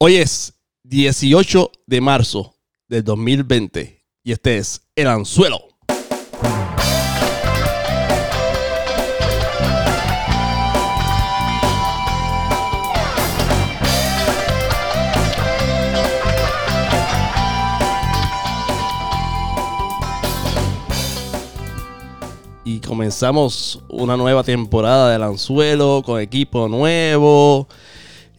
[0.00, 0.54] Hoy es
[0.84, 2.54] 18 de marzo
[2.86, 5.58] del 2020 y este es El Anzuelo.
[22.62, 27.66] Y comenzamos una nueva temporada del Anzuelo con equipo nuevo.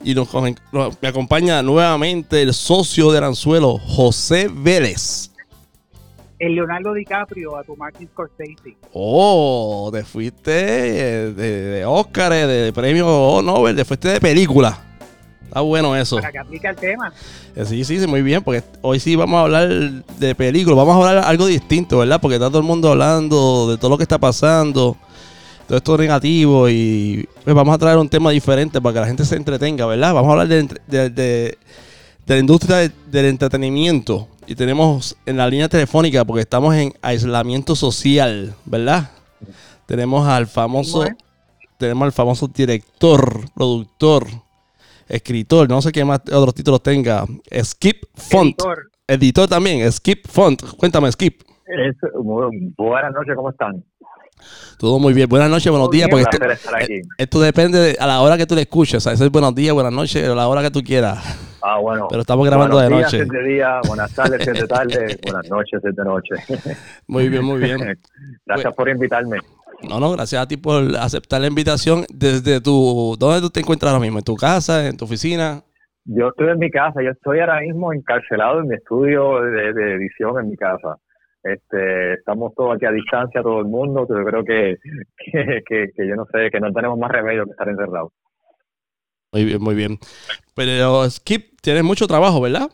[0.03, 0.29] Y nos,
[0.71, 5.31] nos- me acompaña nuevamente el socio del Anzuelo, José Vélez.
[6.39, 8.77] el Leonardo DiCaprio a tu Martin Scorsese.
[8.93, 14.85] Oh, te fuiste de, de Oscar, de premio Nobel, te fuiste de película.
[15.43, 16.15] Está bueno eso.
[16.17, 17.11] Para que aplique el tema.
[17.55, 20.95] Eh, Sí, sí, sí, muy bien, porque hoy sí vamos a hablar de películas, vamos
[20.95, 22.21] a hablar algo distinto, ¿verdad?
[22.21, 24.95] Porque está todo el mundo hablando de todo lo que está pasando,
[25.69, 29.23] todo esto negativo y pues vamos a traer un tema diferente para que la gente
[29.23, 30.15] se entretenga, ¿verdad?
[30.15, 31.57] Vamos a hablar de, de- de-
[32.25, 36.91] de la industria de- del entretenimiento y tenemos en la línea telefónica, porque estamos en
[37.03, 39.11] aislamiento social, ¿verdad?
[39.85, 41.15] Tenemos al famoso, Bueno.
[41.77, 44.25] tenemos al famoso director, productor,
[45.07, 47.25] escritor, no sé qué más otros títulos tenga.
[47.63, 48.55] Skip Font.
[48.59, 48.77] Editor.
[49.07, 50.63] Editor también, Skip Font.
[50.77, 51.41] Cuéntame, Skip.
[51.67, 53.83] Es, buenas noches, ¿cómo están?
[54.77, 55.27] Todo muy bien.
[55.29, 56.07] Buenas noches, buenos días.
[56.09, 57.01] Porque este- aquí.
[57.17, 58.95] esto depende de- a la hora que tú le escuches.
[58.95, 61.17] O sea, eso es buenos días, buenas noches, a la hora que tú quieras.
[61.61, 62.07] Ah, bueno.
[62.09, 63.23] Pero estamos grabando Buenos de días, noche.
[63.23, 66.35] es de día, buenas tardes, si es de tarde, buenas noches, si es de noche.
[67.07, 67.99] Muy bien, muy bien.
[68.45, 69.37] Gracias por invitarme.
[69.81, 73.15] No, no, gracias a ti por aceptar la invitación desde tu...
[73.17, 74.17] ¿Dónde tú te encuentras ahora mismo?
[74.19, 74.85] ¿En tu casa?
[74.87, 75.61] ¿En tu oficina?
[76.03, 79.93] Yo estoy en mi casa, yo estoy ahora mismo encarcelado en mi estudio de, de
[79.95, 80.97] edición en mi casa.
[81.43, 84.77] Este, estamos todos aquí a distancia, todo el mundo, pero yo creo que,
[85.17, 88.11] que, que, que yo no sé, que no tenemos más remedio que estar encerrados.
[89.31, 89.97] Muy bien, muy bien.
[90.55, 92.69] Pero Skip, tienes mucho trabajo, ¿verdad?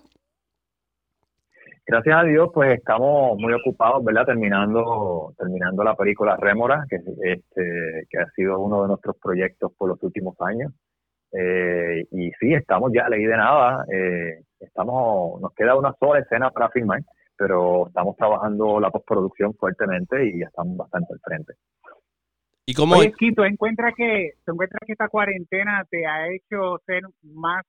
[1.87, 4.25] Gracias a Dios, pues estamos muy ocupados, ¿verdad?
[4.25, 9.89] Terminando, terminando la película Rémora, que, este, que ha sido uno de nuestros proyectos por
[9.89, 10.73] los últimos años.
[11.31, 16.49] Eh, y sí, estamos ya, leí de nada, eh, estamos, nos queda una sola escena
[16.49, 17.01] para filmar,
[17.37, 21.53] pero estamos trabajando la postproducción fuertemente y ya estamos bastante al frente.
[22.65, 22.95] ¿Y cómo?
[22.97, 27.63] Oye, ¿tú encuentras que, tú encuentras que esta cuarentena te ha hecho ser más,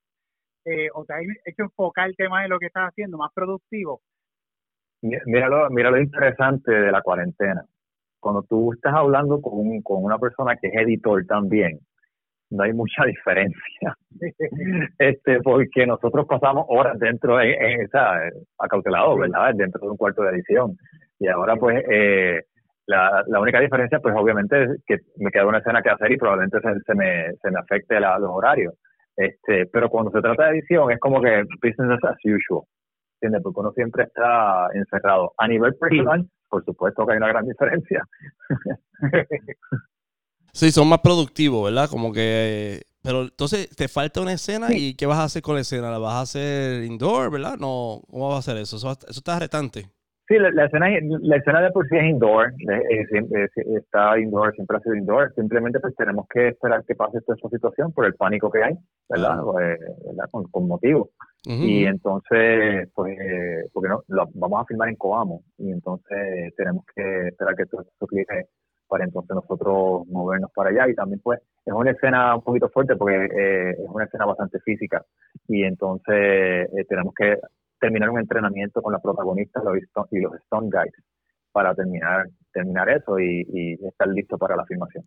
[0.64, 4.00] eh, o te ha hecho enfocar el tema de lo que estás haciendo, más productivo?
[5.02, 7.64] Mi- Mira lo, mira lo interesante de la cuarentena.
[8.18, 11.78] Cuando tú estás hablando con, un- con una persona que es editor también,
[12.50, 13.96] no hay mucha diferencia.
[14.98, 18.18] este Porque nosotros pasamos horas dentro, de, en, esa
[18.58, 19.52] acautelado, ¿verdad?
[19.54, 20.76] Dentro de un cuarto de edición.
[21.18, 22.42] Y ahora, pues, eh,
[22.86, 26.16] la, la única diferencia, pues, obviamente, es que me queda una escena que hacer y
[26.18, 28.74] probablemente se, se me, se me afecte la- los horarios.
[29.16, 32.62] Este, pero cuando se trata de edición, es como que business as usual.
[33.14, 33.42] ¿entiendes?
[33.42, 35.32] Porque uno siempre está encerrado.
[35.38, 38.02] A nivel personal, por supuesto que hay una gran diferencia.
[40.56, 41.86] Sí, son más productivos, ¿verdad?
[41.90, 42.80] Como que...
[43.02, 45.90] Pero entonces te falta una escena y ¿qué vas a hacer con la escena?
[45.90, 47.58] ¿La vas a hacer indoor, verdad?
[47.58, 48.76] No, ¿cómo vas a hacer eso?
[48.76, 49.84] Eso, eso está retante.
[50.26, 50.86] Sí, la, la escena,
[51.20, 54.96] la escena de por sí es indoor, eh, eh, eh, está indoor, siempre ha sido
[54.96, 55.30] indoor.
[55.34, 58.74] Simplemente pues tenemos que esperar que pase esta esta situación por el pánico que hay,
[59.10, 59.38] ¿verdad?
[59.60, 60.24] Eh, ¿verdad?
[60.30, 61.10] Con, con motivo.
[61.44, 63.16] Y entonces, pues,
[63.72, 67.82] porque no, lo vamos a filmar en Coamo y entonces tenemos que esperar que todo
[67.82, 68.46] esto clique
[68.88, 72.96] para entonces nosotros movernos para allá y también pues es una escena un poquito fuerte
[72.96, 75.04] porque eh, es una escena bastante física
[75.48, 77.38] y entonces eh, tenemos que
[77.80, 79.60] terminar un entrenamiento con la protagonista
[80.10, 80.94] y los stunt guys
[81.52, 85.04] para terminar terminar eso y, y estar listo para la filmación.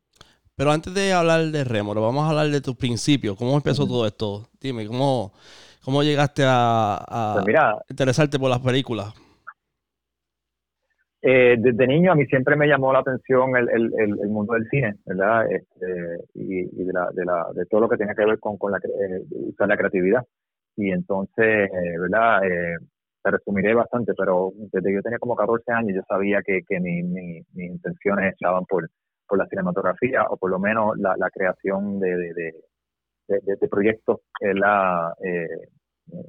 [0.56, 3.38] Pero antes de hablar de Rémoro, vamos a hablar de tus principios.
[3.38, 4.50] ¿Cómo empezó todo esto?
[4.60, 5.32] Dime, ¿cómo,
[5.84, 9.14] cómo llegaste a, a Pues mira, interesarte por las películas?
[11.22, 14.54] Eh, desde niño a mí siempre me llamó la atención el, el, el, el mundo
[14.54, 15.52] del cine, ¿verdad?
[15.52, 18.58] Este, y y de, la, de, la, de todo lo que tenga que ver con,
[18.58, 20.24] con la, eh, usar la creatividad.
[20.78, 22.46] Y entonces, eh, ¿verdad?
[22.46, 22.76] Eh,
[23.22, 26.80] te resumiré bastante, pero desde que yo tenía como 14 años yo sabía que, que
[26.80, 28.90] mi, mi- mis intenciones estaban por,
[29.28, 32.54] por la cinematografía o por lo menos la, la creación de, de, de,
[33.28, 35.48] de- de- de proyectos en la, eh,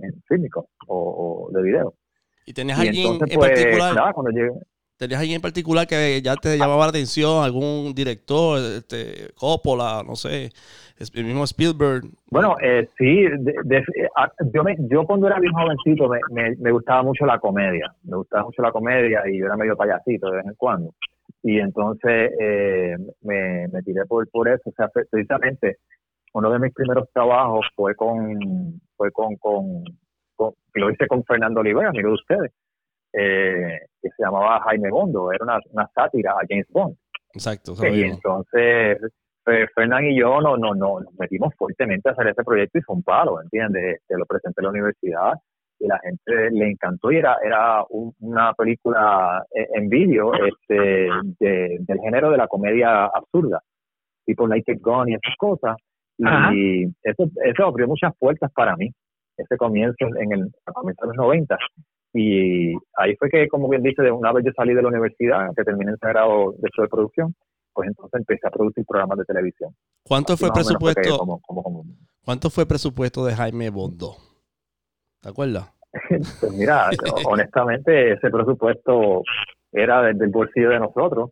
[0.03, 1.95] en fílmicos o, o de video.
[2.45, 3.95] ¿Y tenías Y alguien entonces, en pues, particular?
[3.95, 4.51] nada, cuando llegué,
[5.01, 7.43] ¿Tenías alguien en particular que ya te llamaba la atención?
[7.43, 8.59] ¿Algún director?
[8.59, 10.51] Este, Coppola, no sé,
[11.15, 12.03] el mismo Spielberg.
[12.31, 13.25] Bueno, eh, sí,
[14.53, 18.19] yo, me, yo cuando era bien jovencito me, me, me gustaba mucho la comedia, me
[18.19, 20.93] gustaba mucho la comedia y yo era medio payasito de vez en cuando.
[21.43, 25.79] Y entonces eh, me, me tiré por, por eso, o sea, pre- precisamente
[26.35, 29.83] uno de mis primeros trabajos fue con, fue con, con,
[30.75, 32.53] lo hice con Fernando Olivera, de ustedes,
[33.13, 36.97] eh, que se llamaba Jaime Bondo, era una, una sátira a James Bond.
[37.33, 37.75] Exacto.
[37.87, 38.99] Y entonces
[39.75, 42.97] Fernán y yo no, no, no, nos metimos fuertemente a hacer ese proyecto y fue
[42.97, 44.01] un palo, ¿entiendes?
[44.07, 45.33] Se lo presenté en la universidad
[45.79, 51.09] y la gente le encantó y era, era una película en vídeo este,
[51.39, 53.63] del género de la comedia absurda,
[54.27, 55.77] tipo Naked Gun y esas cosas.
[56.53, 58.91] Y eso, eso abrió muchas puertas para mí,
[59.39, 61.57] ese comienzo en el, a comienzos de los 90.
[62.13, 65.63] Y ahí fue que, como bien dice, una vez yo salí de la universidad, que
[65.63, 67.35] terminé en grado de show de producción,
[67.73, 69.75] pues entonces empecé a producir programas de televisión.
[70.03, 71.41] ¿Cuánto fue el presupuesto?
[72.25, 74.17] ¿Cuánto fue el presupuesto de Jaime Bondo?
[75.21, 75.73] ¿Te acuerdas?
[76.41, 76.91] pues mira,
[77.27, 79.23] honestamente ese presupuesto
[79.73, 81.31] era desde el bolsillo de nosotros,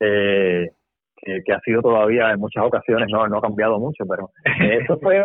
[0.00, 0.70] eh,
[1.16, 4.30] que, ha sido todavía en muchas ocasiones, no, no ha cambiado mucho, pero
[4.60, 5.24] eso fue, eh,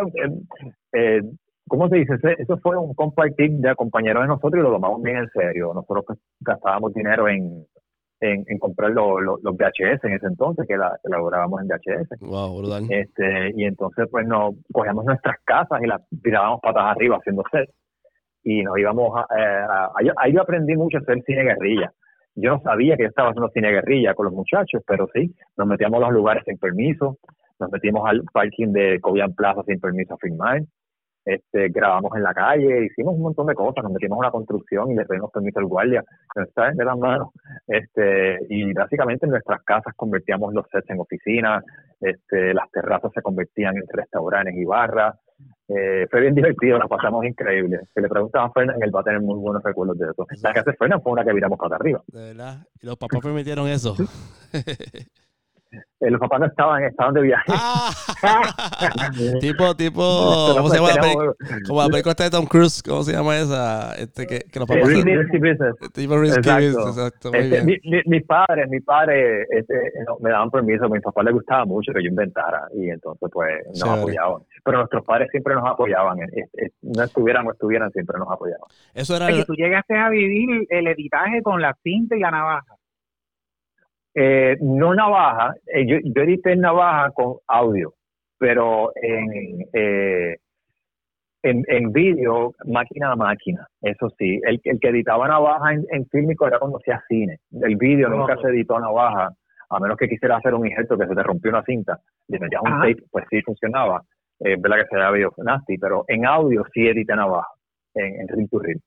[0.92, 1.22] eh,
[1.70, 2.14] ¿cómo se dice?
[2.38, 5.72] Eso fue un compartir de compañeros de nosotros y lo tomamos bien en serio.
[5.72, 7.64] Nosotros gastábamos dinero en,
[8.20, 12.20] en, comprar los VHS en ese entonces, que, la, elaborábamos en VHS.
[12.20, 17.44] Wow, Este, y entonces, pues, nos cogíamos nuestras casas y las tirábamos patas arriba haciendo
[17.52, 17.70] set.
[18.42, 21.92] Y nos íbamos a, eh, ahí yo aprendí mucho a hacer cine guerrilla.
[22.34, 25.68] Yo no sabía que yo estaba haciendo cine guerrilla con los muchachos, pero sí, nos
[25.68, 27.18] metíamos a los lugares sin permiso,
[27.60, 30.62] nos metimos al parking de Cobian Plaza sin permiso a filmar,
[31.24, 34.90] este, grabamos en la calle, hicimos un montón de cosas, nos metimos en una construcción
[34.90, 37.28] y le pedimos permiso al guardia, está de las manos,
[37.66, 41.64] este, y básicamente en nuestras casas convertíamos los sets en oficinas,
[42.00, 45.16] este, las terrazas se convertían en restaurantes y barras,
[45.68, 47.78] eh, fue bien divertido, la pasamos increíble.
[47.94, 50.26] Si le preguntas a Fernan, él va a tener muy buenos recuerdos de eso.
[50.42, 52.02] La que hace Fernan fue una que viramos para arriba.
[52.08, 52.66] De verdad.
[52.82, 53.94] ¿Y los papás permitieron eso?
[55.72, 57.44] Eh, los papás no estaban, estaban de viaje.
[57.48, 57.90] Ah.
[59.40, 60.02] tipo, tipo,
[60.56, 60.88] ¿cómo se llama?
[61.66, 63.94] Como la película de Tom Cruise, ¿cómo se llama esa?
[63.96, 64.88] Este, que, que los papás...
[64.88, 65.74] Eh, risky Business.
[65.92, 67.30] Tipo Risky Business, exacto.
[67.30, 67.80] Muy este, bien.
[67.84, 71.92] Mi, mi, padre, mi padre este, me daban permiso, a mi papá le gustaba mucho
[71.92, 74.42] que yo inventara y entonces pues nos apoyaban.
[74.64, 76.18] Pero nuestros padres siempre nos apoyaban,
[76.82, 78.68] no estuvieran o estuvieran, siempre nos apoyaban.
[78.94, 79.28] Eso era...
[79.28, 82.79] que tú llegaste a vivir el editaje con la cinta y la navaja.
[84.14, 87.94] Eh, no navaja, eh, yo, yo edité en navaja con audio,
[88.38, 90.36] pero en, eh,
[91.42, 94.40] en, en vídeo, máquina a máquina, eso sí.
[94.44, 97.38] El, el que editaba navaja en, en fílmico era cuando hacía cine.
[97.52, 99.30] El vídeo nunca se editó a navaja,
[99.68, 102.62] a menos que quisiera hacer un injerto que se te rompió una cinta, le metías
[102.62, 104.02] un tape, pues sí funcionaba.
[104.40, 107.52] Es verdad que se da video nasty, pero en audio sí edité navaja,
[107.94, 108.80] en, en reel to reel.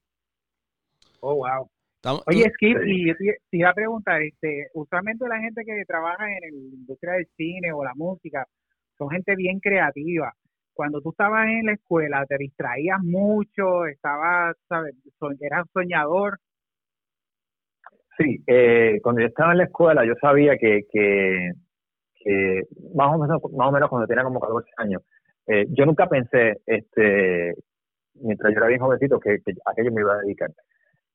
[1.21, 1.69] Oh, wow.
[2.05, 6.47] Oye, Skip, y te iba a preguntar, este, usualmente la gente que trabaja en la
[6.49, 8.45] industria del cine o la música
[8.97, 10.33] son gente bien creativa.
[10.73, 14.95] Cuando tú estabas en la escuela, te distraías mucho, estabas, ¿sabes?
[15.39, 16.39] eras soñador.
[18.17, 21.51] Sí, eh, cuando yo estaba en la escuela, yo sabía que, que,
[22.95, 25.01] más, o menos, más o menos cuando tenía como 14 años,
[25.47, 27.53] eh, yo nunca pensé, este,
[28.15, 30.49] mientras yo era bien jovencito, que, que a aquello me iba a dedicar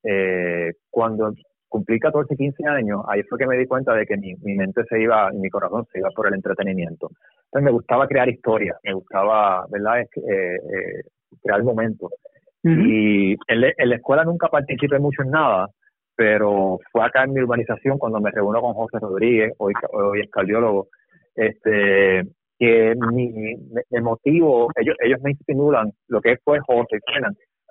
[0.04, 1.32] eh, cuando
[1.68, 5.00] cumplí 14, 15 años, ahí fue que me di cuenta de que mi, mente se
[5.00, 7.10] iba, y mi corazón se iba por el entretenimiento.
[7.46, 11.02] Entonces me gustaba crear historias, me gustaba, ¿verdad?, eh, eh,
[11.42, 12.10] crear momentos.
[12.64, 15.68] Y en, la escuela nunca participé mucho en nada,
[16.16, 20.30] pero fue acá en mi urbanización cuando me reúno con José Rodríguez, hoy, hoy es
[20.30, 20.88] cardiólogo,
[21.34, 22.24] este,
[22.58, 23.54] que mi,
[23.90, 26.98] me, motivo, ellos, ellos me estimulan, lo que fue José,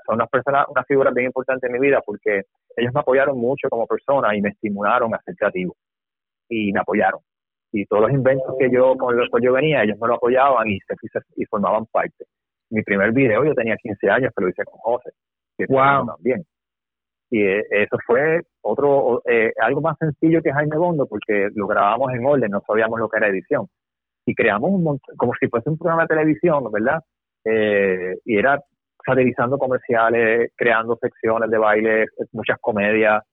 [0.07, 2.43] son unas personas, unas figuras bien importantes en mi vida porque
[2.77, 5.75] ellos me apoyaron mucho como persona y me estimularon a ser creativo
[6.49, 7.19] y me apoyaron.
[7.71, 10.67] Y todos los inventos que yo con los que yo venía, ellos me lo apoyaban
[10.69, 10.95] y se,
[11.35, 12.25] y formaban parte.
[12.69, 15.11] Mi primer video yo tenía 15 años, pero lo hice con José,
[15.57, 16.07] que wow.
[16.07, 16.45] también.
[17.29, 22.13] Y eh, eso fue otro eh, algo más sencillo que Jaime Bondo porque lo grabamos
[22.13, 23.67] en orden, no sabíamos lo que era edición.
[24.25, 27.01] Y creamos un montón, como si fuese un programa de televisión, ¿verdad?
[27.43, 28.61] Eh, y era
[29.07, 33.23] satirizando comerciales, creando secciones de baile, muchas comedias,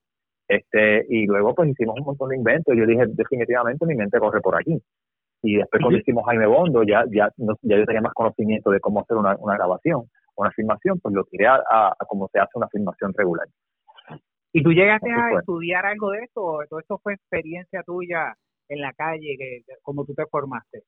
[0.47, 2.75] este, y luego pues hicimos un montón de inventos.
[2.77, 4.81] Yo dije, definitivamente mi mente corre por aquí.
[5.43, 9.01] Y después cuando hicimos Jaime Bondo, ya, ya, ya yo tenía más conocimiento de cómo
[9.01, 10.03] hacer una, una grabación,
[10.37, 13.47] una filmación, pues lo tiré a, a, cómo se hace una filmación regular.
[14.53, 16.41] ¿Y tú llegaste a estudiar algo de esto?
[16.41, 18.33] ¿O todo esto fue experiencia tuya
[18.69, 20.83] en la calle, que, como tú te formaste?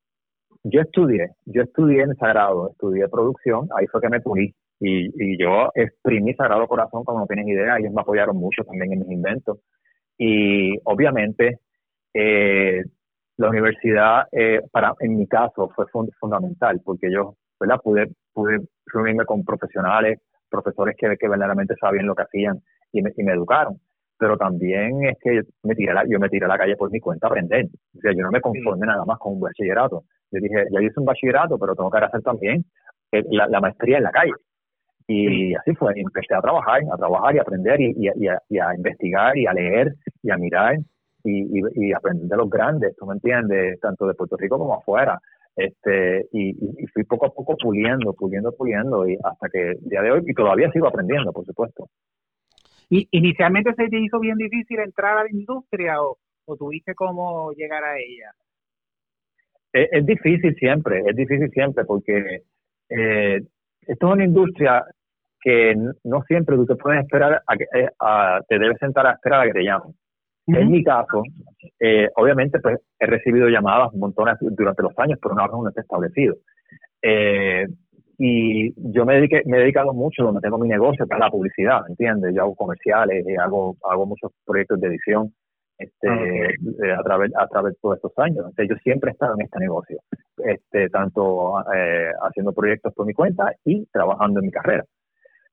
[0.64, 5.38] Yo estudié, yo estudié en Sagrado, estudié producción, ahí fue que me pulí y, y
[5.38, 9.10] yo exprimí Sagrado Corazón, como no tienes idea, ellos me apoyaron mucho también en mis
[9.10, 9.58] inventos.
[10.16, 11.60] Y obviamente,
[12.14, 12.82] eh,
[13.36, 15.86] la universidad, eh, para en mi caso, fue
[16.20, 17.80] fundamental, porque yo ¿verdad?
[17.82, 22.60] Pude, pude reunirme con profesionales, profesores que, que verdaderamente sabían lo que hacían
[22.92, 23.80] y me, y me educaron.
[24.18, 27.00] Pero también es que me tiré la, yo me tiré a la calle por mi
[27.00, 27.66] cuenta a aprender.
[27.96, 30.04] O sea, yo no me conformé nada más con un bachillerato.
[30.32, 32.64] Yo dije, ya hice un bachillerato, pero tengo que hacer también
[33.12, 34.32] eh, la, maestría en la calle.
[35.10, 38.74] Y así fue, empecé a trabajar, a trabajar y aprender y, y, a, y, a,
[38.74, 40.76] investigar y a leer y a mirar
[41.24, 43.80] y, aprender de los grandes, ¿tú me entiendes?
[43.80, 45.18] Tanto de Puerto Rico como afuera.
[45.56, 46.54] Este, y,
[46.92, 50.34] fui poco a poco puliendo, puliendo, puliendo, y hasta que el día de hoy, y
[50.34, 51.88] todavía sigo aprendiendo, por supuesto.
[52.90, 57.52] ¿Y inicialmente se te hizo bien difícil entrar a la industria o, o tuviste cómo
[57.52, 58.30] llegar a ella?
[59.72, 62.42] Es, difícil siempre, es difícil siempre porque
[62.88, 63.40] eh,
[63.86, 64.84] esto es una industria
[65.48, 65.74] que
[66.04, 67.88] no siempre tú te puedes esperar a que eh,
[68.48, 69.94] te debes sentar a esperar a que te llamen.
[70.46, 71.22] En mi caso,
[71.80, 76.36] eh, obviamente, pues he recibido llamadas montones durante los años, pero no no está establecido.
[77.00, 77.66] Eh,
[78.18, 81.30] y yo me, dediqué, me he dedicado mucho donde tengo mi negocio, que es la
[81.30, 82.34] publicidad, ¿entiendes?
[82.34, 85.32] Yo hago comerciales, eh, hago, hago muchos proyectos de edición
[85.78, 88.38] este, ah, a, través, a través de todos estos años.
[88.48, 89.98] Entonces, yo siempre he estado en este negocio,
[90.44, 94.84] este, tanto haciendo proyectos por mi cuenta y trabajando en mi carrera.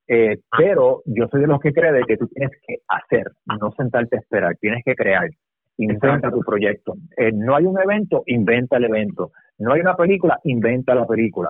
[0.08, 4.18] Eh, pero yo soy de los que cree que tú tienes que hacer, no sentarte
[4.18, 5.30] a esperar, tienes que crear.
[5.78, 6.94] Inventa tu proyecto.
[7.18, 9.32] Eh, no hay un evento, inventa el evento.
[9.58, 11.50] No hay una película, inventa la película.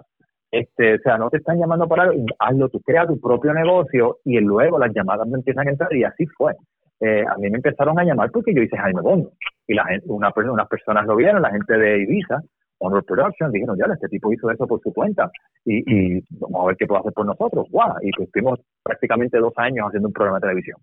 [0.51, 4.19] Este, o sea, no te están llamando para algo, hazlo, tú crea tu propio negocio
[4.23, 6.53] y luego las llamadas me empiezan a entrar y así fue.
[7.01, 9.27] Eh, a mí me empezaron a llamar porque yo hice Jaime Bond
[9.67, 12.41] y la gente, una, unas personas lo vieron, la gente de Ibiza,
[12.85, 15.31] Honor Production, dijeron, ya, este tipo hizo eso por su cuenta
[15.65, 17.67] y, y vamos a ver qué puede hacer por nosotros.
[17.71, 17.95] ¡Wow!
[18.01, 20.77] Y pues estuvimos prácticamente dos años haciendo un programa de televisión.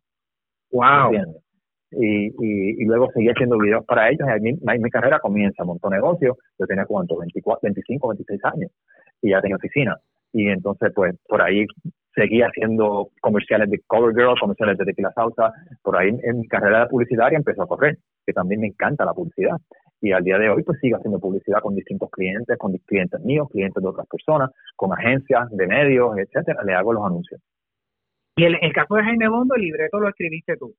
[0.71, 1.13] ¡Wow!
[1.93, 4.27] Y, y, y, luego seguí haciendo videos para ellos.
[4.39, 6.37] Y mi, mi, carrera comienza, montó negocio.
[6.59, 8.71] Yo tenía cuánto, 24, 25, 26 años
[9.21, 9.97] y ya tenía oficina.
[10.33, 11.67] Y entonces, pues por ahí
[12.15, 15.53] seguí haciendo comerciales de Covergirl, comerciales de Tequila Salsa.
[15.83, 19.57] Por ahí en mi carrera publicitaria empezó a correr, que también me encanta la publicidad
[20.03, 23.49] y al día de hoy pues sigo haciendo publicidad con distintos clientes, con clientes míos,
[23.51, 27.41] clientes de otras personas, con agencias de medios, etcétera, le hago los anuncios.
[28.37, 30.75] Y el, el caso de Jaime Bondo, el libreto lo escribiste tú.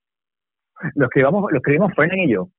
[0.96, 2.50] Lo escribimos, lo escribimos Fernan y yo.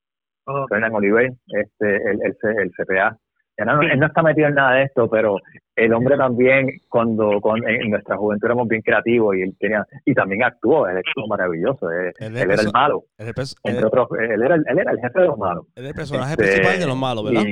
[0.71, 3.19] Fernan Oliver, este, el, el, el CPA,
[3.57, 5.37] él no está metido en nada de esto, pero
[5.77, 10.45] el hombre también, cuando en nuestra juventud éramos bien creativos y él tenía, y también
[10.45, 13.05] actuó, él estuvo maravilloso, él, era el malo.
[13.19, 15.67] entre otros, él era, él era el jefe de los malos.
[15.75, 17.45] Él era el personaje este, principal de los malos, ¿verdad?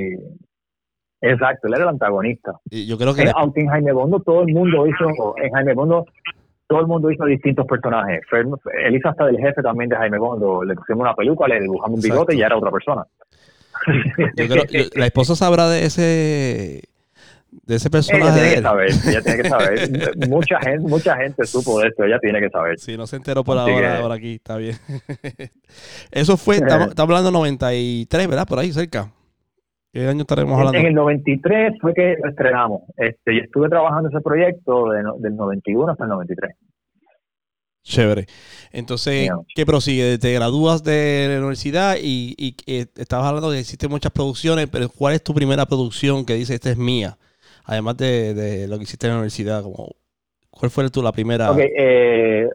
[1.20, 2.52] exacto, él era el antagonista.
[2.70, 5.74] Y yo creo que eh, aunque en Jaime Bondo todo el mundo hizo, en Jaime
[5.74, 6.06] Bondo
[6.68, 8.22] todo el mundo hizo distintos personajes.
[8.32, 10.64] Él hizo hasta del jefe también de Jaime Bondo.
[10.64, 13.04] Le pusimos una peluca, le dibujamos un bigote y ya era otra persona.
[14.36, 14.64] Yo creo,
[14.94, 16.82] la esposa sabrá de ese
[17.52, 18.24] de ese personaje.
[18.24, 20.28] Ella tiene que saber, ella tiene que saber.
[20.28, 22.78] mucha gente, mucha gente supo de esto, ella tiene que saber.
[22.78, 24.76] Sí, no se enteró por ahora, por aquí, está bien.
[26.10, 28.46] Eso fue, estamos, hablando de 93, ¿verdad?
[28.46, 29.12] Por ahí cerca.
[29.92, 30.78] ¿Qué año estaremos hablando?
[30.78, 32.82] En el 93 fue que lo estrenamos.
[32.96, 36.56] Este, y estuve trabajando ese proyecto del 91 hasta el 93.
[37.84, 38.26] Chévere.
[38.70, 40.16] Entonces, ¿qué prosigue?
[40.16, 44.68] Te gradúas de la universidad y, y eh, estabas hablando de que existen muchas producciones,
[44.70, 47.18] pero ¿cuál es tu primera producción que dice esta es mía?
[47.64, 49.90] Además de, lo que hiciste en la universidad, como,
[50.50, 51.50] ¿cuál fue tu la primera?
[51.58, 52.48] Eh,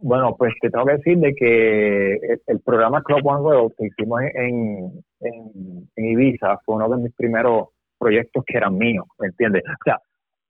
[0.00, 4.20] bueno, pues te tengo que decir de que el, programa Club One World que hicimos
[4.34, 7.68] en, en, en Ibiza fue uno de mis primeros
[7.98, 9.62] proyectos que eran míos, ¿me entiendes?
[9.66, 9.98] O sea,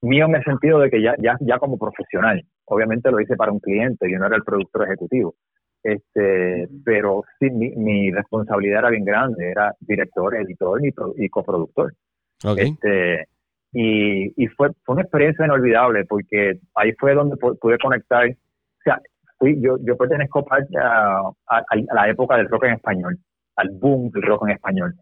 [0.00, 3.52] mío en el sentido de que ya, ya, ya como profesional obviamente lo hice para
[3.52, 5.34] un cliente, yo no era el productor ejecutivo.
[5.82, 10.80] Este, pero sí, mi, responsabilidad era bien grande, era director, editor
[11.16, 11.92] y, coproductor.
[12.56, 13.26] Este,
[13.72, 19.00] y, y fue, fue una experiencia inolvidable porque ahí fue donde pude conectar, o sea,
[19.38, 21.62] fui, yo, yo pertenezco a, a,
[21.94, 23.18] la época del rock en español,
[23.56, 24.94] al boom del rock en español.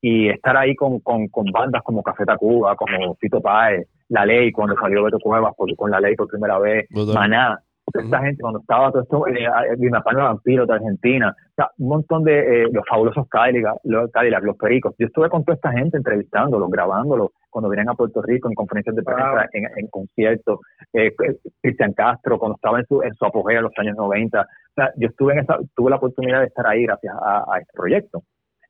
[0.00, 4.52] Y estar ahí con, con, con bandas como Café Tacuba, como Fito Páez, la ley,
[4.52, 7.60] cuando salió Beto Cuevas con la ley por primera vez, Maná,
[7.94, 12.24] esta gente, cuando estaba todo esto, eh, Guimapano Vampiro de Argentina, o sea, un montón
[12.24, 14.10] de eh, los fabulosos Cadillac, los,
[14.42, 14.94] los Pericos.
[14.98, 18.94] Yo estuve con toda esta gente entrevistándolos, grabándolos, cuando venían a Puerto Rico en conferencias
[18.94, 20.60] de prensa, en, conciertos.
[20.92, 21.14] Eh,
[21.60, 24.40] Cristian Castro, cuando estaba en su, en su apogeo en los años 90.
[24.40, 27.58] O sea, yo estuve en esa, tuve la oportunidad de estar ahí gracias a, a
[27.58, 28.22] este proyecto.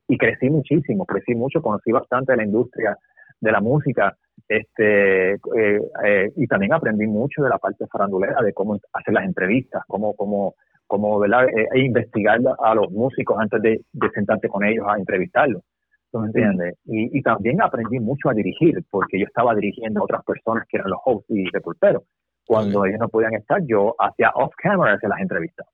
[0.07, 2.97] Y crecí muchísimo, crecí mucho, conocí bastante de la industria
[3.41, 4.17] de la música
[4.49, 9.25] este eh, eh, y también aprendí mucho de la parte farandulera de cómo hacer las
[9.25, 10.55] entrevistas cómo cómo
[10.87, 11.45] cómo ¿verdad?
[11.49, 13.81] Eh, e investigar a los músicos antes de,
[14.15, 15.63] sentarte con ellos a entrevistarlos
[16.11, 16.79] ¿Tú me entiendes?
[16.87, 20.79] Y, y también aprendí mucho a dirigir, porque yo estaba dirigiendo a otras personas que
[20.79, 22.03] eran los hosts y reporteros.
[22.47, 25.67] Cuando ellos no podían estar, yo hacía off camera hacia las entrevistas.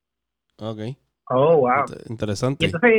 [0.59, 0.81] Ok.
[1.31, 1.85] Oh, wow.
[2.09, 2.67] Interesante.
[2.67, 2.91] entonces,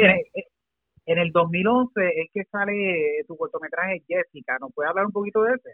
[1.06, 4.58] en el 2011 es que sale tu cortometraje Jessica.
[4.60, 5.70] ¿Nos puede hablar un poquito de ese?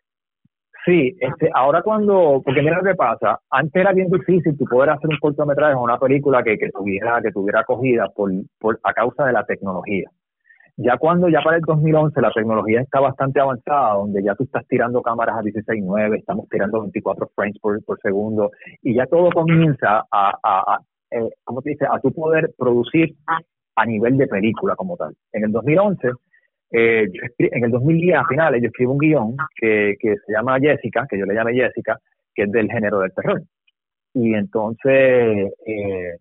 [0.86, 4.90] Sí, este, ahora cuando, porque mira lo que pasa, antes era bien difícil tu poder
[4.90, 8.94] hacer un cortometraje o una película que, que tuviera, que tuviera acogida por, por, a
[8.94, 10.10] causa de la tecnología.
[10.78, 14.66] Ya cuando ya para el 2011 la tecnología está bastante avanzada, donde ya tú estás
[14.68, 18.50] tirando cámaras a 16.9, estamos tirando 24 frames por, por segundo,
[18.82, 20.80] y ya todo comienza a, a, a
[21.12, 21.86] eh, ¿cómo te dice?
[21.86, 23.14] A tu poder producir
[23.76, 25.14] a nivel de película como tal.
[25.32, 26.12] En el 2011,
[26.72, 31.06] eh, en el 2010 a finales, yo escribo un guion que, que se llama Jessica,
[31.10, 31.98] que yo le llame Jessica,
[32.34, 33.42] que es del género del terror.
[34.14, 36.16] Y entonces eh,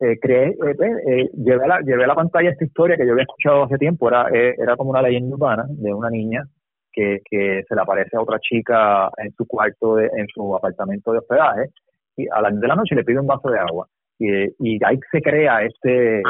[0.00, 3.12] eh creé, eh, eh, llevé, a la, llevé a la pantalla esta historia que yo
[3.12, 6.44] había escuchado hace tiempo, era, era como una leyenda urbana de una niña
[6.92, 11.12] que, que se le aparece a otra chica en su cuarto, de, en su apartamento
[11.12, 11.70] de hospedaje,
[12.16, 13.86] y a las de la noche le pide un vaso de agua.
[14.18, 16.22] Y, y ahí se crea este,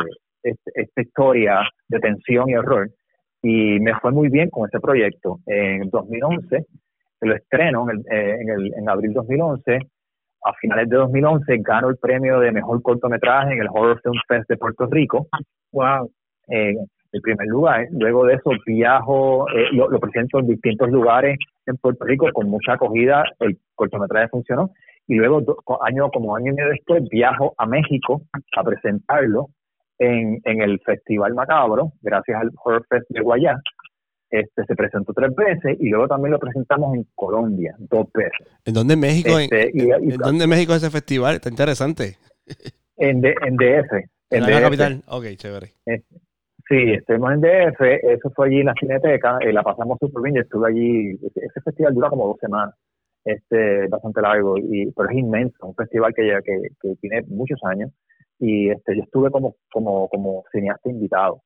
[0.43, 2.91] esta historia de tensión y horror.
[3.43, 5.41] Y me fue muy bien con ese proyecto.
[5.47, 6.67] En 2011,
[7.23, 9.79] lo estreno en, el, eh, en, el, en abril 2011.
[10.45, 14.49] A finales de 2011 gano el premio de mejor cortometraje en el Horror Film Fest
[14.49, 15.29] de Puerto Rico.
[15.73, 16.11] Wow.
[16.49, 16.75] Eh,
[17.23, 17.87] primer lugar.
[17.93, 22.49] Luego de eso viajo, eh, lo, lo, presento en distintos lugares en Puerto Rico con
[22.49, 23.25] mucha acogida.
[23.41, 24.71] El cortometraje funcionó.
[25.07, 25.43] Y luego,
[25.83, 28.23] año, como año y medio después, viajo a México
[28.57, 29.49] a presentarlo
[29.99, 33.61] en, en el Festival Macabro, gracias al Horror Fest de Guayá.
[34.31, 38.49] Este, se presentó tres veces y luego también lo presentamos en Colombia dos veces.
[38.65, 39.39] ¿En dónde México?
[39.39, 41.35] Este, ¿En, dónde México ese festival?
[41.35, 42.17] Está interesante.
[42.97, 43.93] En, en DF.
[44.31, 45.03] En, la capital.
[45.09, 45.73] Ok, chévere.
[45.85, 50.37] sí, estuvimos en DF, eso fue allí en la Cineteca, y la pasamos súper bien,
[50.37, 52.75] yo estuve allí, ese festival dura como dos semanas,
[53.25, 57.91] este bastante largo, y pero es inmenso, un festival que, que, que tiene muchos años,
[58.43, 61.43] y este, yo estuve como, como, como cineasta invitado.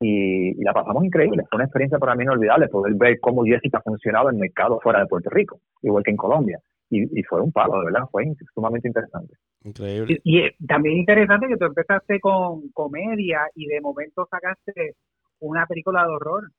[0.00, 1.44] Y, la pasamos increíble.
[1.48, 4.98] Fue una experiencia para mí inolvidable poder ver cómo Jessica funcionaba en el mercado fuera
[4.98, 6.58] de Puerto Rico, igual que en Colombia.
[6.90, 9.34] Y, y fue un palo, de verdad, fue sumamente interesante.
[9.62, 10.20] Increíble.
[10.24, 14.96] Y, y, también interesante que tú empezaste con comedia y de momento sacaste
[15.38, 16.50] una película de horror.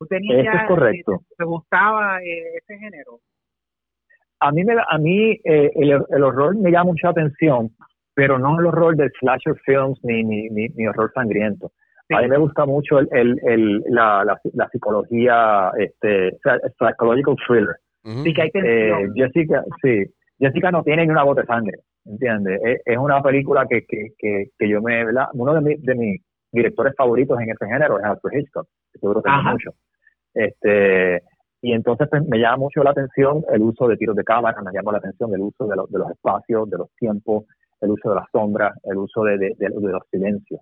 [0.00, 1.22] ¿Tú tenías Eso es correcto.
[1.38, 3.20] ¿Te, gustaba eh, ese género?
[4.40, 7.70] A mí, me, a mí eh, el, el horror me llama mucha atención
[8.14, 11.72] pero no el horror de slasher films ni, ni, ni, horror sangriento.
[12.10, 16.36] A mí me gusta mucho el, el, el la, la, psicología, este,
[16.78, 17.76] psychological thriller.
[18.24, 20.04] Sí, que hay eh, Jessica, sí,
[20.38, 22.60] Jessica no tiene ni una gota de sangre, ¿entiendes?
[22.84, 25.28] Es, una película que, que, que, que yo me, ¿verdad?
[25.34, 26.20] Uno de, de mis
[26.50, 29.70] directores favoritos en ese género es Alfred Hitchcock, que seguro que mucho.
[30.34, 31.22] Este,
[31.62, 34.72] y entonces pues, me llama mucho la atención el uso de tiros de cámara, me
[34.72, 37.44] llama la atención el uso de, de los espacios, de los tiempos,
[37.82, 40.60] el uso de las sombras, el uso de, de, los silencios.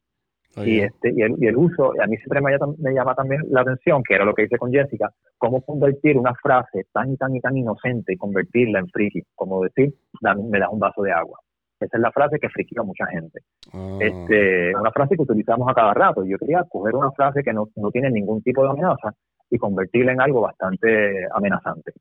[0.57, 3.61] y, este, y, el, y el uso, a mí siempre me, me, llama también la
[3.61, 7.37] atención, que era lo que hice con Jessica, cómo convertir una frase tan y tan
[7.37, 11.39] y tan inocente y convertirla en friki, como decir, me das un vaso de agua.
[11.81, 13.41] Esa es la frase que friquea a mucha gente.
[13.73, 13.99] Ah.
[14.01, 16.25] Este, una frase que utilizamos a cada rato.
[16.25, 19.15] Yo quería coger una frase que no, no tiene ningún tipo de amenaza
[19.49, 21.93] y convertirla en algo bastante amenazante.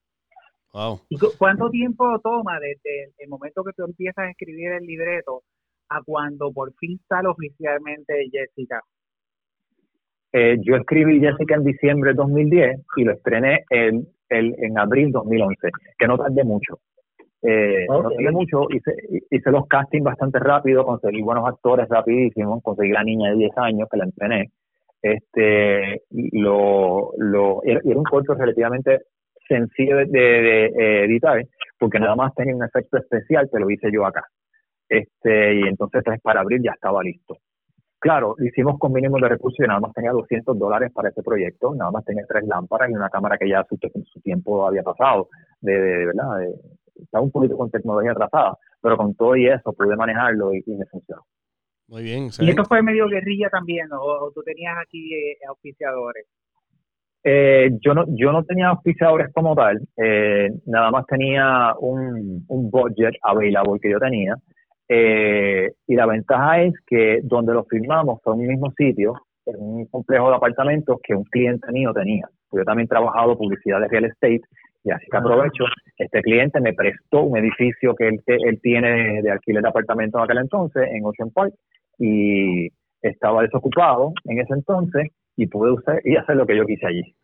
[1.09, 5.43] ¿Y cuánto tiempo toma desde el momento que tú empiezas a escribir el libreto
[5.89, 8.81] a cuando por fin sale oficialmente Jessica?
[10.31, 15.11] Eh, yo escribí Jessica en diciembre de 2010 y lo estrené el, el, en abril
[15.11, 16.79] 2011, que no tardé mucho.
[17.41, 18.93] Eh, No tardé mucho, hice,
[19.31, 23.87] hice los castings bastante rápido, conseguí buenos actores rapidísimo, conseguí la niña de 10 años
[23.89, 24.51] que la entrené.
[25.01, 26.03] Este,
[26.33, 28.99] lo, lo, era un corto relativamente
[29.49, 31.43] sencillo de, eh, editar,
[31.77, 34.23] porque nada más tenía un efecto especial que lo hice yo acá.
[34.87, 37.37] Este, y entonces pues, para abril ya estaba listo.
[37.99, 41.21] Claro, lo hicimos con mínimo de recursos y nada más tenía 200 dólares para ese
[41.21, 44.83] proyecto, nada más tenía tres lámparas y una cámara que ya su, su tiempo había
[44.83, 45.27] pasado,
[45.59, 46.39] de, de, verdad,
[46.95, 50.85] estaba un poquito con tecnología atrasada, pero con todo y eso pude manejarlo y, me
[50.85, 51.23] funcionó.
[51.87, 52.29] Muy bien.
[52.39, 56.25] ¿Y esto fue medio guerrilla también, o, tú tenías aquí eh, auspiciadores?
[57.23, 62.71] Eh, yo no yo no tenía auspiciadores como tal, eh, nada más tenía un, un
[62.71, 64.35] budget available que yo tenía.
[64.91, 69.13] Eh, y la ventaja es que donde lo firmamos fue en un mismo sitio,
[69.45, 72.27] en un complejo de apartamentos que un cliente mío tenía.
[72.51, 74.41] Yo también he trabajado publicidad de real estate
[74.83, 75.65] y así que aprovecho.
[75.97, 80.23] Este cliente me prestó un edificio que él, él tiene de, alquiler de apartamentos en
[80.23, 81.53] aquel entonces en Ocean Park
[81.99, 82.69] y
[83.01, 87.15] estaba desocupado en ese entonces y pude usar y hacer lo que yo quise allí.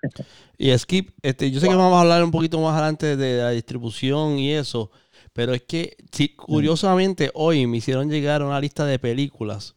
[0.58, 3.49] Y Skip, este, yo sé que vamos a hablar un poquito más adelante de la
[3.49, 4.89] distribución y eso,
[5.34, 9.75] pero es que sí, curiosamente hoy me hicieron llegar una lista de películas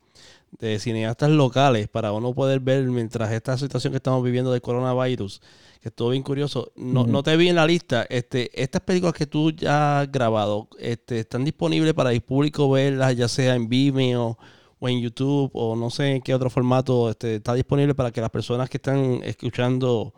[0.52, 5.40] de cineastas locales para uno poder ver mientras esta situación que estamos viviendo de coronavirus,
[5.82, 6.72] que estuvo bien curioso.
[6.76, 8.06] No, no te vi en la lista.
[8.08, 13.16] Este, estas películas que tú ya has grabado, este, ¿están disponibles para el público verlas,
[13.16, 14.38] ya sea en Vimeo
[14.80, 18.20] o en YouTube o no sé en qué otro formato este, está disponible para que
[18.20, 20.12] las personas que están escuchando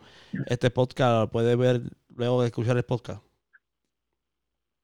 [0.47, 1.81] este podcast puedan ver
[2.15, 3.23] luego de escuchar el podcast?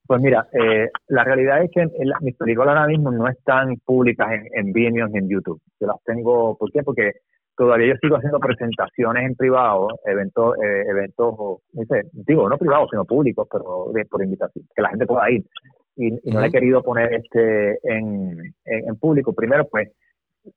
[0.08, 1.86] Pues mira, eh, la realidad es que
[2.22, 5.62] mis películas ahora mismo no están públicas en, en Vimeo ni en YouTube.
[5.82, 6.82] Yo las tengo, ¿por qué?
[6.82, 7.12] Porque
[7.58, 11.60] todavía yo sigo haciendo presentaciones en privado, eventos, eh, eventos,
[12.14, 15.44] digo, no privados, sino públicos, pero por invitación, que la gente pueda ir.
[15.98, 19.34] Y, no he querido poner este en, en, público.
[19.34, 19.90] Primero, pues,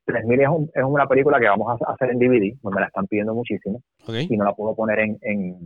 [0.05, 2.87] 3000 es, un, es una película que vamos a hacer en DVD, donde me la
[2.87, 5.57] están pidiendo muchísimo, y no la puedo poner en, en,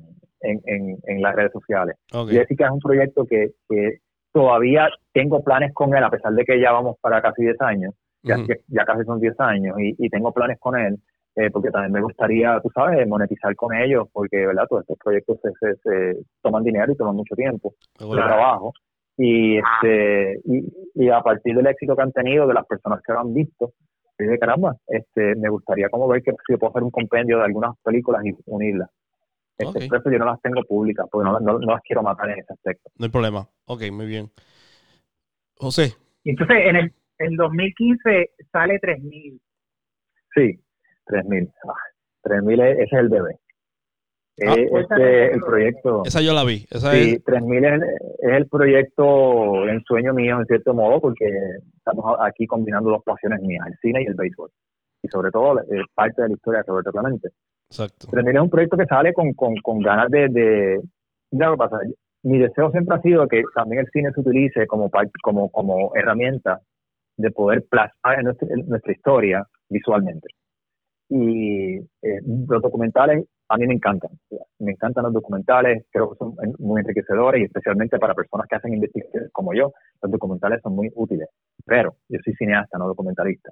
[0.42, 1.98] en, en las redes sociales.
[2.12, 4.00] Y decir que es un proyecto que, que
[4.32, 7.94] todavía tengo planes con él, a pesar de que ya vamos para casi 10 años,
[8.24, 10.98] ya, ya, casi son 10 años, y, y tengo planes con él,
[11.36, 14.66] eh, porque también me gustaría, tú sabes, monetizar con ellos, porque, ¿verdad?
[14.70, 18.72] Todos estos proyectos se, se, toman dinero y toman mucho tiempo de trabajo.
[19.18, 23.14] Y, este, y, y, a partir del éxito que han tenido, de las personas que
[23.14, 23.74] lo han visto,
[24.18, 27.78] de caramba, este, me gustaría como ver que si puedo hacer un compendio de algunas
[27.84, 28.90] películas y unirlas.
[29.58, 32.40] Este, Por eso yo no las tengo públicas, porque no, no, las quiero matar en
[32.40, 32.90] ese aspecto.
[32.98, 33.48] No hay problema.
[33.66, 34.30] Ok, muy bien.
[35.58, 35.96] José.
[36.24, 39.40] Entonces, en el en 2015 sale 3000.
[40.34, 40.60] Sí,
[41.06, 41.50] 3000.
[41.64, 41.74] Ah,
[42.24, 43.40] 3000 ese es el bebé.
[44.42, 46.04] Ah, eh, este, el proyecto.
[46.06, 46.66] Esa yo la vi.
[46.70, 47.82] Esa sí, 3000 es,
[48.20, 51.26] es, el proyecto, el sueño mío en cierto modo, porque
[51.78, 54.50] estamos aquí combinando dos pasiones mías, el cine y el béisbol.
[55.02, 57.30] Y sobre todo, eh, parte de la historia de Roberto Clemente.
[57.70, 58.08] Exacto.
[58.12, 60.28] 3000 es un proyecto que sale con, con, con ganas de.
[60.30, 60.82] de
[61.32, 61.78] mira lo que pasa.
[62.24, 64.90] Mi deseo siempre ha sido que también el cine se utilice como,
[65.22, 66.60] como, como herramienta
[67.18, 70.28] de poder plasmar nuestra, en nuestra historia visualmente
[71.10, 74.12] y eh, los documentales a mí me encantan.
[74.60, 78.74] Me encantan los documentales, creo que son muy enriquecedores y especialmente para personas que hacen
[78.74, 81.28] investigaciones como yo, los documentales son muy útiles.
[81.66, 83.52] Pero yo soy cineasta, no documentalista.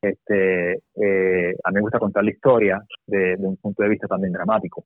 [0.00, 4.32] Este, eh, a mí me gusta contar la historia de, un punto de vista también
[4.32, 4.84] dramático.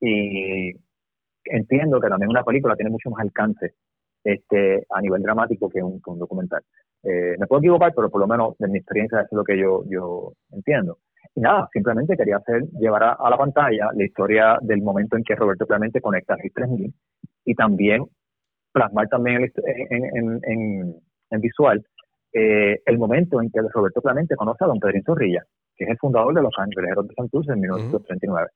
[0.00, 0.72] Y
[1.44, 3.74] entiendo que también una película tiene mucho más alcance
[4.24, 6.62] este, a nivel dramático que un, documental.
[7.02, 10.32] Eh, me puedo equivocar, pero por lo menos de mi experiencia es lo que yo
[10.50, 10.98] entiendo.
[11.36, 15.34] Y nada, simplemente quería hacer, llevar a, la pantalla la historia del momento en que
[15.36, 16.92] Roberto Clemente conecta a 3000
[17.44, 18.04] y también
[18.72, 19.50] plasmar también
[19.90, 20.40] en,
[21.30, 21.84] en, visual
[22.32, 25.44] eh, el momento en que Roberto Clemente conoce a don Pedrín Zorrilla,
[25.76, 28.48] que es el fundador de los Angeleros de Santurce en 1939.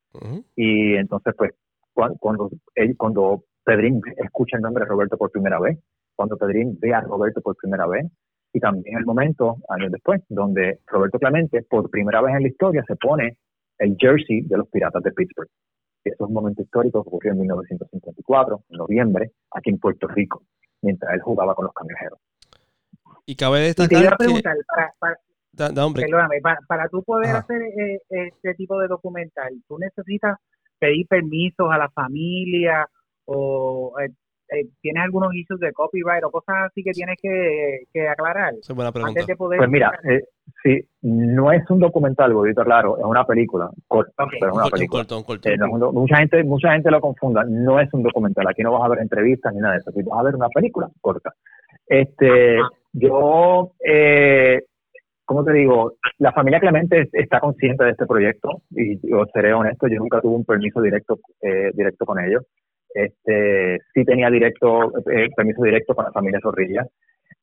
[0.57, 1.53] Y entonces, pues,
[1.93, 5.79] cuando, cuando, él, cuando Pedrín escucha el nombre de Roberto por primera vez,
[6.17, 8.07] cuando Pedrín ve a Roberto por primera vez,
[8.53, 12.85] y también el momento, años después, donde Roberto Clemente, por primera vez en la historia,
[12.87, 13.37] se pone
[13.79, 15.49] el jersey de los Piratas de Pittsburgh.
[16.05, 20.43] Eso es un momento histórico que ocurrió en 1954, en noviembre, aquí en Puerto Rico,
[20.83, 22.19] mientras él jugaba con los cangrejeros.
[23.27, 24.43] Y cabe destacar que...
[24.43, 24.95] para,
[26.43, 30.39] para, para, tú poder hacer eh, este tipo de documental, ¿tú necesitas
[30.79, 32.89] pedir permisos a la familia
[33.27, 34.11] o eh,
[34.53, 38.55] eh, ¿tienes algunos issues de copyright o cosas así que tienes que, aclarar?
[39.05, 40.23] Antes de poder pues mira, eh,
[40.63, 45.07] sí, no es un documental, Gordito, claro, es una película corta, pero es una película.
[45.45, 45.57] Eh,
[45.93, 49.01] mucha gente mucha gente lo confunda, no es un documental, aquí no vas a ver
[49.01, 51.33] entrevistas ni nada de eso, aquí vas a ver una película corta.
[51.87, 52.59] Este,
[52.93, 54.63] yo, eh,
[55.25, 55.95] ¿cómo te digo?
[56.19, 60.37] La familia Clemente está consciente de este proyecto y yo seré honesto, yo nunca tuve
[60.37, 62.45] un permiso directo, eh, directo con ellos
[62.95, 66.87] este, sí tenía directo, eh, permiso directo con la familia Zorrilla.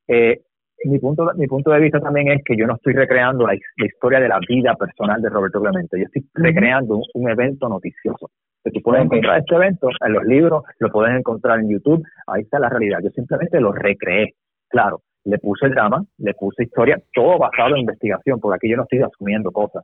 [0.08, 0.42] Eh,
[0.86, 4.20] mi punto, mi punto de vista también es que yo no estoy recreando la, historia
[4.20, 8.30] de la vida personal de Roberto Clemente, yo estoy recreando un, evento noticioso.
[8.64, 12.60] tú puedes encontrar este evento en los libros, lo puedes encontrar en YouTube, ahí está
[12.60, 13.00] la realidad.
[13.04, 14.36] Yo simplemente lo recreé,
[14.70, 18.78] claro, le puse el drama, le puse historia, todo basado en investigación, porque aquí yo
[18.78, 19.84] no estoy asumiendo cosas.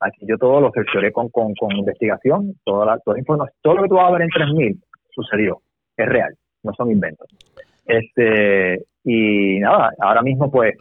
[0.00, 3.76] Aquí yo todo lo cercioré con, con, con investigación, toda la, toda la información, todo
[3.76, 4.82] lo que tú vas a ver en 3000
[5.16, 5.60] sucedió,
[5.96, 7.26] es real, no son inventos.
[7.86, 10.74] Este, y nada, ahora mismo pues,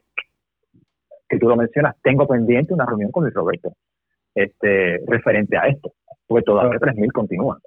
[1.29, 3.73] que tú lo mencionas, tengo pendiente una reunión con Luis Roberto,
[4.33, 5.93] este, referente a esto,
[6.27, 7.59] porque todavía 3.000 continúan,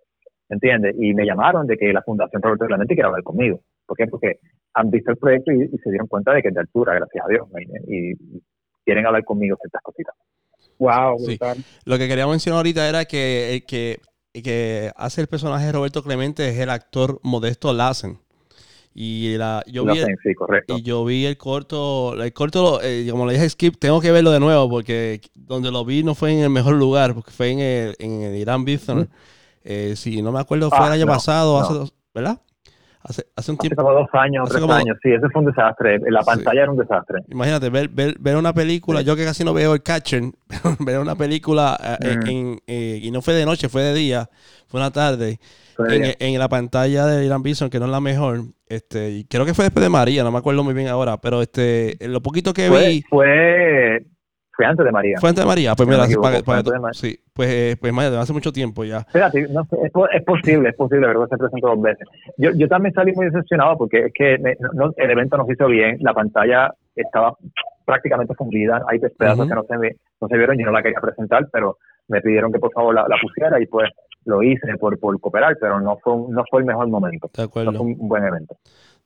[0.49, 0.95] ¿entiendes?
[0.99, 3.61] Y me llamaron de que la Fundación Roberto Clemente quiere hablar conmigo.
[3.87, 4.07] ¿Por qué?
[4.07, 4.39] Porque
[4.75, 7.29] han visto el proyecto y, se dieron cuenta de que es de altura, gracias a
[7.29, 7.49] Dios,
[7.89, 8.13] y,
[8.85, 10.15] quieren hablar conmigo ciertas cositas.
[10.79, 11.19] Wow,
[11.85, 13.99] Lo que quería mencionar ahorita era que el que,
[14.43, 18.19] que hace el personaje de Roberto Clemente es el actor Modesto Lassen.
[18.95, 20.09] Y la, yo vi el,
[20.69, 24.33] y yo vi el corto, el corto, eh, como le dije Skip, tengo que verlo
[24.33, 27.61] de nuevo porque donde lo vi no fue en el mejor lugar, porque fue en
[27.61, 29.09] el, en el Irán Bithorn.
[29.63, 32.41] Eh, si no me acuerdo, fue el ah, año pasado, hace dos, ¿verdad?
[33.09, 33.81] Hace, hace un tiempo.
[33.81, 35.99] Hace como dos años, tres años, sí, ese fue un desastre.
[36.11, 37.23] La pantalla era un desastre.
[37.29, 40.23] Imagínate, ver, ver, ver una película, yo que casi no veo el Catcher,
[40.81, 44.29] ver una película eh, en, eh, y no fue de noche, fue de día,
[44.67, 45.39] fue una tarde,
[45.89, 48.41] en, en, la pantalla de Irán Bison, que no es la mejor.
[48.67, 51.41] Este, y creo que fue después de María, no me acuerdo muy bien ahora, pero
[51.41, 53.03] este, lo poquito que vi.
[53.09, 54.05] Fue
[54.59, 55.19] fue antes de María.
[55.21, 55.75] Fue antes de María.
[55.77, 56.17] Pues mira, sí,
[57.33, 58.99] pues, eh, pues hace mucho tiempo ya.
[58.99, 62.09] Espérate, no, es, es, posible, es posible, verdad, se presentó dos veces.
[62.39, 66.13] Yo, yo también salí muy decepcionado porque es que el evento nos hizo bien, la
[66.13, 67.37] pantalla estaba
[67.85, 71.49] prácticamente fundida, hay pedazos que no se, no se vieron, yo no la quería presentar,
[71.53, 73.89] pero me pidieron que por favor la, pusiera y pues
[74.25, 77.31] lo hice por, por cooperar, pero no fue, no fue el mejor momento.
[77.33, 77.71] De acuerdo.
[77.71, 78.57] No fue un buen evento.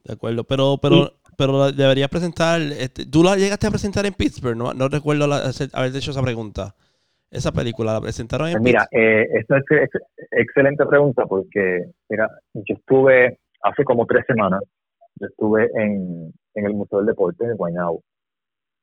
[0.03, 1.13] De acuerdo, pero, pero
[1.47, 2.61] pero deberías presentar.
[2.61, 4.57] Este, ¿Tú la llegaste a presentar en Pittsburgh?
[4.57, 6.75] No, no recuerdo haber hecho esa pregunta.
[7.31, 9.65] Esa película, ¿la presentaron en pues Mira, eh, esta es
[10.33, 14.61] excelente pregunta porque, mira, yo estuve hace como tres semanas,
[15.19, 18.03] yo estuve en, en el Museo del Deporte de Guaynabo.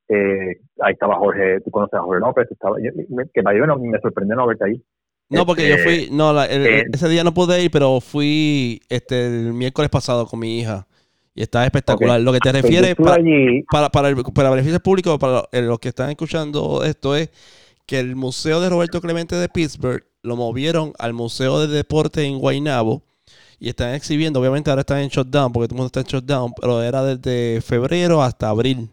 [0.08, 2.92] Eh, ahí estaba Jorge, tú conoces a Jorge López, estaba, que
[3.44, 4.84] me, me sorprendió no verte ahí.
[5.30, 9.28] No, porque yo fui, este, no, eh, ese día no pude ir, pero fui este
[9.28, 10.88] el miércoles pasado con mi hija.
[11.36, 12.20] Y está espectacular.
[12.20, 16.84] Lo que te refiere para, para, el, para beneficio público, para los que están escuchando
[16.84, 17.30] esto, es
[17.86, 22.40] que el Museo de Roberto Clemente de Pittsburgh lo movieron al Museo de Deporte en
[22.40, 23.04] Guaynabo
[23.60, 26.54] y están exhibiendo, obviamente ahora están en shutdown porque todo el mundo está en shutdown,
[26.60, 28.90] pero era desde febrero hasta abril.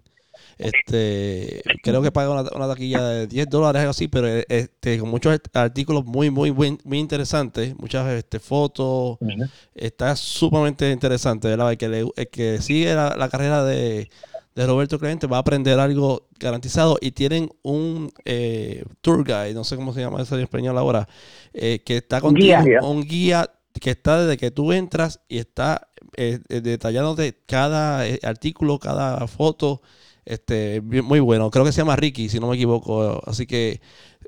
[0.59, 5.39] Este, creo que paga una, taquilla de 10 dólares, algo así, pero este, con muchos
[5.53, 9.19] artículos muy, muy, muy, interesantes, muchas este, fotos.
[9.75, 11.73] Está sumamente interesante, ¿verdad?
[11.73, 14.09] El que, le, que sigue la, carrera de,
[14.57, 19.77] Roberto Clemente va a aprender algo garantizado y tienen un eh, tour guide, no sé
[19.77, 21.07] cómo se llama eso en español ahora,
[21.53, 26.39] eh, que está contigo, un guía que está desde que tú entras y está eh,
[26.49, 29.83] detallándote cada artículo, cada foto
[30.27, 31.51] este, muy bueno.
[31.51, 33.21] Creo que se llama Ricky, si no me equivoco.
[33.25, 33.79] Así que,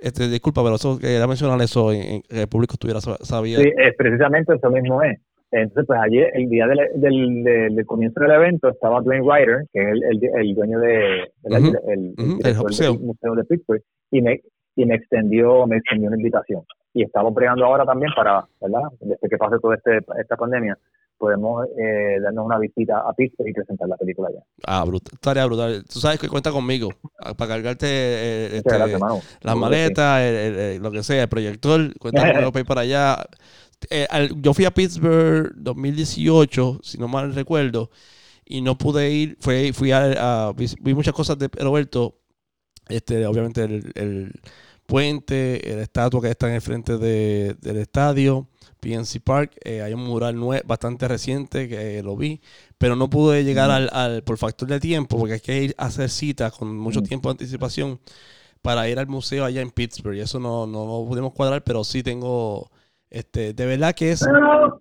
[0.01, 3.59] este, disculpa, pero eso quería mencionar eso en, que el público estuviera sabía.
[3.59, 5.19] Sí, precisamente eso mismo es.
[5.51, 7.43] Entonces, pues ayer, el día del,
[7.75, 12.99] del, comienzo del evento, estaba Dwayne Ryder, que es el, el, dueño de, el, museo.
[13.35, 14.41] de Pittsburgh, y me,
[14.77, 16.63] y me extendió, me extendió una invitación.
[16.93, 18.83] Y estamos bregando ahora también para, ¿verdad?
[19.01, 20.77] Desde que pase toda este, esta pandemia,
[21.19, 24.43] podemos eh, darnos una visita a Pittsburgh y presentar la película allá.
[24.67, 25.85] Ah, brutal, estaría brutal.
[25.85, 26.91] Tú sabes que cuenta conmigo
[27.37, 28.79] para cargarte eh, este,
[29.41, 33.27] las maletas, lo que sea, el proyector, cuenta conmigo para ir para allá.
[33.91, 37.91] Eh, yo fui a Pittsburgh 2018, si no mal recuerdo,
[38.45, 42.17] y no pude ir, fui, fui a, vi, muchas cosas de Roberto,
[42.89, 44.33] este, obviamente el, el
[44.87, 48.49] puente, la estatua que está en el frente de, del estadio,
[48.89, 49.53] PNC Park.
[49.65, 52.41] Eh, hay un mural bastante reciente que lo vi,
[52.79, 56.09] pero no pude llegar al, por factor de tiempo, porque hay que ir a hacer
[56.09, 58.01] citas con mucho tiempo de anticipación
[58.63, 60.17] para ir al museo allá en Pittsburgh.
[60.17, 62.71] Y eso no, no, pudimos cuadrar, pero sí tengo,
[63.11, 64.25] este, de verdad que es,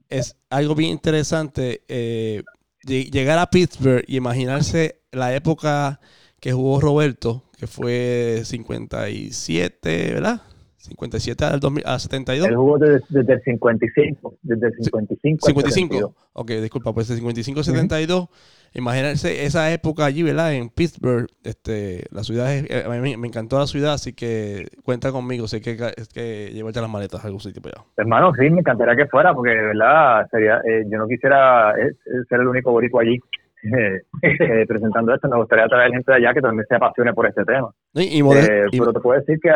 [0.10, 2.44] es algo bien interesante eh,
[2.84, 6.00] llegar a Pittsburgh y imaginarse la época
[6.40, 10.42] que jugó Roberto, que fue 57, ¿verdad?
[10.88, 12.48] 57 al, 2000, a 72.
[12.48, 15.46] Él jugó desde, el 55, desde el 55.
[15.46, 18.30] 55, ok, disculpa, pues de 55 a 72.
[18.74, 20.54] Imagínense esa época allí, ¿verdad?
[20.54, 25.12] En Pittsburgh, este, la ciudad, eh, a mí me encantó la ciudad, así que cuenta
[25.12, 27.88] conmigo, sé que es que llevarte las maletas a algún sitio para allá.
[27.98, 31.94] Hermano, sí, me encantaría que fuera, porque de verdad, sería, eh, yo no quisiera eh,
[32.30, 33.20] ser el único boricua allí.
[34.68, 37.70] presentando esto, me gustaría traer gente de allá que también se apasione por este tema.
[37.96, 39.50] Y, pero te puedo decir que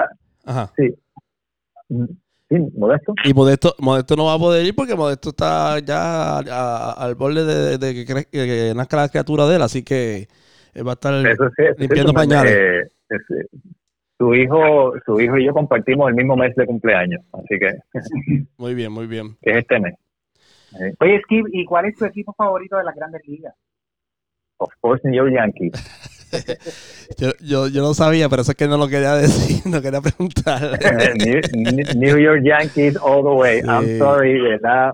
[0.46, 0.72] Ajá.
[0.76, 0.94] sí,
[2.50, 3.14] Sí, Modesto.
[3.24, 8.28] Y Modesto, Modesto no va a poder ir porque Modesto está ya al borde de,
[8.32, 10.28] que, nazca la criatura de él, así que
[10.86, 11.14] va a estar
[11.78, 12.92] limpiando pañales.
[14.18, 17.78] su hijo, su hijo y yo compartimos el mismo mes de cumpleaños, así que.
[18.58, 19.38] muy bien, muy bien.
[19.42, 19.96] es este mes.
[21.00, 23.54] Oye, Skip, ¿y cuál es tu equipo favorito de las Grandes Ligas?
[24.58, 25.72] Of course, New York Yankees.
[27.18, 30.02] Yo, yo, yo, no sabía, pero eso es que no lo quería decir, no quería
[30.02, 30.80] preguntar.
[31.96, 33.62] New, York Yankees all the way.
[33.62, 34.92] I'm sorry, ¿verdad?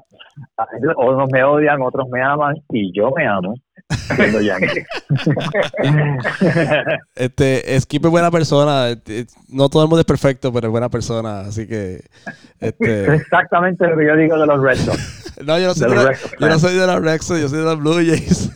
[0.97, 3.55] Unos me odian, otros me aman y yo me amo.
[3.89, 4.83] Siendo Yankee.
[7.15, 8.89] este, Skip es buena persona.
[8.89, 11.41] Este, no todo el mundo es perfecto, pero es buena persona.
[11.41, 12.01] Así que.
[12.59, 13.15] Este...
[13.15, 15.26] exactamente lo que yo digo de los Red Sox.
[15.45, 17.59] No, yo no soy de, la, yo no soy de los Red Sox, yo soy
[17.59, 18.51] de los Blue Jays.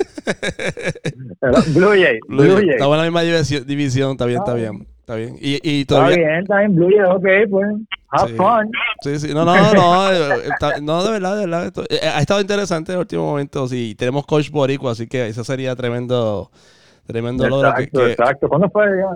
[1.73, 2.19] Blue Jays.
[2.27, 2.69] Blue Jays.
[2.69, 4.87] Está buena la misma división, está bien, está bien.
[4.99, 5.35] Está bien.
[5.41, 6.15] Y, y todavía...
[6.15, 7.67] Está bien, está bien, Blue Jays, ok, pues.
[8.11, 8.69] Have fun.
[9.01, 11.73] Sí, sí, no, no, no, eh, no, de verdad, de verdad.
[11.89, 13.67] Eh, ha estado interesante en el último momento.
[13.67, 16.51] Sí, tenemos Coach Borico, así que eso sería tremendo,
[17.05, 18.05] tremendo exacto, logro.
[18.05, 18.85] Que, Exacto, ¿cuándo fue?
[18.85, 19.07] ¿92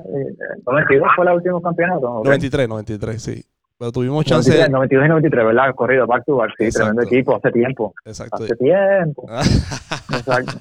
[0.89, 2.21] eh, fue el último campeonato?
[2.23, 3.45] 93, 93, sí.
[3.77, 4.49] Pero tuvimos chance.
[4.49, 5.75] 93, 92 y 93, ¿verdad?
[5.75, 7.93] Corrido back to back, sí, tremendo equipo, hace tiempo.
[8.05, 8.43] Exacto.
[8.43, 9.27] Hace tiempo.
[10.13, 10.53] Exacto.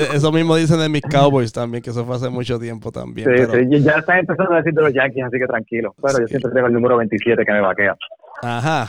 [0.14, 3.28] eso mismo dicen de mis Cowboys también, que eso fue hace mucho tiempo también.
[3.28, 5.94] Sí, sí, ya están empezando a decir de los Yankees, así que tranquilo.
[6.00, 7.94] Pero yo siempre tengo el número 27 que me vaquea.
[8.42, 8.88] Ajá.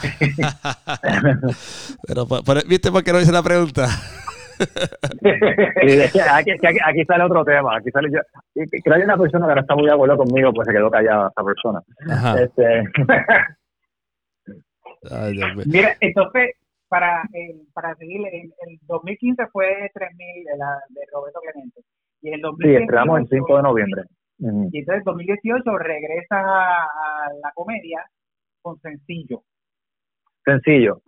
[2.08, 2.28] pero,
[2.68, 3.88] ¿viste por qué no hice la pregunta?
[6.34, 7.78] aquí, aquí, sale otro tema.
[7.78, 8.20] Aquí sale yo.
[8.54, 10.92] Creo que hay una persona que no está muy de acuerdo conmigo, pues se quedó
[10.92, 11.82] callada esa persona.
[12.42, 12.84] Este...
[15.66, 16.52] Mira, entonces,
[16.90, 21.82] para, eh, para seguir, el, el 2015 fue 3000 de, la, de Roberto Clemente.
[22.22, 24.04] Y el 2018, sí, entramos el 5 de noviembre.
[24.40, 28.06] Y entonces, 2018 regresa a la comedia
[28.62, 29.42] con sencillo.
[30.44, 31.02] Sencillo,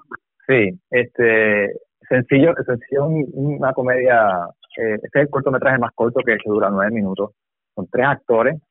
[0.48, 0.80] sí.
[0.90, 1.72] Este,
[2.12, 4.48] sencillo, sencillo una comedia,
[4.78, 7.32] eh, este es el cortometraje más corto que se dura nueve minutos.
[7.74, 8.62] Son tres actores,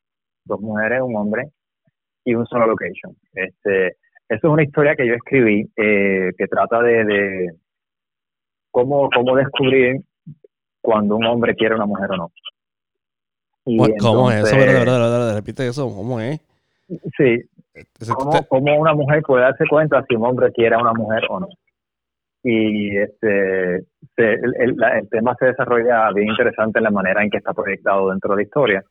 [0.44, 1.48] dos mujeres, un hombre
[2.24, 3.16] y un solo location.
[3.33, 3.94] Este, eso
[4.29, 7.50] es una historia que yo escribí eh, que trata de, de
[8.70, 10.03] cómo, cómo descubrir
[10.83, 12.33] cuando un hombre quiere a una mujer o no.
[14.00, 15.35] ¿Cómo es eso?
[15.35, 16.40] repite eso, ¿cómo es?
[17.16, 17.38] Sí,
[18.14, 21.40] ¿Cómo, ¿Cómo, una mujer puede darse cuenta si un hombre quiere a una mujer o
[21.40, 21.48] no?
[22.42, 23.85] Y este
[24.16, 28.31] el, el, tema se desarrolla bien interesante en la manera en que está proyectado dentro
[28.31, 28.85] de la historia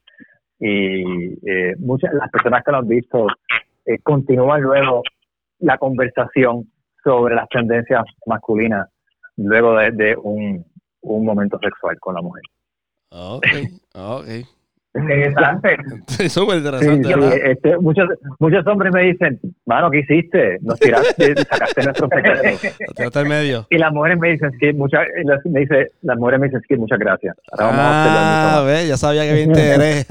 [0.60, 3.28] y eh, muchas las personas que lo han visto
[3.86, 5.04] eh, continúan luego
[5.60, 6.70] la conversación
[7.04, 8.88] sobre las tendencias masculinas
[9.38, 10.66] luego de, un,
[11.02, 12.44] un momento sexual con la mujer.
[13.10, 14.44] Okay, okay.
[14.96, 16.30] Interesante.
[16.30, 17.52] súper interesante.
[17.52, 20.58] este, muchos, muchos hombres me dicen, mano, ¿qué hiciste?
[20.62, 23.26] Nos tiraste, sacaste nuestro secreto.
[23.26, 23.68] medio.
[23.70, 25.06] Y las mujeres me dicen, que muchas,
[25.46, 27.36] me dice, las mujeres me dicen, que muchas gracias.
[27.52, 30.08] Ahora vamos ah, a ver, ya sabía que había interés.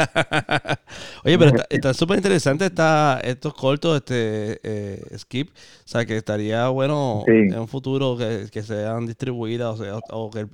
[1.24, 5.48] Oye, pero está súper interesante está, estos cortos, este eh, skip.
[5.50, 10.30] O sea, que estaría bueno en un futuro que, que sean distribuidas o, sea, o
[10.30, 10.46] que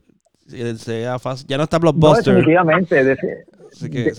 [0.46, 1.46] sea fácil.
[1.48, 2.32] Ya no está Blockbuster.
[2.32, 3.16] No, definitivamente.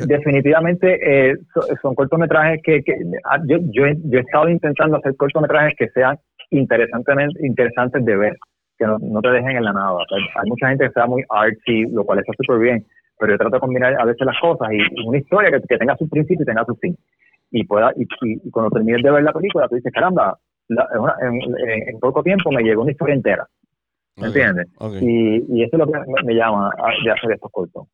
[0.07, 1.35] definitivamente eh,
[1.81, 2.83] son, cortometrajes que,
[3.25, 6.17] ah, yo, yo, yo, he estado intentando hacer cortometrajes que sean
[6.49, 8.37] interesantemente interesantes de ver,
[8.77, 9.97] que no, te dejen en la nada.
[10.35, 12.85] hay mucha gente que sea muy artsy, lo cual está súper bien,
[13.19, 16.07] pero yo trato de combinar a veces las cosas y, una historia que, tenga su
[16.09, 16.97] principio y tenga su fin.
[17.51, 20.37] Y, pueda y, cuando termines de ver la película, tú dices, caramba,
[20.69, 23.47] en, poco tiempo me llegó una historia entera.
[24.17, 24.67] ¿Me entiendes?
[25.01, 26.69] Y, y, eso es lo que me, llama
[27.03, 27.87] de hacer estos cortos.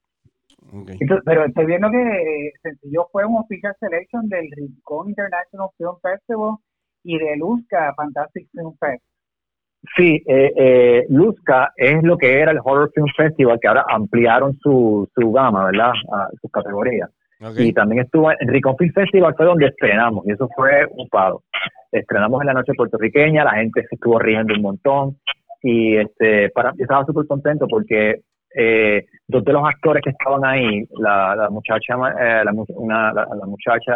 [1.26, 6.56] pero estoy viendo que eh, Sencillo fue un official selection del Rincón International Film Festival
[7.04, 9.04] y de Luzca Fantastic Film Fest.
[9.98, 14.56] Sí, eh, eh, Luzca es lo que era el Horror Film Festival, que ahora ampliaron
[14.62, 15.92] su, su gama, ¿verdad?
[16.14, 17.10] A sus categorías.
[17.58, 21.42] Y también estuvo en Ricon Film Festival, fue donde estrenamos, y eso fue un paro.
[21.92, 25.18] Estrenamos en la noche puertorriqueña, la gente se estuvo riendo un montón
[25.62, 28.22] y este para estaba súper contento porque
[28.54, 33.46] eh, dos de los actores que estaban ahí la, la muchacha eh, la, una, la,
[33.46, 33.96] muchacha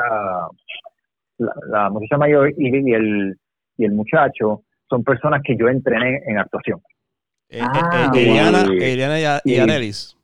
[1.37, 3.35] la, muchacha mayor y, el
[3.77, 6.79] y el muchacho son personas que yo entrené en actuación.
[7.49, 10.15] Eh, ah, Eliana, Eliana y, Arelis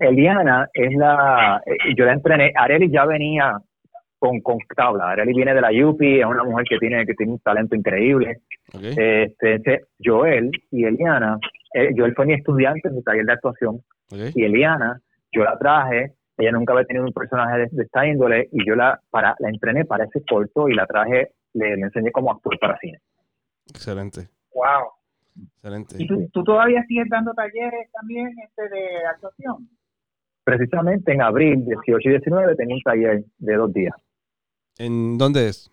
[0.00, 1.62] Eliana es la
[1.96, 3.58] yo la entrené Arelis ya venía
[4.18, 5.10] con, con tabla.
[5.10, 8.40] Arely viene de la UPI, es una mujer que tiene, que tiene un talento increíble.
[8.72, 11.38] Este, este, Joel y Eliana,
[11.74, 15.00] eh, Joel fue mi estudiante en mi taller de actuación, y Eliana,
[15.32, 19.00] yo la traje, ella nunca había tenido un personaje de, esta índole, y yo la,
[19.10, 22.98] para, la entrené para ese corto y la traje, le, enseñé cómo actuar para cine.
[23.68, 24.28] Excelente.
[24.54, 24.90] Wow.
[25.56, 25.96] Excelente.
[25.98, 29.68] ¿Y tú, tú, todavía sigues dando talleres también este, de actuación?
[30.44, 33.94] Precisamente en abril 18 y 19 tengo un taller de dos días.
[34.78, 35.70] ¿En dónde es?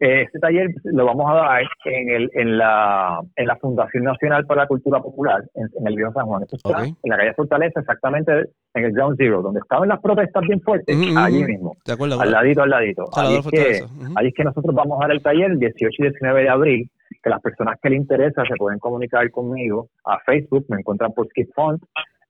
[0.00, 4.62] Este taller lo vamos a dar en, el, en, la, en la Fundación Nacional para
[4.62, 6.42] la Cultura Popular, en, el Viejo San Juan.
[6.50, 8.32] está en la calle Fortaleza, exactamente
[8.72, 11.76] en el Ground Zero, donde estaban las protestas bien fuertes, allí mismo.
[11.84, 13.04] De acuerdo, al ladito, al ladito.
[13.14, 13.84] Ahí es, que,
[14.16, 16.90] ahí es que nosotros vamos a dar el taller el 18 y 19 de abril
[17.22, 21.28] que las personas que le interesa se pueden comunicar conmigo a Facebook, me encuentran por
[21.28, 21.82] Skip Font,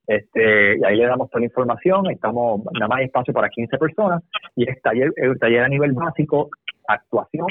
[0.07, 3.77] este, y ahí le damos toda la información, estamos, nada más hay espacio para 15
[3.77, 4.23] personas,
[4.55, 6.49] y es taller, el taller a nivel básico,
[6.87, 7.47] actuación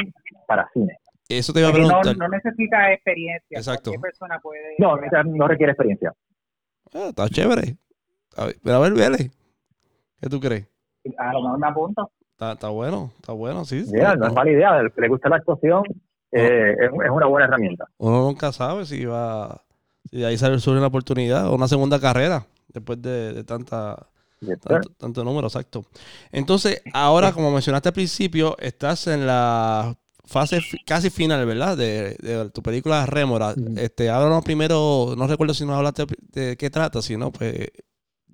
[0.47, 0.99] para cine.
[1.29, 2.17] Eso te iba a preguntar.
[2.17, 3.59] No, necesita experiencia.
[3.59, 3.93] Exacto.
[4.01, 4.75] Persona puede...
[4.79, 6.13] No, no requiere experiencia.
[6.93, 7.77] Ah, está chévere.
[8.37, 9.31] A ver, pero a ver, Vélez,
[10.21, 10.69] ¿qué tú crees?
[11.19, 12.11] A lo mejor me apunto.
[12.33, 13.85] Está, está bueno, está bueno, sí.
[13.93, 14.83] no, es mala idea.
[14.83, 15.83] Le gusta la actuación,
[16.33, 17.87] eh, es, una buena herramienta.
[17.99, 19.63] Uno nunca sabe si va,
[20.11, 24.07] si de ahí sale una oportunidad o una segunda carrera después de, tanta,
[24.99, 25.85] tanto, número, exacto.
[26.33, 29.95] Entonces, ahora, como mencionaste al principio, estás en la
[30.25, 31.77] fase casi final, ¿verdad?
[31.77, 33.55] De, tu película Rémora.
[33.77, 37.69] Este, háblanos primero, no recuerdo si nos hablaste de qué trata, si no, pues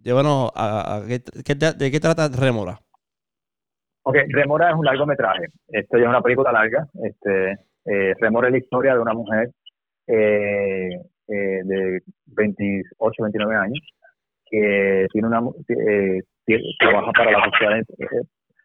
[0.02, 2.80] llévanos a, de qué trata Rémora.
[4.08, 5.46] Ok, Remora es un largometraje.
[5.66, 6.86] Esto ya es una película larga.
[7.02, 9.50] Este, eh, Remora es la historia de una mujer
[10.06, 13.80] eh, eh, de 28, 29 años
[14.48, 16.22] que tiene una eh,
[16.78, 17.84] trabaja para la sociedad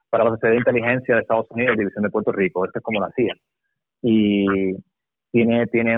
[0.10, 2.66] para la sociedad de inteligencia de Estados Unidos, división de Puerto Rico.
[2.66, 3.34] Esto es como la CIA.
[4.02, 4.76] Y
[5.32, 5.98] tiene tiene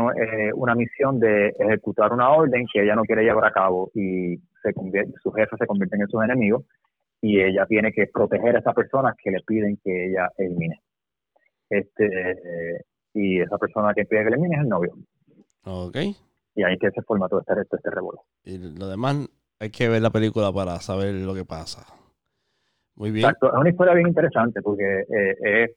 [0.54, 4.74] una misión de ejecutar una orden que ella no quiere llevar a cabo y se
[4.74, 6.64] convierte, sus jefes se convierten en sus enemigos
[7.22, 10.80] y ella tiene que proteger a esas personas que le piden que ella elimine.
[11.70, 12.38] Este,
[13.14, 14.94] y esa persona que pide que elimine es el novio.
[15.66, 15.98] Ok.
[16.56, 18.22] Y ahí que se forma todo este, este, revuelo.
[18.44, 19.28] Y lo demás
[19.60, 21.86] hay que ver la película para saber lo que pasa.
[22.96, 23.26] Muy bien.
[23.26, 25.72] Exacto, es una historia bien interesante porque eh, es,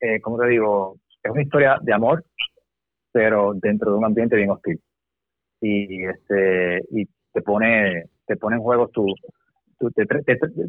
[0.00, 2.24] eh, como te digo, es una historia de amor,
[3.10, 4.80] pero dentro de un ambiente bien hostil.
[5.60, 9.06] Y este y te pone te pone en juego tu,
[9.78, 9.90] tu,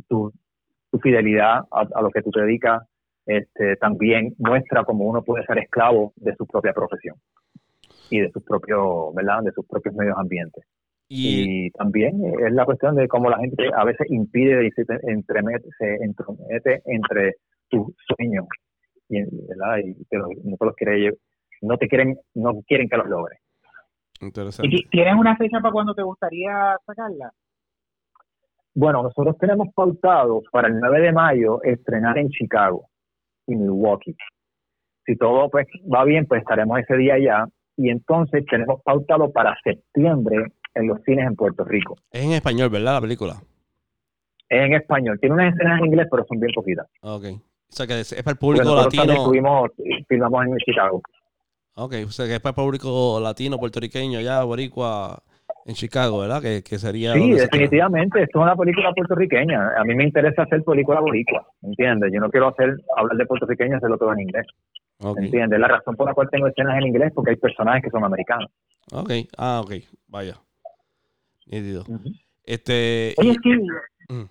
[0.07, 2.82] tu, fidelidad a, lo que tú te dedicas
[3.26, 7.18] este, también muestra cómo uno puede ser esclavo de su propia profesión
[8.10, 9.43] y de sus propios, ¿verdad?
[9.43, 10.64] De sus propios medios ambientes.
[11.12, 15.68] Y, también es la cuestión de cómo la gente a veces impide y se entremete,
[15.80, 17.38] se entromete entre
[17.68, 18.45] tus sueños
[19.10, 19.80] y, ¿verdad?
[19.80, 19.95] y
[20.43, 21.18] no te los quiere,
[21.62, 23.39] no te quieren, no quieren que los logres.
[24.22, 24.70] Interesante.
[24.72, 27.32] ¿Y tienes una fecha para cuando te gustaría sacarla?
[28.76, 32.88] Bueno, nosotros tenemos pautado para el 9 de mayo estrenar en Chicago
[33.47, 34.16] y Milwaukee.
[35.05, 37.47] Si todo pues va bien, pues estaremos ese día allá
[37.80, 41.95] y entonces tenemos pautado para septiembre en los cines en Puerto Rico.
[42.11, 43.41] Es en español, ¿verdad la película?
[44.49, 45.17] Es en español.
[45.19, 46.88] Tiene unas escenas en inglés, pero son bien poquitas.
[47.01, 47.23] Ok.
[47.23, 49.13] O sea que es para el público latino.
[49.13, 49.71] Estuvimos,
[50.09, 51.01] filmamos en Chicago.
[51.75, 55.23] Ok, o sea que es para el público latino, puertorriqueño, ya, boricua,
[55.65, 56.41] en Chicago, ¿verdad?
[56.41, 57.13] Que, que sería...
[57.13, 59.77] Sí, definitivamente, esto es una película puertorriqueña.
[59.77, 62.11] A mí me interesa hacer película boricua, ¿entiendes?
[62.11, 64.45] Yo no quiero hacer hablar de puertorriqueño hacerlo todo en inglés.
[65.00, 65.60] ¿Entiendes?
[65.60, 68.04] La razón por la cual tengo escenas en inglés es porque hay personajes que son
[68.04, 68.52] americanos.
[68.91, 69.74] Ok, ah, ok,
[70.08, 70.36] vaya.
[72.43, 73.14] Este...
[73.18, 73.50] Oye, sí.
[74.10, 74.30] Mm.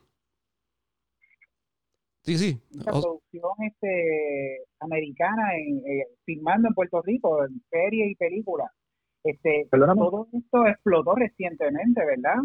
[2.23, 2.61] Sí, sí.
[2.73, 8.71] La producción este, americana en, eh, filmando en Puerto Rico, en series y películas.
[9.25, 12.37] Este, todo esto explotó recientemente, ¿verdad?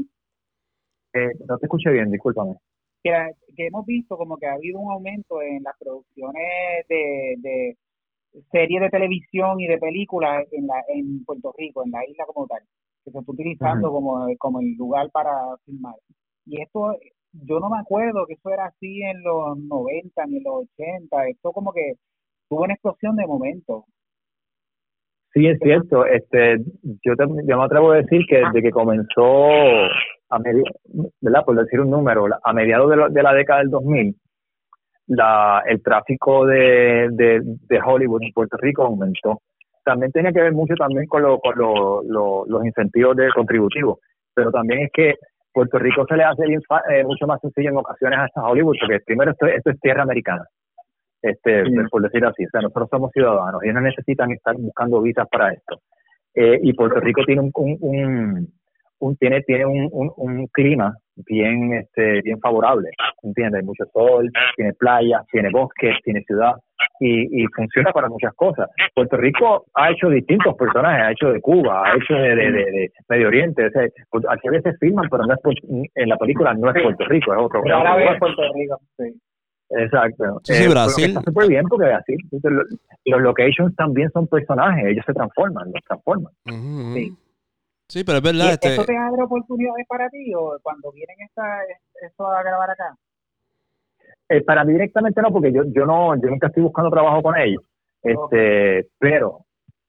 [1.14, 2.56] Eh, no te escuché bien, discúlpame.
[3.04, 7.78] Que, hemos visto como que ha habido un aumento en las producciones de, de
[8.52, 12.48] series de televisión y de películas en, la, en Puerto Rico, en la isla como
[12.48, 12.62] tal,
[13.04, 15.32] que se está utilizando como, como el lugar para
[15.66, 15.96] filmar.
[16.46, 16.98] Y esto,
[17.32, 21.28] yo no me acuerdo que eso era así en los 90 ni en los 80,
[21.28, 21.94] esto como que
[22.50, 23.86] tuvo una explosión de momento.
[25.34, 26.06] Sí, es cierto.
[26.06, 26.58] Este,
[27.04, 29.50] yo, te, yo me atrevo a decir que desde que comenzó,
[30.30, 30.40] a
[31.22, 31.44] ¿verdad?
[31.46, 34.16] Por decir un número, a mediados de, de la década del 2000,
[35.08, 39.42] la, el tráfico de, de, Hollywood en Puerto Rico aumentó.
[39.84, 44.00] También tenía que ver mucho también con, lo, con los incentivos de contributivos,
[44.34, 45.16] pero también es que
[45.52, 49.32] Puerto Rico se le hace eh, mucho más sencillo en ocasiones hasta Hollywood, porque primero
[49.32, 50.46] esto, esto es tierra americana
[51.24, 52.46] este, por decir así.
[52.46, 55.80] O sea, nosotros somos ciudadanos, ellos no necesitan estar buscando visas para esto.
[56.36, 58.54] Eh, y Puerto Rico tiene un, un,
[59.00, 62.90] un, tiene tiene un, un, clima bien este bien favorable,
[63.22, 63.62] ¿entiendes?
[63.62, 66.54] Hay mucho sol, tiene playas, tiene bosques, tiene ciudad
[67.00, 68.70] y, y funciona para muchas cosas.
[68.94, 73.28] Puerto Rico ha hecho distintos personajes, ha hecho de Cuba, ha hecho de, de, Medio
[73.28, 76.70] Oriente, o sea, pues, aquí a veces filman, pero no es en la película no
[76.72, 77.62] es Puerto Rico, es otro.
[77.74, 79.14] Ahora es Puerto Rico, sí.
[79.76, 80.40] Exacto.
[80.44, 81.06] Sí, sí, eh, Brasil.
[81.06, 82.16] Está súper bien porque así
[83.06, 86.34] los locations también son personajes, ellos se transforman, los transforman.
[86.94, 87.12] Sí.
[87.94, 88.54] Sí, pero es verdad.
[88.54, 88.74] Este...
[88.74, 91.62] ¿Eso te abre oportunidades para ti o cuando vienen esta,
[92.02, 92.96] esto a grabar acá?
[94.30, 97.38] Eh, para mí directamente no, porque yo yo no yo nunca estoy buscando trabajo con
[97.38, 97.62] ellos.
[98.02, 99.46] Este, pero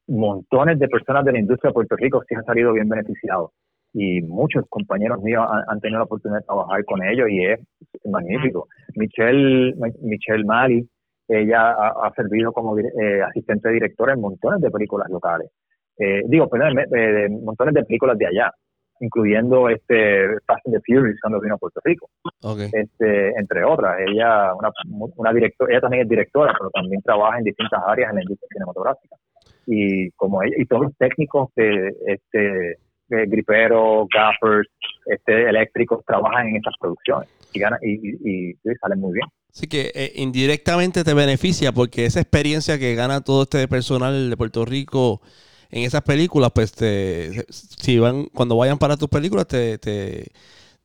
[0.07, 3.49] montones de personas de la industria de Puerto Rico sí han salido bien beneficiados
[3.91, 7.59] y muchos compañeros míos han, tenido la oportunidad de trabajar con ellos y es
[8.05, 8.67] magnífico.
[8.95, 10.87] Michelle, Michelle Mali,
[11.27, 15.49] ella ha, servido como eh, asistente directora en montones de películas locales.
[15.97, 18.51] Eh, digo, perdón, de montones de películas de allá,
[18.99, 22.09] incluyendo este Fast and the Furious cuando vino a Puerto Rico,
[22.73, 23.99] este, entre otras.
[24.07, 24.71] Ella, una,
[25.15, 28.49] una directora, ella también es directora, pero también trabaja en distintas áreas en la industria
[28.51, 29.15] cinematográfica.
[29.67, 32.77] Y como ella, y todos los técnicos de este
[33.07, 34.67] griperos, gaffers,
[35.05, 39.27] este, eléctricos trabajan en estas producciones y, ganan, y, salen muy bien.
[39.49, 44.37] Así que eh, indirectamente te beneficia porque esa experiencia que gana todo este personal de
[44.37, 45.21] Puerto Rico
[45.75, 50.31] en esas películas, pues te, si van, cuando vayan para tus películas, te, te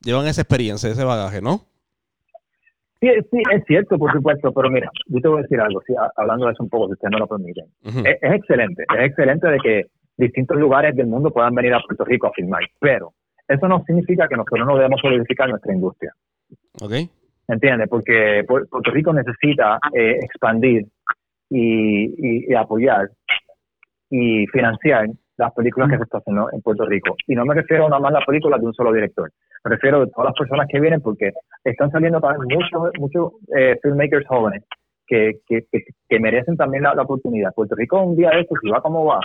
[0.03, 1.61] llevan esa experiencia, ese bagaje, ¿no?
[3.01, 5.81] Sí, sí, es cierto, por supuesto, pero mira, yo te voy a decir algo,
[6.17, 7.67] hablando de eso un poco, si ustedes me lo permiten.
[8.05, 9.87] es, excelente, es excelente de que
[10.17, 12.63] distintos lugares del mundo puedan venir a Puerto Rico a filmar.
[12.81, 13.15] Pero
[13.47, 16.13] eso no significa que nosotros no debemos solidificar nuestra industria.
[16.83, 16.93] Ok.
[17.47, 17.89] ¿Entiendes?
[17.89, 20.85] Porque Puerto Rico necesita eh, expandir
[21.51, 23.11] y, apoyar
[24.11, 25.07] y financiar
[25.37, 27.17] las películas que se están haciendo en Puerto Rico.
[27.27, 29.31] Y no me refiero nada más a las películas de un solo director.
[29.65, 31.33] Me refiero a todas las personas que vienen porque
[31.65, 34.65] están saliendo también muchos muchos eh, filmmakers jóvenes
[35.07, 37.53] que, que, merecen también la, la, oportunidad.
[37.55, 39.19] Puerto Rico un día de esto, si va como va,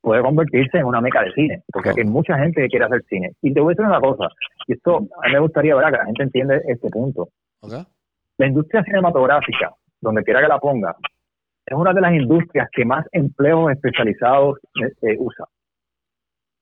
[0.00, 3.32] puede convertirse en una meca de cine, porque hay mucha gente que quiere hacer cine.
[3.42, 4.28] Y te voy a decir una cosa,
[4.68, 7.28] y esto a mí me gustaría ver que la gente entiende este punto.
[8.38, 10.94] La industria cinematográfica, donde quiera que la ponga,
[11.66, 15.46] es una de las industrias que más empleos especializados eh, eh, usa.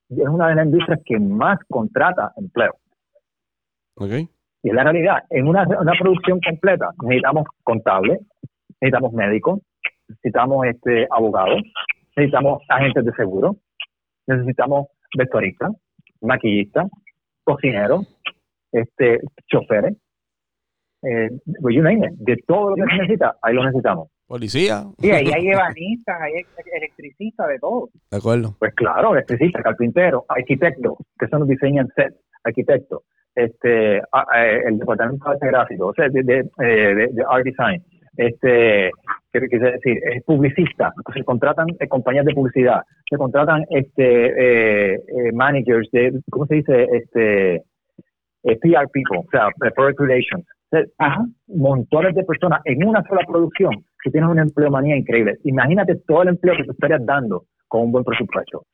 [0.08, 2.74] es una de las industrias que más contrata empleo.
[4.62, 5.24] Y es la realidad.
[5.28, 8.20] En una, una producción completa necesitamos contables,
[8.80, 9.60] necesitamos médicos,
[10.08, 11.62] necesitamos este abogados,
[12.16, 13.56] necesitamos agentes de seguro,
[14.26, 15.72] necesitamos vestuaristas,
[16.22, 16.88] maquillistas,
[17.44, 18.06] cocineros,
[18.72, 19.94] este, choferes,
[21.02, 21.28] eh,
[21.70, 24.08] you name de todo lo que se necesita, ahí lo necesitamos.
[24.26, 24.84] Policía.
[24.98, 26.44] Sí, ahí hay ebanistas, hay
[26.74, 27.90] electricistas, de todo.
[28.10, 28.56] De acuerdo.
[28.58, 33.02] Pues claro, electricista, carpintero, arquitecto, que son los diseñan set, arquitecto,
[33.34, 37.82] este, el departamento de arte gráfico, o sea, de, de, eh, de, de art design,
[38.16, 38.90] este,
[39.32, 39.98] ¿qué quiere decir?
[40.12, 46.12] Es publicista, se contratan eh, compañías de publicidad, se contratan este eh, eh, managers de,
[46.30, 46.86] ¿cómo se dice?
[46.92, 47.62] Este
[48.42, 50.44] PR people, o sea, product relations.
[51.48, 55.38] montones de personas en una sola producción que tienen una empleomanía increíble.
[55.44, 58.66] Imagínate todo el empleo que tú estarías dando con un buen presupuesto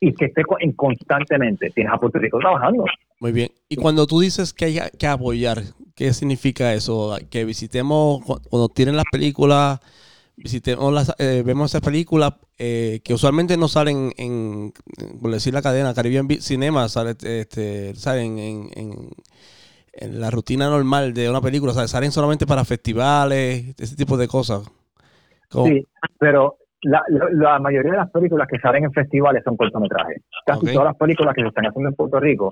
[0.00, 0.42] y que esté
[0.74, 1.70] constantemente.
[1.70, 2.84] Tienes a Puerto Rico trabajando.
[3.20, 3.50] Muy bien.
[3.68, 5.62] Y cuando tú dices que hay que apoyar,
[5.94, 7.16] ¿qué significa eso?
[7.30, 9.78] Que visitemos, cuando tienen las películas,
[10.36, 14.72] visitemos las, eh, vemos esas películas eh, que usualmente no salen en,
[15.20, 18.90] por decir la cadena, Caribbean Cinema, sale, este, salen en, en,
[20.00, 24.70] la rutina normal de una película, salen solamente para festivales, ese tipo de cosas.
[25.50, 25.86] Sí,
[26.18, 30.22] pero la, la, mayoría de las películas que salen en festivales son cortometrajes.
[30.46, 32.50] Casi todas las películas que se están haciendo en Puerto Rico,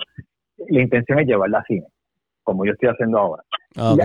[0.69, 1.87] la intención es llevarla a cine,
[2.43, 3.43] como yo estoy haciendo ahora.
[3.77, 3.97] Ah,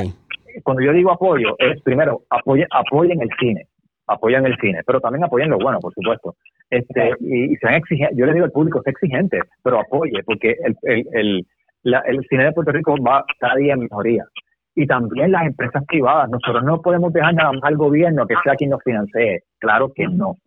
[0.64, 3.68] cuando yo digo apoyo, es primero, apoyen, apoyen el cine,
[4.08, 6.36] apoyen el cine, pero también apoyen lo bueno, por supuesto.
[6.70, 10.78] Este, y, sean exigentes, yo le digo al público, sé exigente, pero apoye, porque el,
[10.84, 11.48] el, el,
[11.86, 14.26] el cine de Puerto Rico va cada día en mejoría
[14.76, 16.30] y también las empresas privadas.
[16.30, 19.44] Nosotros no podemos dejar nada más al gobierno que sea quien nos financie.
[19.60, 20.38] Claro que no.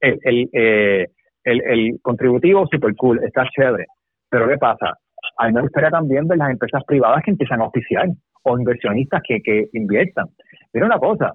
[0.00, 1.06] El, el, eh,
[1.44, 3.86] el, contributivo super cool, está chévere.
[4.30, 4.94] Pero ¿qué pasa?
[5.36, 8.08] A mí me gustaría también ver las empresas privadas que empiezan a oficiar
[8.42, 10.26] o inversionistas que, que inviertan.
[10.72, 11.34] Pero una cosa,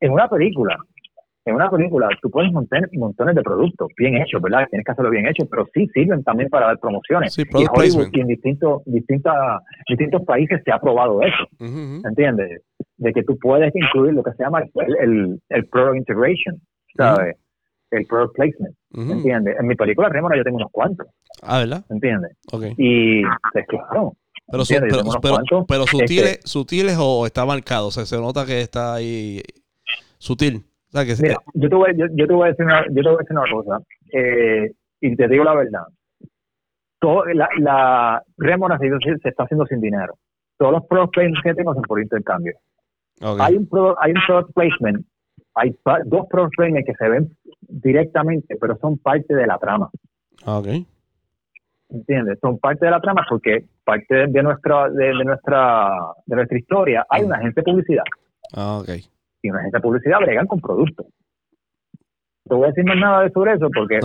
[0.00, 0.76] en una película,
[1.50, 4.66] en una película tú puedes montar montones de productos bien hechos, ¿verdad?
[4.70, 7.36] Tienes que hacerlo bien hecho, pero sí sirven también para dar promociones.
[7.38, 12.62] y Hollywood en distintos, distintos países se ha probado eso, ¿entiendes?
[12.96, 14.62] De que tú puedes incluir lo que se llama
[15.00, 16.60] el, el, product integration,
[16.96, 17.36] ¿sabes?
[17.90, 19.56] El product placement, ¿entiendes?
[19.58, 21.06] En mi película Remora yo tengo unos cuantos.
[21.42, 21.84] Ah, ¿verdad?
[21.90, 22.36] ¿Entiendes?
[22.52, 22.74] Okay.
[22.76, 23.22] Y,
[23.52, 24.14] pues claro,
[24.50, 24.64] pero,
[25.22, 29.42] pero, pero, sutiles, este sutiles o está marcado, o sea, se nota que está ahí
[30.18, 30.64] sutil.
[30.92, 33.36] Mira, yo te, voy, yo, te voy a decir una, yo te voy a decir
[33.36, 33.78] una cosa,
[34.12, 35.84] eh, y te digo la verdad.
[36.98, 40.14] Todo, la, la se, está haciendo sin dinero.
[40.58, 42.54] Todos los product placements que tengo son por intercambio.
[43.20, 43.68] Hay un
[44.00, 45.06] hay un product placement,
[45.54, 45.74] hay
[46.06, 49.90] dos product placements que se ven directamente, pero son parte de la trama.
[50.44, 50.86] Okay.
[51.88, 52.38] ¿Entiendes?
[52.40, 55.90] Son parte de la trama porque parte de nuestra de, nuestra
[56.26, 58.04] de nuestra historia hay una agencia de publicidad.
[58.54, 59.04] Ah, okay
[59.42, 61.06] y una agencia de publicidad bregan con productos.
[62.44, 64.00] te voy a decir más nada de sobre eso porque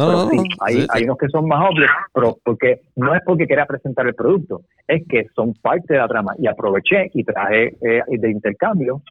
[0.61, 4.15] hay, hay unos que son más obvios, pero porque no es porque quiera presentar el
[4.15, 9.01] producto, es que son parte de la trama y aproveché y traje eh, de intercambio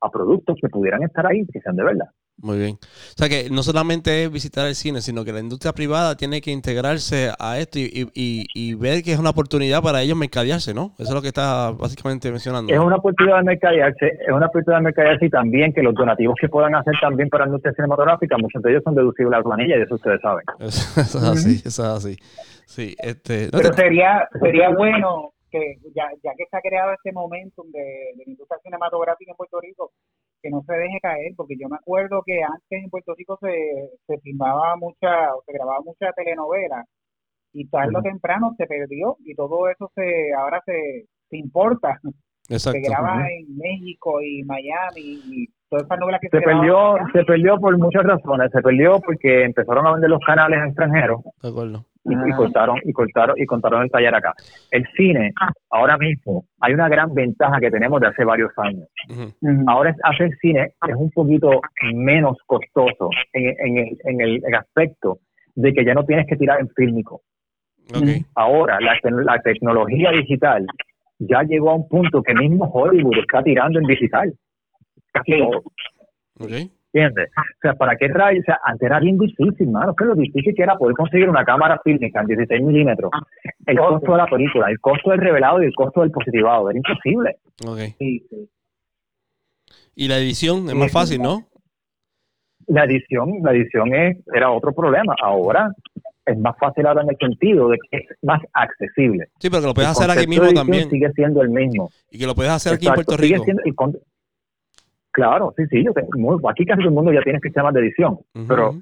[0.00, 2.08] a productos que pudieran estar ahí, que sean de verdad.
[2.42, 2.78] Muy bien.
[2.82, 6.40] O sea que no solamente es visitar el cine, sino que la industria privada tiene
[6.40, 10.94] que integrarse a esto y, y, ver que es una oportunidad para ellos mercadearse, ¿no?
[10.98, 12.72] Eso es lo que está básicamente mencionando.
[12.72, 16.34] Es una oportunidad de mercadearse, es una oportunidad de mercadearse y también que los donativos
[16.40, 19.44] que puedan hacer también para la industria cinematográfica, muchos de ellos son deducibles a la
[19.44, 20.44] planilla y eso ustedes saben.
[20.60, 22.16] Eso, es así, eso es así.
[22.66, 27.78] Sí, este, Pero sería, sería bueno que ya, ya que está creado este momentum de,
[27.78, 29.92] de la industria cinematográfica en Puerto Rico,
[30.44, 33.90] que no se deje caer, porque yo me acuerdo que antes en Puerto Rico se,
[34.06, 36.84] se filmaba mucha, o se grababa mucha telenovela,
[37.54, 41.98] y tarde o temprano se perdió, y todo eso se ahora se, se importa.
[42.46, 47.24] Se graba en México y Miami y todas esas novelas que se, se perdió, se
[47.24, 48.50] perdió por muchas razones.
[48.52, 51.20] Se perdió porque empezaron a vender los canales extranjeros.
[51.42, 54.34] De acuerdo y, cortaron y cortaron y contaron el taller acá.
[54.70, 55.32] El cine,
[55.70, 58.88] ahora mismo, hay una gran ventaja que tenemos de hace varios años.
[59.66, 61.60] Ahora hacer cine es un poquito
[61.94, 65.18] menos costoso en, el, en el aspecto
[65.54, 67.22] de que ya no tienes que tirar en fílmico.
[68.34, 70.66] Ahora, la, la tecnología digital
[71.18, 74.32] ya llegó a un punto que mismo Hollywood está tirando en digital.
[75.14, 75.62] Casi todo.
[76.40, 77.30] ¿Entiendes?
[77.36, 78.42] O sea, ¿para qué rayos?
[78.42, 79.94] O sea, antes era bien difícil, mano.
[79.94, 83.10] Que lo difícil que era poder conseguir una cámara fílmica en 16 milímetros.
[83.66, 86.70] El costo de la película, el costo del revelado y el costo del positivado.
[86.70, 87.36] Era imposible.
[87.66, 87.78] Ok.
[87.98, 88.48] Sí, sí.
[89.96, 91.46] Y la edición es más fácil, ¿no?
[92.66, 95.14] La edición, la edición es, era otro problema.
[95.22, 95.70] Ahora
[96.26, 99.26] es más fácil ahora en el sentido de que es más accesible.
[99.38, 100.88] Sí, pero que lo puedes hacer aquí mismo también.
[100.90, 101.90] Sigue siendo el mismo.
[102.10, 103.44] Y que lo puedes hacer aquí en Puerto Rico.
[103.44, 103.62] Sigue siendo,
[105.14, 105.92] Claro, sí, sí, yo
[106.50, 108.74] aquí casi todo el mundo ya tiene sistemas de edición, pero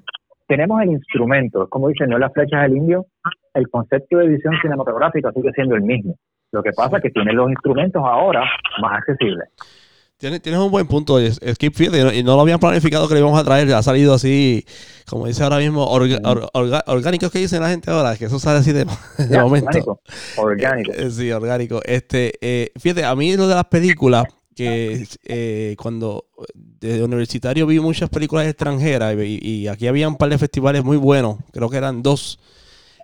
[0.47, 3.05] tenemos el instrumento, como dicen, no las flechas del indio,
[3.53, 6.15] el concepto de edición cinematográfica sigue siendo el mismo.
[6.51, 8.43] Lo que pasa es que tiene los instrumentos ahora
[8.81, 9.47] más accesibles.
[10.17, 13.43] Tienes, tienes un buen punto, Skip y no lo habían planificado que le íbamos a
[13.43, 14.65] traer, ha salido así,
[15.07, 18.85] como dice ahora mismo, orgánicos que dicen la gente ahora, que eso sale así de,
[19.39, 19.67] momento.
[19.67, 20.01] Orgánico.
[20.37, 20.91] Orgánico.
[20.93, 21.79] Eh, sí, orgánico.
[21.83, 24.23] Este, eh, fíjate, a mí lo de las películas,
[24.53, 30.37] que eh, cuando desde universitario vi muchas películas extranjeras y, aquí había un par de
[30.37, 32.39] festivales muy buenos, creo que eran dos.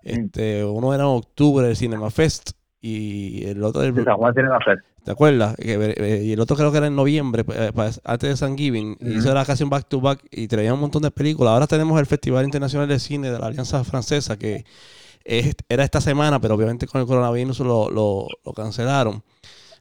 [0.04, 3.82] Este, uno era en octubre, el Cinema Fest, y el otro
[4.64, 4.86] Fest.
[5.04, 5.56] ¿Te acuerdas?
[5.60, 7.72] Eh, y el otro creo que era en noviembre, eh,
[8.04, 8.98] antes de San Giving.
[9.02, 11.52] Y eso era casi un back to back y traía un montón de películas.
[11.52, 14.66] Ahora tenemos el Festival Internacional de Cine de la Alianza Francesa, que
[15.24, 19.24] era esta semana, pero obviamente con el coronavirus lo, lo, lo cancelaron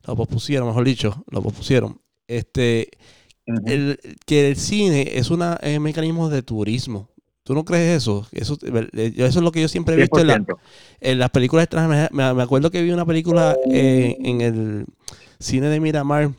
[0.09, 2.01] lo pospusieron, mejor dicho, lo pospusieron.
[2.27, 2.89] Este,
[3.67, 5.45] el, que el cine es un
[5.81, 7.11] mecanismo de turismo.
[7.43, 8.27] ¿Tú no crees eso?
[8.33, 12.11] Eso, eh, eso es lo que yo siempre he visto en, las películas extranjeras.
[12.13, 14.87] Me, acuerdo que vi una película eh, en el
[15.39, 16.33] cine de Miramar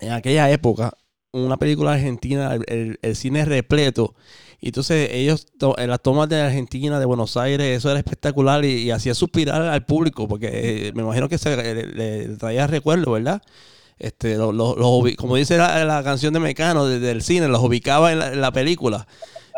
[0.00, 0.92] en aquella época,
[1.32, 4.14] una película argentina, el, el cine repleto
[4.60, 5.46] y entonces ellos,
[5.76, 9.84] en las tomas de Argentina, de Buenos Aires, eso era espectacular y, hacía suspirar al
[9.84, 13.42] público, porque eh, me imagino que se le, traía recuerdos, ¿verdad?
[13.98, 14.36] Este,
[15.16, 19.06] como dice la, canción de Mecano del cine, los ubicaba en la, película.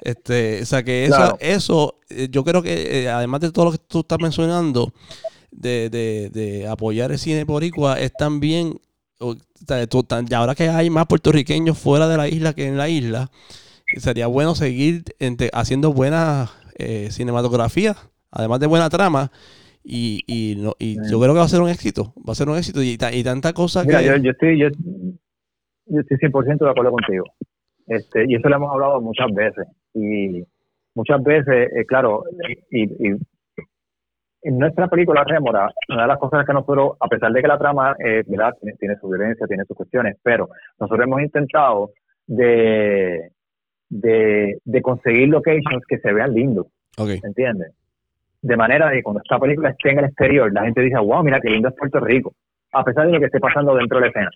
[0.02, 3.72] Este, o sea que eso, eso eh, yo creo que eh, además de todo lo
[3.72, 4.92] que tú estás mencionando,
[5.50, 8.80] de, de, de apoyar el cine boricua, es también,
[9.20, 13.30] y ahora que hay más puertorriqueños fuera de la isla que en la isla,
[13.96, 15.02] sería bueno seguir
[15.52, 17.96] haciendo buena eh, cinematografía,
[18.30, 19.30] además de buena trama.
[19.82, 22.48] Y, y, no, y yo creo que va a ser un éxito, va a ser
[22.48, 23.92] un éxito y, y tanta cosa que...
[24.04, 24.68] Yo, yo, estoy, yo,
[25.86, 27.24] yo estoy 100% de acuerdo contigo.
[27.86, 29.66] Este, y eso lo hemos hablado muchas veces.
[29.94, 30.44] Y
[30.94, 32.24] muchas veces, eh, claro,
[32.70, 33.16] y, y,
[34.42, 37.58] en nuestra película Rémora, una de las cosas que nosotros, a pesar de que la
[37.58, 38.54] trama eh, ¿verdad?
[38.60, 41.90] Tiene, tiene su violencia, tiene sus cuestiones, pero nosotros hemos intentado
[42.26, 43.30] de,
[43.88, 46.66] de, de conseguir locations que se vean lindos.
[46.96, 47.20] Okay.
[47.22, 47.72] ¿Entiendes?
[48.42, 51.22] De manera de que cuando esta película esté en el exterior, la gente dice, wow,
[51.22, 52.34] mira qué lindo es Puerto Rico,
[52.72, 54.30] a pesar de lo que esté pasando dentro de la escena.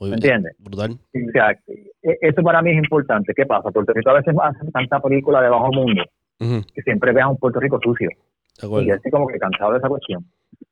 [0.00, 0.54] ¿Me entiendes?
[0.58, 0.92] Brutal.
[0.92, 3.34] O sea, e, eso para mí es importante.
[3.34, 3.70] ¿Qué pasa?
[3.70, 6.04] Puerto Rico a veces hace tanta película de bajo mundo
[6.38, 8.08] que siempre veas un Puerto Rico sucio.
[8.62, 10.24] Y yo estoy como que cansado de esa cuestión.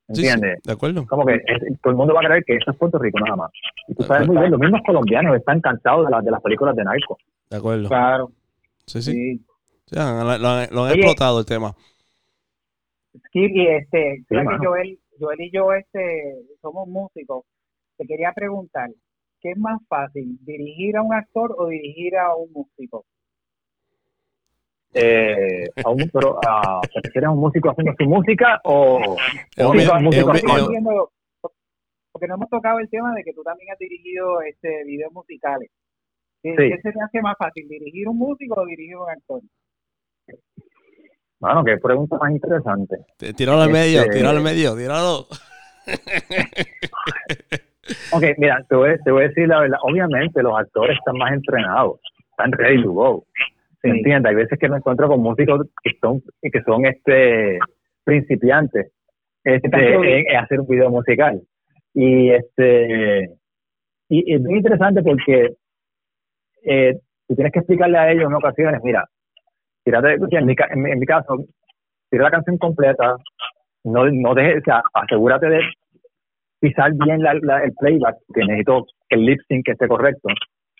[0.09, 0.63] ¿Entiendes?
[0.63, 1.05] de acuerdo.
[1.07, 1.41] Como que
[1.83, 3.51] todo el mundo va a creer que eso es Puerto Rico nada más.
[3.89, 6.77] Y tú sabes muy bien, los mismos colombianos están cansados de, las de las películas
[6.77, 7.19] de narco.
[7.51, 7.89] De acuerdo.
[7.89, 8.33] Claro.
[8.87, 9.45] Sí, sí.
[9.91, 11.75] lo, han explotado el tema.
[13.33, 17.45] y este, que Joel, Joel y yo este, somos músicos.
[17.97, 18.91] Te quería preguntar,
[19.41, 23.05] ¿qué es más fácil, dirigir a un actor o dirigir a un músico?
[24.97, 26.81] eh, a un, pero, a,
[27.13, 29.17] ¿te un músico haciendo su música o,
[29.59, 31.13] un músico
[32.13, 35.71] porque no hemos tocado el tema de que tú también has dirigido este videos musicales.
[36.55, 39.41] ¿Qué, se te hace más fácil, dirigir un músico o dirigir un actor?
[41.41, 42.99] Bueno, qué pregunta más interesante.
[43.37, 45.27] Tíralo al medio, este, tíralo al medio, tíralo.
[48.13, 49.79] ok, mira, te voy, te voy, a decir la verdad.
[49.83, 53.27] Obviamente los actores están más entrenados, están ready to go.
[53.83, 54.31] ¿Se entiende?
[54.31, 57.59] Hay veces que me encuentro con músicos que son, que son este
[58.05, 58.91] principiantes
[59.45, 61.43] este, en hacer un video musical.
[61.93, 63.37] Y este
[64.09, 65.57] y es muy interesante porque
[66.67, 66.99] eh,
[67.29, 69.05] tú tienes que explicarle a ellos en ocasiones, mira,
[69.85, 70.55] tírate, en mi,
[70.91, 71.45] en, mi, caso,
[72.11, 73.17] tira la canción completa,
[73.85, 75.61] no, no dejes, o sea, asegúrate de
[76.61, 80.29] pisar bien la, el playback, que necesito que el lip sync esté correcto.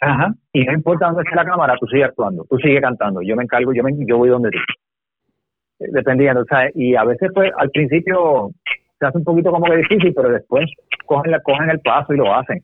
[0.01, 0.35] Ajá.
[0.53, 3.45] Y no importa dónde esté la cámara, tú sigues actuando, tú sigues cantando, yo me
[3.45, 4.59] encargo, yo, me, yo voy donde tú.
[5.79, 8.51] Dependiendo, o sea, y a veces pues al principio
[8.99, 10.67] se hace un poquito como que difícil, pero después
[11.05, 12.61] cogen, la, cogen el paso y lo hacen.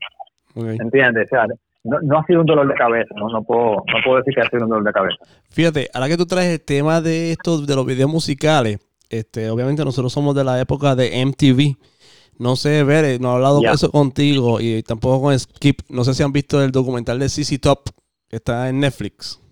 [0.55, 1.25] ¿Entiendes?
[1.25, 1.47] O sea,
[1.83, 4.41] no, no, ha sido un dolor de cabeza, no, no, puedo, no puedo decir que
[4.41, 5.17] ha sido un dolor de cabeza.
[5.49, 8.79] Fíjate, ahora que tú traes el tema de estos, de los videos musicales,
[9.09, 11.77] este, obviamente nosotros somos de la época de MTV.
[12.39, 15.81] No sé, ver, no he hablado de eso contigo y tampoco con Skip.
[15.89, 17.89] No sé si han visto el documental de CC Top
[18.27, 19.42] que está en Netflix.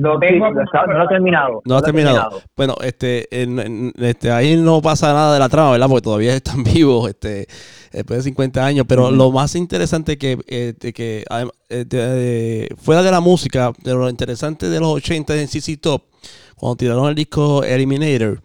[0.00, 1.62] No, tengo, no, lo he terminado.
[1.66, 2.42] No, lo terminado.
[2.56, 5.88] Bueno, este, este, ahí no pasa nada de la trama, ¿verdad?
[5.88, 7.46] Porque todavía están vivos, este,
[7.92, 8.86] después de 50 años.
[8.88, 11.24] Pero lo más interesante que, eh, que
[11.68, 16.04] eh, fuera de la música, de lo interesante de los 80 en CC Top,
[16.56, 18.40] cuando tiraron el disco Eliminator,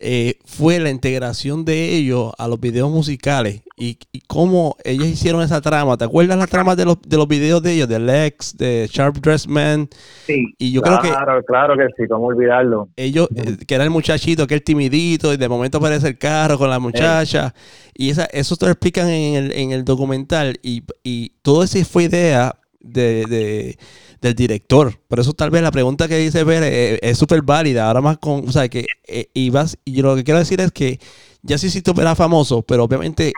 [0.00, 5.60] eh, fue la integración de ellos a los videos musicales y, cómo ellos hicieron esa
[5.60, 5.96] trama.
[5.96, 9.16] ¿Te acuerdas la trama de los, de los videos de ellos, de Lex, de Sharp
[9.16, 9.88] Dress Man?
[10.26, 12.88] Sí, y yo claro, creo que, claro que sí, cómo olvidarlo.
[12.96, 16.58] Ellos, eh, que era el muchachito, que el timidito, y de momento aparece el carro
[16.58, 17.54] con la muchacha.
[17.94, 20.58] Y esa, eso te lo explican en el, en el documental.
[20.62, 22.54] Y, y todo eso fue idea
[22.92, 23.76] de
[24.20, 25.00] del director.
[25.08, 27.86] Por eso tal vez la pregunta que dice Ver eh, es súper válida.
[27.86, 30.72] Ahora más con, o sea, que eh, y vas, y lo que quiero decir es
[30.72, 30.98] que
[31.42, 33.32] ya sí sí era famoso, pero obviamente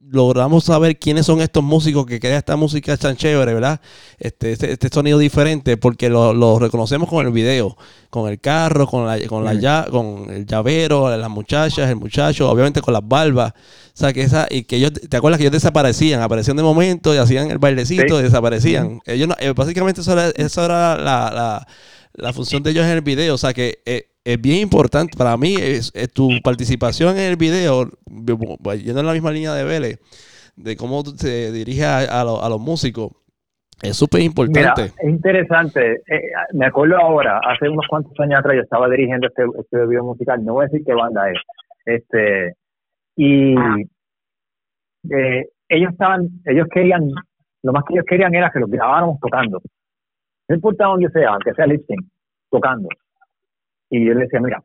[0.00, 3.80] logramos saber quiénes son estos músicos que crean esta música tan chévere, ¿verdad?
[4.18, 7.76] Este, este, este sonido diferente, porque lo, reconocemos con el video,
[8.08, 12.80] con el carro, con la, con la con el llavero, las muchachas, el muchacho, obviamente
[12.80, 13.52] con las barbas.
[13.52, 16.22] O sea, que esa, y que ellos, ¿te acuerdas que ellos desaparecían?
[16.22, 19.00] Aparecían de momento y hacían el bailecito y desaparecían.
[19.04, 21.66] Ellos eh, básicamente eso era, la,
[22.14, 23.34] la, función de ellos en el video.
[23.34, 27.90] O sea que eh, es bien importante para mí es, tu participación en el video,
[28.06, 29.98] yendo en la misma línea de Vélez,
[30.56, 33.12] de cómo se dirige a, los músicos.
[33.82, 34.92] Es súper importante.
[34.98, 36.02] es interesante.
[36.06, 40.04] Eh, me acuerdo ahora, hace unos cuantos años atrás, yo estaba dirigiendo este, este video
[40.04, 40.44] musical.
[40.44, 41.38] No voy a decir qué banda es.
[41.86, 42.54] Este,
[43.16, 43.54] y
[45.08, 47.08] eh, ellos estaban, ellos querían,
[47.62, 49.62] lo más que ellos querían era que lo grabáramos tocando.
[50.48, 51.86] No importa dónde sea, aunque sea lip
[52.50, 52.88] tocando.
[53.90, 54.62] Y yo le decía, mira,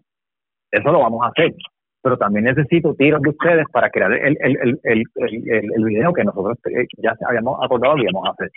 [0.71, 1.53] eso lo vamos a hacer,
[2.01, 6.57] pero también necesito tiros de ustedes para crear el, el, el, el, video que nosotros
[6.65, 8.51] eh, ya habíamos acordado que íbamos a hacer.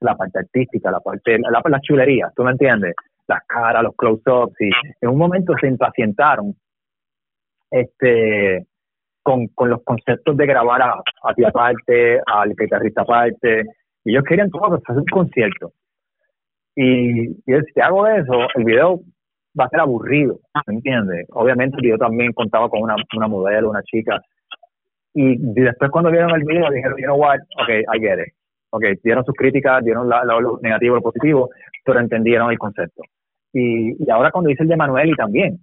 [0.00, 2.94] La parte artística, la parte, la, la chulería, ¿tú me entiendes?
[3.26, 6.54] Las caras, los close-ups, y en un momento se impacientaron
[7.70, 8.66] este
[9.22, 13.64] con, con los conceptos de grabar a, a ti aparte, al guitarrista aparte,
[14.04, 15.72] y ellos querían todo hacer un concierto.
[16.76, 19.00] Y, y si hago eso, el video
[19.58, 21.26] va a ser aburrido, ¿me entiendes?
[21.30, 24.20] Obviamente yo también contaba con una, una modelo, una chica,
[25.14, 28.34] y, después cuando vieron el video dijeron, you know what, ok, I get it.
[28.70, 31.50] Ok, dieron sus críticas, dieron la, lo negativo, lo positivo,
[31.84, 33.02] pero entendieron el concepto.
[33.52, 35.60] Y, y ahora cuando dice el de Manuel y también,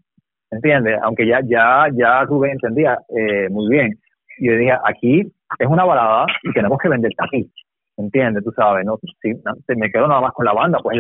[0.50, 0.98] ¿entiendes?
[1.04, 4.00] Aunque ya, ya, ya Rubén entendía eh, muy bien.
[4.40, 5.30] Yo dije, aquí
[5.60, 7.52] es una balada y tenemos que vender aquí.
[7.98, 8.46] ¿Entiendes?
[8.46, 8.98] Tú sabes, ¿no?
[9.22, 10.98] Si me quedo nada más con la banda, pues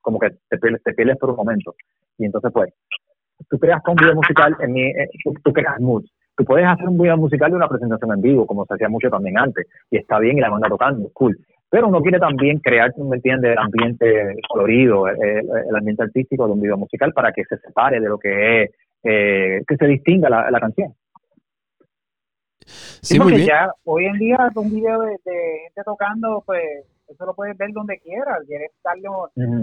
[0.00, 1.74] como que te, te pierdes por un momento.
[2.18, 2.72] Y entonces, pues,
[3.48, 5.08] tú creas un video musical, en mi, eh,
[5.42, 6.10] tú, creas moods.
[6.36, 9.08] Tú puedes hacer un video musical de una presentación en vivo, como se hacía mucho
[9.08, 11.38] también antes, y está bien y la banda tocando, cool.
[11.70, 16.60] Pero uno quiere también crear, ¿me entiendes?, el ambiente colorido, el, ambiente artístico de un
[16.60, 18.70] video musical para que se separe de lo que es,
[19.02, 20.94] eh, que se distinga la, la canción.
[23.00, 27.34] Sí, porque ya hoy en día un video de, de gente tocando, pues eso lo
[27.34, 28.38] puedes ver donde quieras.
[28.46, 29.08] Quieres darle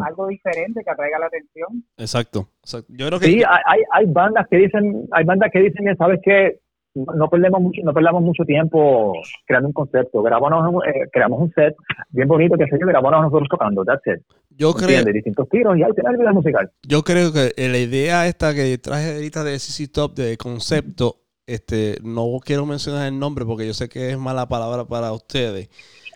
[0.06, 1.84] algo diferente que atraiga la atención.
[1.98, 2.50] Exacto.
[2.90, 6.60] Yo creo que sí, hay, hay bandas que dicen, hay bandas que dicen, sabes que
[6.96, 9.14] no perdemos mucho, no perdamos mucho tiempo
[9.46, 10.22] creando un concepto.
[10.22, 11.76] Grabamos, eh, creamos un set
[12.10, 14.24] bien bonito que se yo, grabamos nosotros tocando, that's it.
[14.50, 15.04] Yo creo.
[15.04, 16.72] De distintos tiros y al final video musical.
[16.88, 21.98] Yo creo que la idea esta que traje ahorita de CC Top de concepto, este,
[22.04, 25.70] no quiero mencionar el nombre porque yo sé que es mala palabra para ustedes.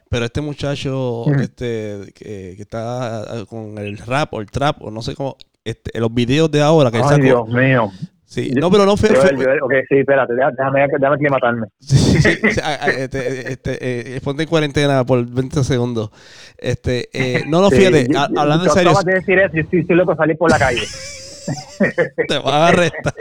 [0.10, 5.14] Pero este muchacho este, que, está con el rap o el trap o no sé
[5.16, 7.92] cómo, este, los videos de ahora que Ay, Dios mío.
[8.26, 9.10] Sí, no, pero no fue.
[9.10, 11.68] ok, sí, espérate, déjame, déjame aclimatarme.
[11.80, 12.62] Sí, sí, sí,
[12.98, 16.12] este, este, eh, ponte en cuarentena por 20 segundos.
[16.58, 18.92] Este, eh, no, no, fíjate, hablando en serio.
[18.92, 20.82] Acabas de decir eso, yo estoy, estoy loco salir por la calle.
[22.28, 23.14] te vas a arrestar.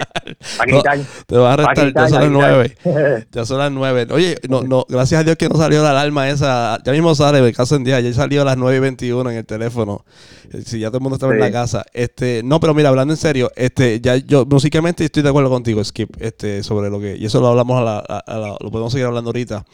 [1.26, 2.76] te vas a arrestar, ya son las nueve.
[3.32, 4.06] Ya son las nueve.
[4.10, 6.78] Oye, no, no, gracias a Dios que no salió la alarma esa.
[6.84, 9.36] Ya mismo sale, el caso en día, ya salió a las nueve y 21 en
[9.36, 10.04] el teléfono.
[10.52, 11.84] Eh, si ya todo el mundo estaba en la casa.
[11.92, 15.82] Este, no, pero mira, hablando en serio, este, ya yo musicalmente estoy de acuerdo contigo,
[15.84, 19.28] Skip, este, sobre lo que, y eso lo hablamos a la, lo podemos seguir hablando
[19.28, 19.64] ahorita.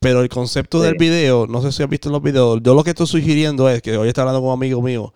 [0.00, 2.90] Pero el concepto del video, no sé si has visto los videos, yo lo que
[2.90, 5.12] estoy sugiriendo es que hoy está hablando con un amigo mío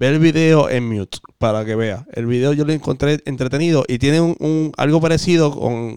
[0.00, 2.06] Ve el video en mute para que vea.
[2.14, 5.94] El video yo lo encontré entretenido y tiene un, algo parecido con,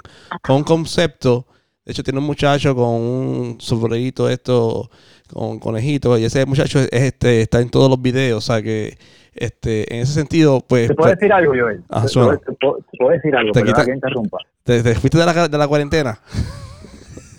[0.49, 1.45] un concepto.
[1.85, 4.89] De hecho, tiene un muchacho con un sombrerito esto,
[5.31, 8.39] con conejito, y ese muchacho es, este, está en todos los videos.
[8.39, 8.97] O sea que
[9.33, 10.89] este, en ese sentido, pues.
[10.89, 11.81] ¿Te puedo pues, decir algo, Joel?
[11.89, 13.53] Ah, ¿Te, puedo, decir algo?
[13.53, 14.37] Te, quita, que interrumpa.
[14.63, 16.19] ¿Te, fuiste de la, de la cuarentena?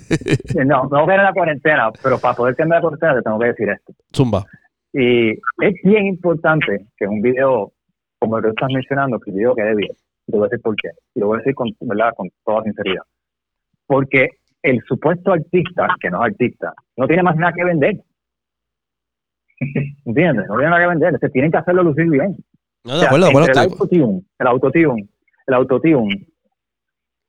[0.65, 3.47] no, no voy a la cuarentena, pero para poder tener la cuarentena te tengo que
[3.49, 3.93] decir esto.
[4.17, 4.47] Zumba.
[4.95, 7.72] Y es bien importante que un video,
[8.20, 9.90] como el que estás mencionando, que el video quede bien.
[10.28, 10.90] Y te voy a decir por qué.
[11.16, 12.12] Y lo voy a decir con, ¿verdad?
[12.16, 13.03] con toda sinceridad.
[13.86, 14.28] Porque
[14.62, 17.97] el supuesto artista, que no es artista, no tiene más nada que vender.
[20.05, 20.47] ¿Entiendes?
[20.47, 21.18] No tiene nada que vender.
[21.18, 22.36] Se tienen que hacerlo lucir bien.
[22.84, 25.09] No, de acuerdo, el autotune, el autotune,
[25.49, 26.26] el autotune,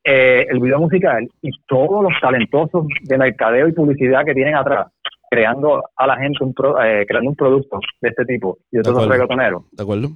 [0.03, 4.88] eh, el video musical y todos los talentosos de mercadeo y publicidad que tienen atrás
[5.30, 6.53] creando a la gente un
[6.84, 9.63] eh, creando un producto de este tipo y otros de reggaetoneros.
[9.71, 10.09] De acuerdo.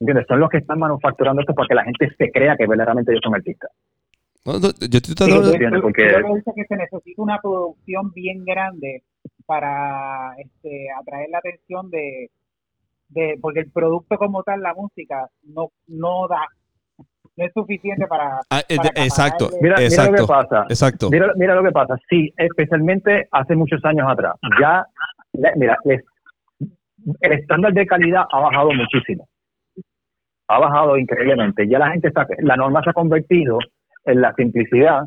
[0.00, 0.26] ¿Entiendes?
[0.28, 3.22] Son los que están manufacturando esto para que la gente se crea que verdaderamente ellos
[3.24, 3.70] son artistas.
[4.44, 5.80] No, yo estoy tratando de...
[5.80, 6.02] Porque...
[6.54, 9.02] que se necesita una producción bien grande
[9.46, 12.30] para este, atraer la atención de,
[13.08, 13.38] de...
[13.40, 16.46] Porque el producto como tal, la música, no, no da
[17.36, 18.40] no es suficiente para.
[18.50, 20.64] Ah, exacto, mira, exacto, lo que pasa.
[20.68, 21.10] Exacto.
[21.10, 21.96] Mira, mira, lo que pasa.
[22.08, 24.34] Sí, especialmente hace muchos años atrás.
[24.60, 24.86] Ya,
[25.56, 29.28] mira, el estándar de calidad ha bajado muchísimo.
[30.48, 31.68] Ha bajado increíblemente.
[31.68, 32.26] Ya la gente está.
[32.38, 33.58] La norma se ha convertido
[34.04, 35.02] en la simplicidad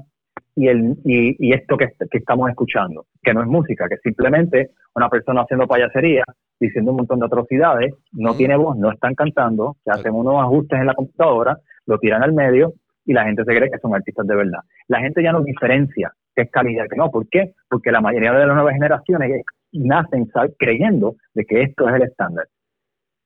[0.58, 4.02] y, el, y, y esto que, que, estamos escuchando, que no es música, que es
[4.02, 6.24] simplemente una persona haciendo payasería,
[6.60, 10.80] diciendo un montón de atrocidades, no tiene voz, no están cantando, se hacen unos ajustes
[10.80, 12.74] en la computadora, lo tiran al medio
[13.06, 14.60] y la gente se cree que son artistas de verdad.
[14.88, 17.12] La gente ya no diferencia qué es calidad y qué no.
[17.12, 17.54] ¿Por qué?
[17.70, 19.44] Porque la mayoría de las nuevas generaciones
[19.74, 20.28] nacen
[20.58, 22.48] creyendo de que esto es el estándar.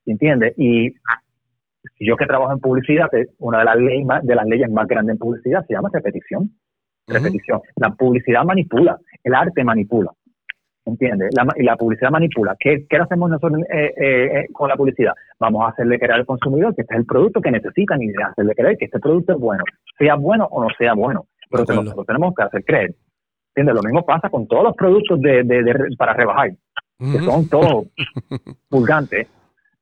[0.06, 0.54] ¿Entiendes?
[0.58, 0.94] Y
[2.00, 3.10] yo que trabajo en publicidad,
[3.40, 6.52] una de las, leyes más, de las leyes más grandes en publicidad se llama repetición.
[7.08, 7.62] Repetición.
[7.76, 10.12] La publicidad manipula, el arte manipula.
[10.86, 11.30] ¿Entiendes?
[11.36, 12.56] La, y la publicidad manipula.
[12.60, 15.14] ¿Qué, qué hacemos nosotros eh, eh, eh, con la publicidad?
[15.40, 18.56] Vamos a hacerle creer al consumidor que este es el producto que necesitan y hacerle
[18.56, 19.64] creer que este producto es bueno,
[19.98, 21.26] sea bueno o no sea bueno.
[21.52, 22.96] Pero nosotros tenemos que hacer creer.
[23.50, 23.76] ¿Entiendes?
[23.76, 26.52] Lo mismo pasa con todos los productos de, de, para rebajar,
[26.98, 27.86] que son todos
[28.70, 29.28] pulgantes.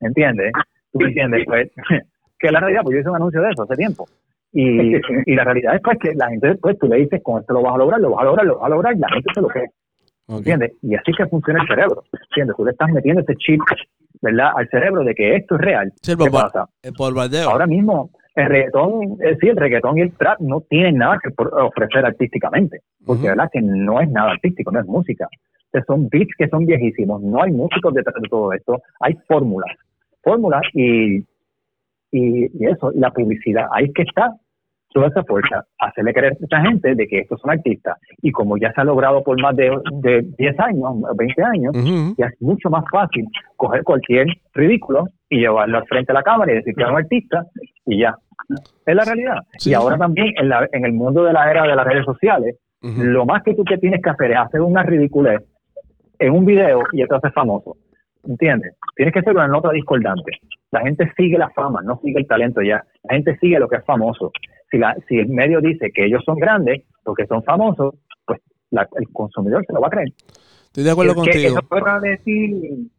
[0.00, 0.52] ¿Entiendes?
[0.92, 1.44] ¿Tú entiendes?
[1.46, 1.70] Pues,
[2.38, 4.06] que la realidad, pues yo hice un anuncio de eso hace tiempo.
[4.52, 4.96] Y,
[5.26, 7.62] y la realidad es pues que la gente, pues tú le dices, con esto lo
[7.62, 9.40] vas a lograr, lo vas a lograr, lo vas a lograr, y la gente se
[9.40, 9.70] lo cree.
[10.28, 10.72] ¿Entiendes?
[10.82, 12.04] Y así que funciona el cerebro.
[12.12, 12.56] ¿Entiendes?
[12.56, 13.60] Tú le estás metiendo ese chip,
[14.22, 14.50] ¿verdad?
[14.54, 15.92] Al cerebro de que esto es real.
[16.02, 16.68] ¿Qué pasa?
[16.82, 16.94] El
[17.48, 21.30] Ahora mismo, el reggaetón, eh, sí, el reggaetón y el trap no tienen nada que
[21.36, 22.80] ofrecer artísticamente.
[23.04, 23.48] Porque, ¿verdad?
[23.52, 25.26] Que no es nada artístico, no es música.
[25.86, 27.22] son beats que son viejísimos.
[27.22, 28.80] No hay músicos detrás de todo esto.
[29.00, 29.70] Hay fórmulas.
[30.22, 31.24] Fórmulas y,
[32.12, 33.66] y, y eso, la publicidad.
[33.72, 34.34] Ahí es que está
[34.92, 37.96] toda esa fuerza, hacerle creer a esta gente de que estos son artistas.
[38.22, 39.70] Y como ya se ha logrado por más de,
[40.02, 45.78] de 10 años, 20 años, ya es mucho más fácil coger cualquier ridículo y llevarlo
[45.78, 47.46] al frente a la cámara y decir que es un artista
[47.86, 48.16] y ya.
[48.86, 49.38] Es la realidad.
[49.64, 52.56] Y ahora también en, la, en el mundo de la era de las redes sociales,
[52.82, 55.42] lo más que tú te tienes que hacer es hacer una ridiculez
[56.18, 57.76] en un video y esto hace famoso.
[58.24, 58.74] ¿Entiendes?
[59.00, 60.30] Tienes que hacer una nota discordante.
[60.72, 62.84] La gente sigue la fama, no sigue el talento ya.
[63.04, 64.30] La gente sigue lo que es famoso
[64.70, 67.94] si, la, si el medio dice que ellos son grandes porque son famosos,
[68.26, 70.12] pues el consumidor se lo va a creer.
[70.66, 71.48] Estoy de acuerdo contigo.
[71.48, 72.50] Eso, toca decir,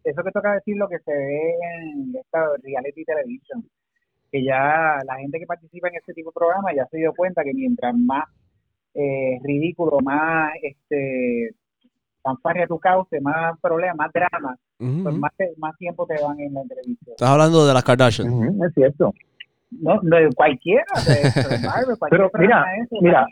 [0.04, 3.64] eso que toca decir lo que se ve en esta reality television,
[4.32, 7.43] que ya la gente que participa en este tipo de programas ya se dio cuenta
[7.43, 8.26] que mientras más
[8.95, 11.52] eh, ridículo, más este
[12.24, 16.62] campaña tu cauce, más problemas, más drama, pues más, más tiempo te van en la
[16.62, 17.12] entrevista.
[17.12, 18.64] Estás hablando de las Kardashians.
[18.66, 19.14] es cierto.
[19.72, 22.66] No, de cualquiera, de, Pero mira,
[23.00, 23.26] mira,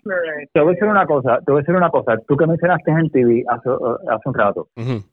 [0.54, 2.18] te voy a decir una cosa, te voy a decir una cosa.
[2.28, 4.70] Tú que mencionaste en TV hace, hace un rato,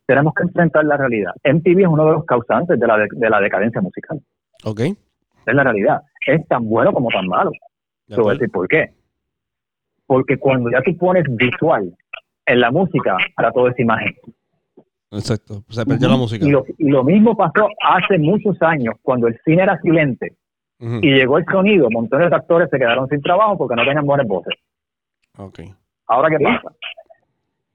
[0.07, 1.33] tenemos que enfrentar la realidad.
[1.45, 4.21] MTV es uno de los causantes de la, de, la decadencia musical.
[4.65, 4.81] Ok.
[4.81, 6.01] Es la realidad.
[6.25, 7.51] Es tan bueno como tan malo.
[8.07, 8.95] Te voy a decir por qué.
[10.07, 11.93] Porque cuando ya tú pones visual
[12.47, 14.15] en la música, para todo es imagen.
[15.11, 16.45] Exacto, se perdió la música.
[16.45, 20.37] Y lo, y lo mismo pasó hace muchos años, cuando el cine era silente
[20.79, 24.27] y llegó el sonido, montones de actores se quedaron sin trabajo porque no tenían buenas
[24.27, 24.55] voces.
[25.39, 25.73] Okay.
[26.07, 26.69] Ahora, ¿qué pasa?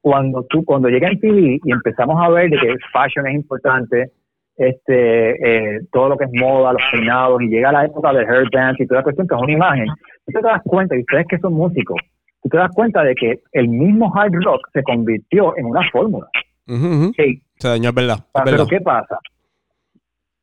[0.01, 4.11] Cuando tú, cuando llega en TV y empezamos a ver de que fashion es importante,
[4.55, 8.47] este, eh, todo lo que es moda, los peinados, y llega la época de hair
[8.51, 9.87] dance y toda la cuestión que es una imagen,
[10.25, 11.97] tú te das cuenta, y ustedes que son músicos,
[12.41, 16.27] tú te das cuenta de que el mismo hard rock se convirtió en una fórmula.
[16.67, 17.41] Sí.
[17.57, 18.17] Se dañó, es verdad.
[18.45, 19.19] Pero ¿qué pasa?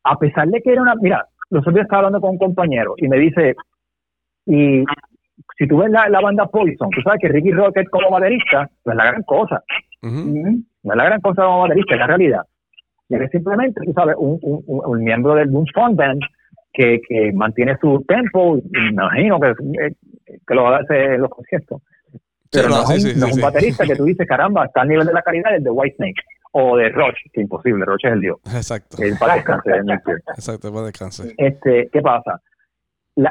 [0.03, 2.93] A pesar de que era una, mira, los otros días estaba hablando con un compañero
[2.97, 3.55] y me dice,
[4.45, 4.83] y
[5.57, 8.97] si tú ves la, banda Poison, tú sabes que Ricky Rocket como baterista no es
[8.97, 9.63] la gran cosa.
[10.01, 12.41] No es la gran cosa como baterista, es la realidad.
[13.09, 16.21] Y es simplemente, tú sabes, un, un, un miembro del Boom Funk Band
[16.73, 19.53] que, que mantiene su tempo, me imagino que,
[20.47, 21.81] que lo hace en los conciertos.
[22.51, 25.51] Pero no, es un, baterista que tú dices, caramba, está al nivel de la calidad
[25.51, 26.21] del de White Snake
[26.51, 28.37] o de Roche, que imposible, Roche es el dios.
[28.45, 28.97] Exacto.
[29.01, 29.81] El para descansar,
[30.35, 31.27] Exacto, para descansar.
[31.37, 32.41] Este, ¿Qué pasa?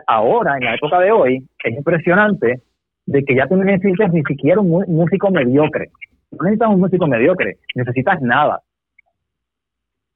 [0.06, 2.60] ahora, en la época de hoy, es impresionante
[3.06, 5.90] de que ya tú no necesitas ni siquiera un músico mediocre.
[6.30, 8.60] No necesitas un músico mediocre, necesitas nada.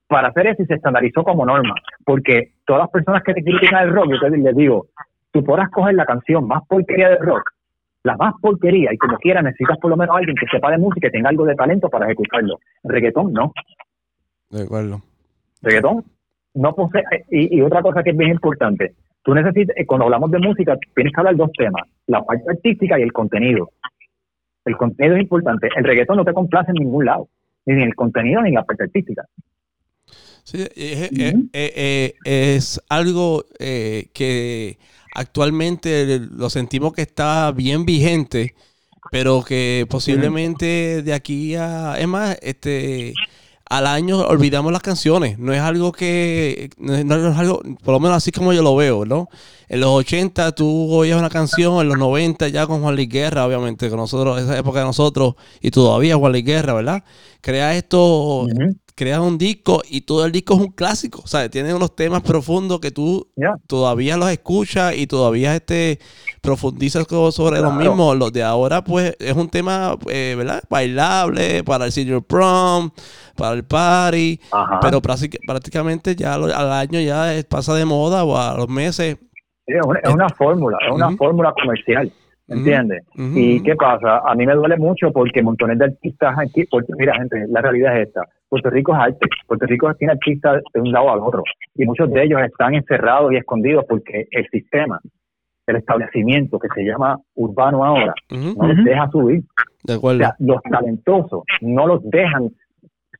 [0.06, 1.74] Para hacer eso y se estandarizó como norma,
[2.04, 4.88] porque todas las personas que te critican el rock, yo les digo,
[5.30, 7.50] tú podrás coger la canción más porquería de rock
[8.04, 11.08] la más porquería y como quiera necesitas por lo menos alguien que sepa de música
[11.08, 12.58] y tenga algo de talento para ejecutarlo.
[12.82, 13.52] reggaetón no.
[14.50, 15.00] De acuerdo.
[15.62, 16.04] Reggaetón
[16.54, 17.02] no posee.
[17.30, 21.12] Y, otra cosa que es bien importante, tú necesitas, eh, cuando hablamos de música, tienes
[21.12, 23.70] que hablar dos temas, la parte artística y el contenido.
[24.64, 25.68] El contenido es importante.
[25.76, 27.28] El reggaetón no te complace en ningún lado,
[27.66, 29.24] ni en el contenido ni en la parte artística.
[30.44, 34.76] Sí, es, es algo eh, que
[35.14, 38.54] actualmente lo sentimos que está bien vigente,
[39.10, 41.96] pero que posiblemente de aquí a...
[41.98, 43.14] Es más, este
[43.72, 45.38] al año olvidamos las canciones.
[45.38, 46.68] No es algo que.
[46.76, 49.28] No es, algo, por lo menos así como yo lo veo, ¿no?
[49.66, 53.46] En los 80 tú oías una canción, en los 90 ya con Juan Luis Guerra,
[53.46, 57.02] obviamente, con nosotros, esa época de nosotros, y todavía Juan Luis Guerra, ¿verdad?
[57.40, 58.46] Crea esto,
[58.94, 61.22] creas un disco y todo el disco es un clásico.
[61.24, 63.28] O sea, tiene unos temas profundos que tú
[63.66, 65.98] todavía los escuchas y todavía este,
[66.40, 68.16] profundizas sobre los mismos.
[68.16, 70.62] Los de ahora, pues, es un tema, eh, ¿verdad?
[70.68, 72.90] Bailable para el senior prom,
[73.36, 74.40] para el party.
[74.80, 79.18] Pero prácticamente ya al año ya pasa de moda o a los meses.
[79.66, 79.80] es
[80.12, 82.12] una, fórmula, es una fórmula comercial.
[82.48, 83.04] ¿Entiendes?
[83.14, 84.18] ¿Y qué pasa?
[84.26, 86.64] A mí me duele mucho porque montones de artistas aquí,
[86.98, 88.22] mira gente, la realidad es esta.
[88.48, 89.28] Puerto Rico es arte.
[89.46, 91.42] Puerto Rico tiene artistas de un lado al otro.
[91.74, 95.00] Y muchos de ellos están encerrados y escondidos porque el sistema,
[95.66, 99.42] el establecimiento que se llama urbano ahora, no los deja subir.
[99.84, 100.18] De acuerdo.
[100.18, 102.50] O sea, los talentosos no los dejan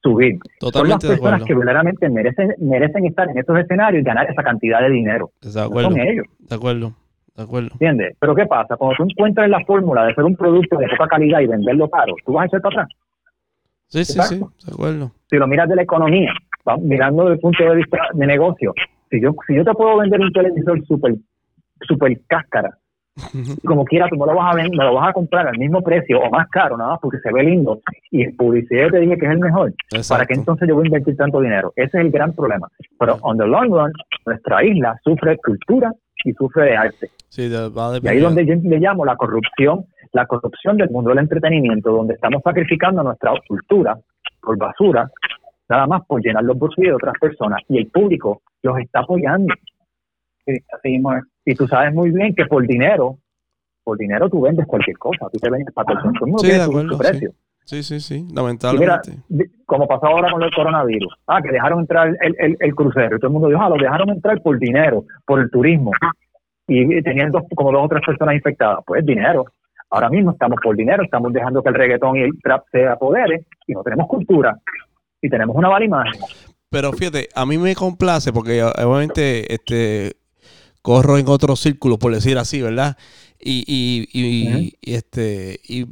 [0.02, 0.38] subir.
[0.60, 4.80] Son las personas que verdaderamente merecen, merecen estar en estos escenarios y ganar esa cantidad
[4.80, 5.30] de dinero.
[5.40, 5.90] De acuerdo.
[5.90, 6.26] son ellos.
[6.40, 6.92] De acuerdo.
[7.34, 7.70] De acuerdo.
[7.72, 8.16] ¿Entiendes?
[8.20, 8.76] Pero ¿qué pasa?
[8.76, 12.14] Cuando tú encuentras la fórmula de hacer un producto de poca calidad y venderlo caro,
[12.24, 12.98] ¿tú vas a echar para atrás?
[13.88, 15.12] Sí, sí, sí, de acuerdo.
[15.28, 16.32] Si lo miras de la economía,
[16.80, 18.72] mirando desde el punto de vista de negocio,
[19.10, 21.14] si yo, si yo te puedo vender un televisor súper
[21.82, 22.70] super cáscara,
[23.66, 25.82] como quiera tú me lo vas a vender, me lo vas a comprar al mismo
[25.82, 27.80] precio o más caro, nada más porque se ve lindo
[28.10, 29.74] y en publicidad te dije que es el mejor,
[30.08, 31.72] ¿para qué entonces yo voy a invertir tanto dinero?
[31.76, 32.68] Ese es el gran problema.
[32.98, 33.92] Pero on the long run,
[34.24, 35.92] nuestra isla sufre cultura
[36.24, 37.10] y sufre de arte.
[37.28, 37.70] Sí, de,
[38.02, 42.14] y ahí donde yo le llamo la corrupción, la corrupción del mundo del entretenimiento, donde
[42.14, 43.98] estamos sacrificando nuestra cultura
[44.40, 45.10] por basura,
[45.68, 49.54] nada más por llenar los bolsillos de otras personas y el público los está apoyando.
[51.44, 53.18] Y tú sabes muy bien que por dinero,
[53.82, 56.96] por dinero tú vendes cualquier cosa, tú te vendes para todo el mundo sí, de
[56.98, 57.30] precio.
[57.30, 57.36] Sí.
[57.64, 59.18] Sí, sí, lamentablemente.
[59.66, 63.18] como pasó ahora con el coronavirus, ah, que dejaron entrar el, el, el crucero, y
[63.18, 65.92] todo el mundo dijo, ah, lo dejaron entrar por dinero, por el turismo,
[66.66, 69.46] y tenían como dos o tres personas infectadas, pues dinero.
[69.90, 73.44] Ahora mismo estamos por dinero, estamos dejando que el reggaetón y el trap se apodere
[73.66, 74.58] y no tenemos cultura
[75.20, 76.20] y tenemos una mala imagen.
[76.70, 80.16] Pero fíjate, a mí me complace porque obviamente este
[80.80, 82.96] corro en otro círculo, por decir así, ¿verdad?
[83.38, 85.86] Y, y, y, este, y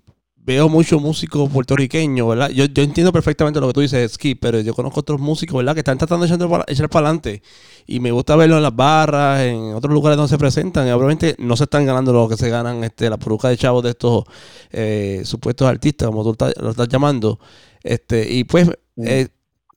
[0.44, 2.50] veo muchos músicos puertorriqueños, ¿verdad?
[2.50, 5.74] Yo, yo entiendo perfectamente lo que tú dices, Skip, pero yo conozco otros músicos, ¿verdad?
[5.74, 6.34] Que están tratando de
[6.68, 7.42] echar para, adelante.
[7.86, 10.86] Y me gusta verlo en las barras, en otros lugares donde se presentan.
[10.88, 13.82] Y obviamente no se están ganando lo que se ganan este, la peruca de chavos
[13.82, 14.24] de estos
[14.70, 17.38] eh, supuestos artistas, como tú lo estás llamando.
[17.82, 19.28] Este, y pues, eh,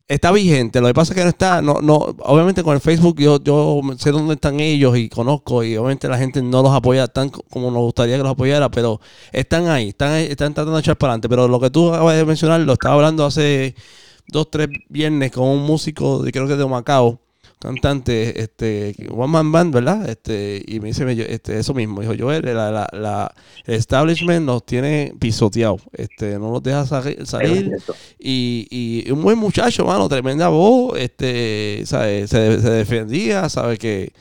[0.07, 0.81] está vigente.
[0.81, 3.81] Lo que pasa es que no está, no, no, obviamente con el Facebook yo, yo
[3.97, 7.71] sé dónde están ellos y conozco y obviamente la gente no los apoya tan como
[7.71, 8.99] nos gustaría que los apoyara, pero
[9.31, 11.29] están ahí, están, están tratando de echar para adelante.
[11.29, 13.75] Pero lo que tú acabas de mencionar, lo estaba hablando hace
[14.27, 17.19] dos, tres viernes con un músico de creo que de Macao
[17.63, 20.09] cantante, este, One Man Band, ¿verdad?
[20.09, 23.33] Este, y me dice este, eso mismo, dijo yo, la, la, la,
[23.65, 27.71] el establishment nos tiene pisoteado, este, no nos deja salir,
[28.19, 32.27] y, y, un buen muchacho, mano, tremenda voz, este, ¿sabe?
[32.27, 34.11] Se, defendía, sabe que,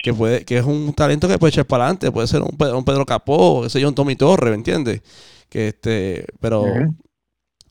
[0.00, 2.84] que puede, que es un talento que puede echar para adelante, puede ser un, un
[2.84, 5.02] Pedro Capó, ese yo, un Tommy Torre, ¿me entiendes?
[5.48, 6.66] Que este, pero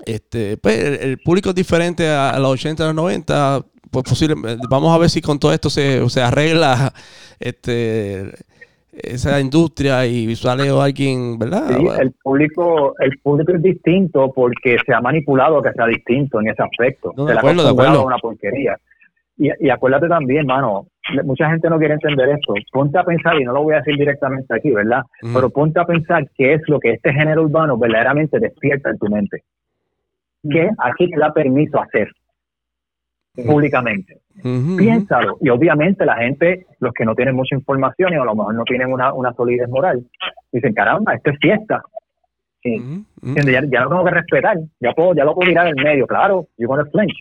[0.05, 4.35] este, pues el, público es diferente a, a los 80 a los 90, pues posible,
[4.69, 6.93] vamos a ver si con todo esto se, se arregla
[7.39, 8.31] este
[8.91, 11.63] esa industria y sale alguien, ¿verdad?
[11.69, 16.49] Sí, el público, el público es distinto porque se ha manipulado que sea distinto en
[16.49, 17.11] ese aspecto.
[17.15, 18.05] de acuerdo, de acuerdo.
[18.05, 18.77] una porquería.
[19.37, 20.87] Y, y acuérdate también, mano,
[21.23, 22.53] mucha gente no quiere entender esto.
[22.71, 25.01] Ponte a pensar, y no lo voy a decir directamente aquí, ¿verdad?
[25.33, 29.07] Pero ponte a pensar qué es lo que este género urbano verdaderamente despierta en tu
[29.07, 29.43] mente.
[30.49, 32.09] ¿Qué aquí te da permiso hacer?
[33.33, 34.17] Públicamente.
[34.41, 35.37] Piénsalo.
[35.41, 38.63] Y obviamente la gente, los que no tienen mucha información y a lo mejor no
[38.63, 40.03] tienen una, una solidez moral,
[40.51, 41.83] dicen, caramba, esto es fiesta.
[42.63, 43.05] Sí.
[43.21, 44.57] Ya, ya, lo tengo que respetar.
[44.79, 46.47] Ya puedo, ya lo puedo mirar en medio, claro.
[46.57, 47.13] You're gonna flinch.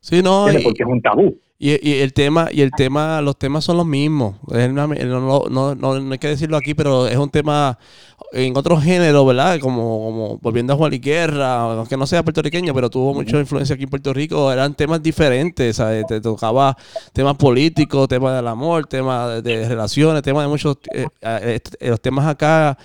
[0.00, 0.46] Sí, no.
[0.62, 1.38] Porque es un tabú.
[1.64, 4.34] Y, y, el tema, y el tema, los temas son los mismos.
[4.48, 7.78] no, no, no, hay que decirlo aquí, pero es un tema
[8.32, 9.60] en otro género, ¿verdad?
[9.60, 13.74] Como, como volviendo a Juan y Guerra, aunque no sea puertorriqueño, pero tuvo mucha influencia
[13.74, 16.04] aquí en Puerto Rico, eran temas diferentes, ¿sabes?
[16.06, 16.76] Te tocaba
[17.12, 20.78] temas políticos, temas del amor, temas de, relaciones, temas de muchos...
[20.92, 22.76] Eh, eh, eh, los temas acá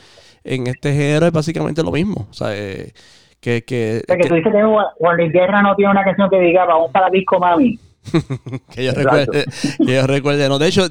[0.43, 2.93] en este género es básicamente lo mismo, ¿sabes?
[3.41, 4.61] Que, que, o sea, que, tú dices que
[4.99, 7.79] Juan y Guerra no tiene una canción que diga, vamos para disco mami.
[8.71, 9.45] que yo recuerde,
[9.85, 10.49] que yo recuerde.
[10.49, 10.87] No, de hecho,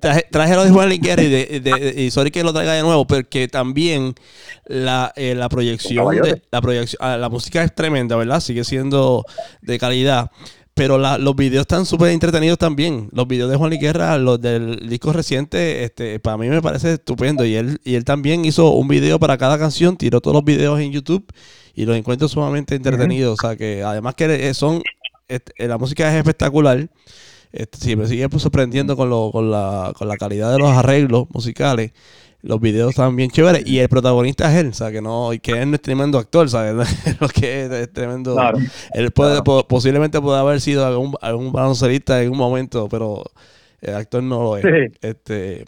[0.00, 3.48] traje, lo de Juan Liguera y, de, y sorry que lo traiga de nuevo, porque
[3.48, 4.14] también
[4.66, 8.40] la, eh, la proyección, de, la proyección, ah, la música es tremenda, ¿verdad?
[8.40, 9.24] Sigue siendo
[9.62, 10.30] de calidad.
[10.78, 13.08] Pero los videos están súper entretenidos también.
[13.10, 17.44] Los videos de Juan Liguerra, los del disco reciente, este, para mí me parece estupendo.
[17.44, 20.78] Y él, y él también hizo un video para cada canción, tiró todos los videos
[20.78, 21.26] en YouTube
[21.74, 23.38] y los encuentro sumamente entretenidos.
[23.40, 24.80] O sea que además que son
[25.28, 26.88] este, la música es espectacular.
[27.52, 31.26] Este, me sigue pues, sorprendiendo con, lo, con, la, con la calidad de los arreglos
[31.30, 31.92] musicales.
[32.40, 33.66] Los videos están bien chéveres.
[33.66, 36.48] Y el protagonista es él, o sea, que no, que él no es tremendo actor,
[36.48, 36.74] ¿sabes?
[37.20, 38.36] Lo que es, tremendo.
[38.92, 43.24] él puede, posiblemente puede haber sido algún, algún baloncerista en un momento, pero
[43.80, 44.64] el actor no lo es.
[45.00, 45.64] Este,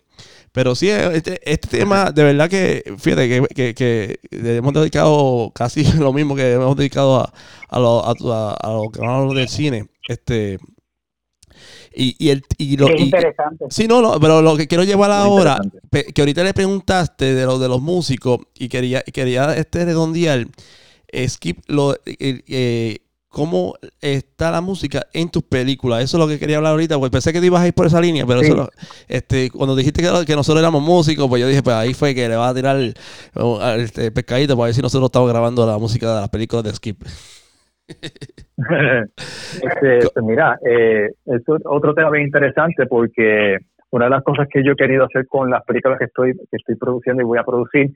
[0.53, 6.13] pero sí, este, este, tema, de verdad que, fíjate, que, que, hemos dedicado casi lo
[6.13, 7.33] mismo que hemos dedicado a,
[7.69, 9.89] a, lo, a, a, lo que hablamos del cine.
[10.09, 10.59] Este,
[11.95, 13.67] y, y, el, y lo, interesante.
[13.71, 17.59] Sí, no, no, pero lo que quiero llevar ahora, que ahorita le preguntaste de lo
[17.59, 20.47] de los músicos y quería, quería este redondear,
[21.29, 22.99] Skip, lo, eh, eh
[23.31, 26.03] cómo está la música en tus películas.
[26.03, 27.87] Eso es lo que quería hablar ahorita, porque pensé que te ibas a ir por
[27.87, 28.69] esa línea, pero eso
[29.09, 32.37] este, cuando dijiste que, nosotros éramos músicos, pues yo dije, pues ahí fue que le
[32.37, 32.95] va a tirar el,
[33.79, 37.03] este, pescadito para ver si nosotros estamos grabando la música de las películas de Skip.
[37.89, 43.59] este, pues mira, eh, es otro tema bien interesante porque
[43.91, 46.57] una de las cosas que yo he querido hacer con las películas que estoy, que
[46.57, 47.93] estoy produciendo y voy a producir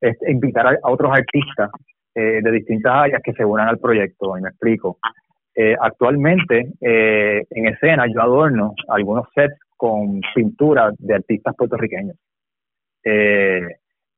[0.00, 1.70] es invitar a otros artistas
[2.14, 4.98] eh, de distintas áreas que se unan al proyecto, y me explico.
[5.54, 12.16] Eh, actualmente, eh, en escena, yo adorno algunos sets con pinturas de artistas puertorriqueños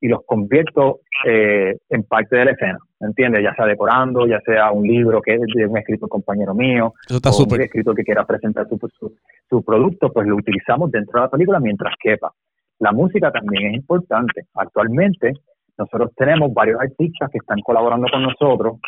[0.01, 3.43] y los convierto en parte de la escena, ¿entiendes?
[3.43, 7.55] Ya sea decorando, ya sea un libro que es de un escritor compañero mío, o
[7.55, 9.15] un escritor que quiera presentar su, su,
[9.51, 12.33] su producto, pues lo utilizamos dentro de la película mientras quepa.
[12.79, 14.47] La música también es importante.
[14.55, 15.35] Actualmente,
[15.79, 18.79] nosotros tenemos varios artistas que están colaborando con nosotros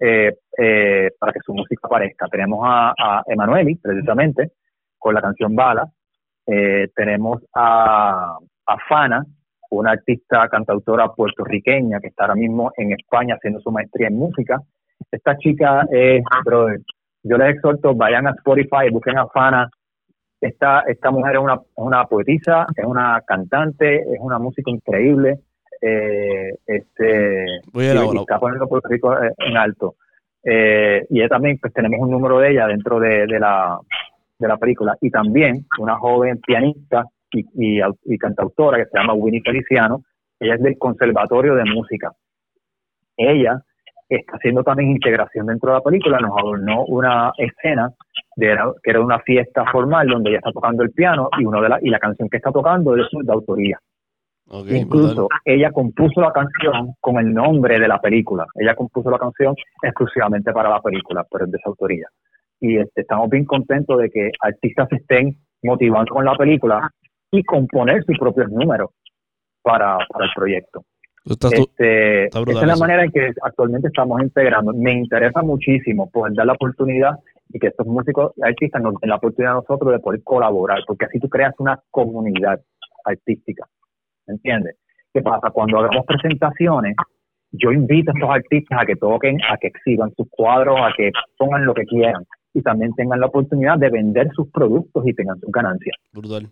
[0.00, 2.26] eh, eh, para que su música aparezca.
[2.28, 4.52] Tenemos a, a Emanueli, precisamente,
[4.98, 5.86] con la canción Bala.
[6.46, 9.24] Eh, tenemos a, a Fana,
[9.70, 14.60] una artista cantautora puertorriqueña que está ahora mismo en España haciendo su maestría en música.
[15.10, 16.80] Esta chica es, brother,
[17.22, 19.68] yo les exhorto, vayan a Spotify, busquen a Fana,
[20.40, 25.40] esta, esta mujer es una, una poetisa, es una cantante, es una música increíble.
[25.80, 29.96] Eh, este, Voy a y, está poniendo Puerto Rico en alto.
[30.44, 33.78] Eh, y ella también, pues tenemos un número de ella dentro de, de, la,
[34.38, 34.96] de la película.
[35.00, 40.02] Y también una joven pianista y, y, y, cantautora que se llama Winnie Feliciano.
[40.40, 42.12] Ella es del Conservatorio de Música.
[43.16, 43.60] Ella
[44.08, 46.18] está haciendo también integración dentro de la película.
[46.18, 47.92] Nos adornó una escena
[48.36, 51.68] de, que era una fiesta formal donde ella está tocando el piano y, uno de
[51.68, 53.78] la, y la canción que está tocando es de autoría.
[54.50, 58.46] Incluso ella compuso la canción con el nombre de la película.
[58.54, 62.08] Ella compuso la canción exclusivamente para la película, pero es de su autoría.
[62.60, 66.90] Y este, estamos bien contentos de que artistas estén motivando con la película
[67.30, 68.90] y componer sus propios números
[69.62, 70.82] para, para el proyecto.
[71.26, 74.72] Este, esa es la manera en que actualmente estamos integrando.
[74.72, 77.18] Me interesa muchísimo poder dar la oportunidad
[77.50, 81.04] y que estos músicos artistas nos den la oportunidad a nosotros de poder colaborar, porque
[81.04, 82.60] así tú creas una comunidad
[83.04, 83.66] artística.
[84.28, 84.76] ¿Entiendes?
[85.12, 85.50] ¿Qué pasa?
[85.50, 86.94] Cuando hagamos presentaciones,
[87.52, 91.10] yo invito a estos artistas a que toquen, a que exhiban sus cuadros, a que
[91.36, 92.24] pongan lo que quieran
[92.54, 95.96] y también tengan la oportunidad de vender sus productos y tengan sus ganancias.
[96.12, 96.48] Brutal.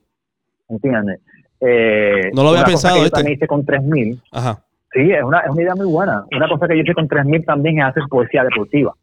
[0.68, 1.20] ¿Entiendes?
[1.60, 3.02] Eh, no lo había pensado.
[3.02, 4.20] Yo también hice con 3000.
[4.32, 4.62] Ajá.
[4.92, 6.24] Sí, es una, es una idea muy buena.
[6.34, 8.94] Una cosa que yo hice con 3000 también es hacer poesía deportiva.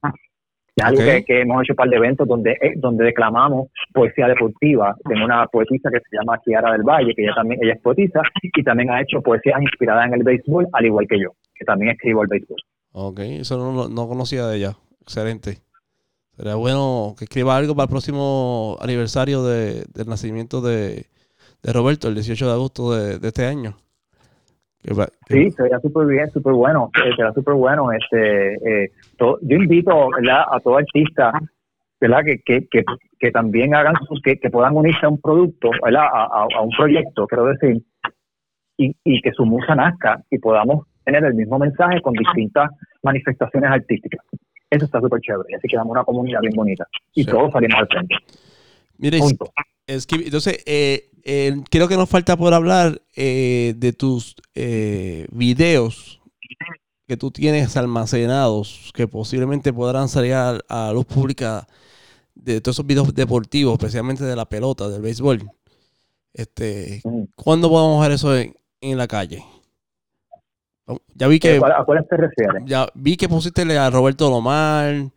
[0.75, 4.95] Es algo que, hemos hecho un par de eventos donde, eh, donde declamamos poesía deportiva.
[5.07, 8.21] Tengo una poetisa que se llama Kiara del Valle, que ella también ella es poetisa
[8.41, 11.91] y también ha hecho poesías inspiradas en el béisbol, al igual que yo, que también
[11.91, 12.57] escribo el béisbol.
[12.91, 14.75] Ok, eso no, no conocía de ella.
[15.01, 15.57] Excelente.
[16.35, 21.05] Sería bueno que escriba algo para el próximo aniversario de, del nacimiento de,
[21.61, 23.77] de Roberto, el 18 de agosto de, de este año.
[25.27, 27.91] Sí, sería súper bien, súper bueno, eh, sería súper bueno.
[27.91, 31.31] Este, eh, yo invito a todo artista
[32.03, 32.19] ¿verdad?
[32.26, 32.84] Que, que, que,
[33.18, 33.95] que también hagan,
[34.26, 36.03] que, que puedan unirse a un producto, ¿verdad?
[36.11, 37.81] A, a, un proyecto, quiero decir,
[38.77, 42.69] y, y que su musa nazca y podamos tener el mismo mensaje con distintas
[43.03, 44.19] manifestaciones artísticas.
[44.69, 45.55] Eso está súper chévere.
[45.55, 46.85] Así que damos una comunidad bien bonita.
[47.14, 48.15] Y todos salimos al frente.
[48.97, 49.19] Mire,
[49.88, 56.21] entonces, eh, eh, creo que nos falta por hablar eh, de tus eh, videos
[57.07, 61.67] que tú tienes almacenados, que posiblemente podrán salir a, luz pública
[62.35, 65.49] de todos esos videos deportivos, especialmente de la pelota, del béisbol.
[66.33, 67.23] Este, mm.
[67.35, 69.45] ¿Cuándo podemos ver eso en, la calle?
[71.15, 71.57] Ya vi que.
[71.57, 72.63] ¿A cuál te refieres?
[72.65, 75.11] Ya vi que pusiste a Roberto Lomar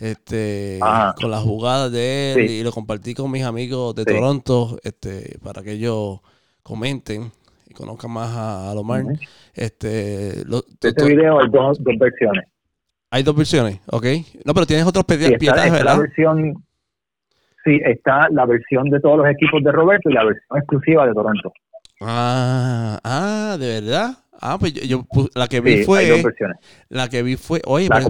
[0.00, 0.78] este
[1.20, 5.62] con las jugadas de él y lo compartí con mis amigos de Toronto este para
[5.62, 6.20] que ellos
[6.62, 7.30] comenten
[7.68, 9.04] y conozcan más a, Lomar.
[9.54, 12.46] Este este video hay dos, versiones.
[13.10, 14.06] Hay dos versiones ok.
[14.44, 16.64] No pero tienes otros sí, la versión
[17.64, 21.12] sí está la versión de todos los equipos de Roberto y la versión exclusiva de
[21.12, 21.52] Toronto.
[22.00, 25.04] Ah ah de verdad ah pues yo,
[25.34, 26.22] la que vi fue
[26.88, 28.00] la que vi fue oye la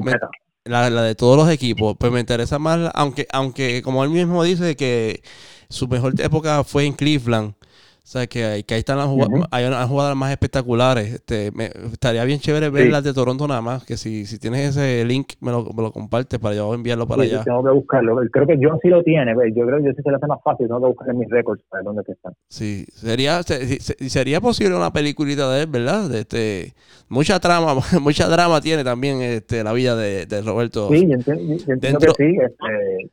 [0.70, 4.42] la, la, de todos los equipos, pues me interesa más, aunque, aunque como él mismo
[4.42, 5.22] dice que
[5.68, 7.54] su mejor época fue en Cleveland,
[8.02, 11.14] o sea, que, que ahí están las jugadas, hay unas jugadas más espectaculares.
[11.14, 14.76] Este, me, estaría bien chévere ver las de Toronto nada más, que si, si tienes
[14.76, 17.44] ese link, me lo, me lo compartes para yo enviarlo para allá.
[17.44, 18.16] Tengo que buscarlo.
[18.32, 20.40] Creo que John sí lo tiene, yo creo que yo sí se le hace más
[20.42, 22.32] fácil, tengo que buscar en mis récords para ver dónde están.
[22.48, 26.08] Sí, sería, sería posible una peliculita de él, ¿verdad?
[26.08, 26.74] De este,
[27.08, 30.88] mucha trama, mucha drama tiene también este, la vida de, de Roberto.
[30.88, 32.36] Sí, yo entiendo, que sí.
[32.42, 33.10] Este,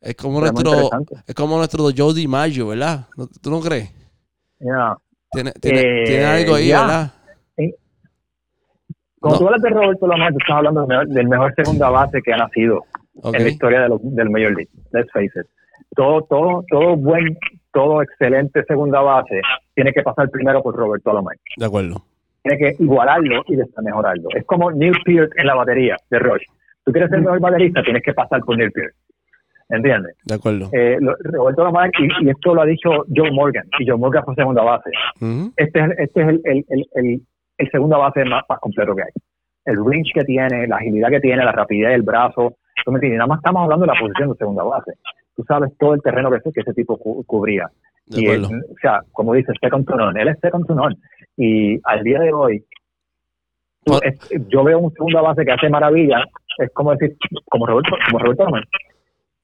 [0.00, 0.90] es como nuestro,
[1.26, 3.06] es como nuestro Joe DiMaggio, ¿verdad?
[3.40, 3.90] ¿Tú no crees?
[5.32, 7.12] Tiene, tiene, algo ahí, ¿verdad?
[9.18, 12.36] Cuando tú hablas de Roberto Lamar, tú estás hablando del mejor, segunda base que ha
[12.36, 12.84] nacido
[13.22, 14.70] en la historia de del Major League.
[14.92, 15.46] Let's face it.
[15.96, 17.38] Todo, todo, todo buen,
[17.72, 19.40] todo excelente segunda base
[19.74, 21.36] tiene que pasar primero por Roberto Alomar.
[21.56, 22.02] De acuerdo.
[22.42, 24.28] Tiene que igualarlo y mejorarlo.
[24.36, 26.42] Es como Neil Peart en la batería de Rush.
[26.84, 28.94] Tú quieres ser el mejor baterista, tienes que pasar por Neil Peart.
[29.68, 30.16] ¿Entiendes?
[30.24, 30.68] De acuerdo.
[30.72, 34.62] Eh, Roberto Lamar, y, esto lo ha dicho Joe Morgan, y Joe Morgan fue segunda
[34.62, 34.90] base.
[35.56, 36.64] Este es, este es el, el,
[36.94, 37.22] el,
[37.58, 39.10] el, segunda base más, más, completo que hay.
[39.64, 42.56] El range que tiene, la agilidad que tiene, la rapidez del brazo.
[42.84, 43.18] ¿Tú me entiendes?
[43.18, 44.92] Nada más estamos hablando de la posición de segunda base.
[45.34, 47.68] Tú sabes todo el terreno que, que ese tipo cubría.
[48.08, 48.48] y o
[48.80, 50.20] sea, como dices, second to none.
[50.20, 50.96] Él es second to none.
[51.38, 52.64] Y al día de hoy,
[54.48, 56.22] yo veo un segunda base que hace maravilla.
[56.58, 57.16] Es como decir,
[57.46, 58.64] como Roberto, como Roberto Lamar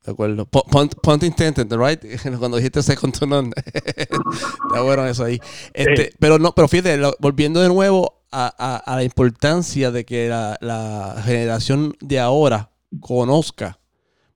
[0.04, 0.46] de acuerdo.
[0.46, 2.00] Punt, intended, right?
[2.38, 3.50] Cuando dijiste second to none.
[3.74, 5.40] Está bueno eso ahí.
[5.74, 11.96] Este, Pero no, pero fíjate, volviendo de nuevo a, la importancia de que la, generación
[12.00, 12.70] de ahora
[13.00, 13.78] conozca,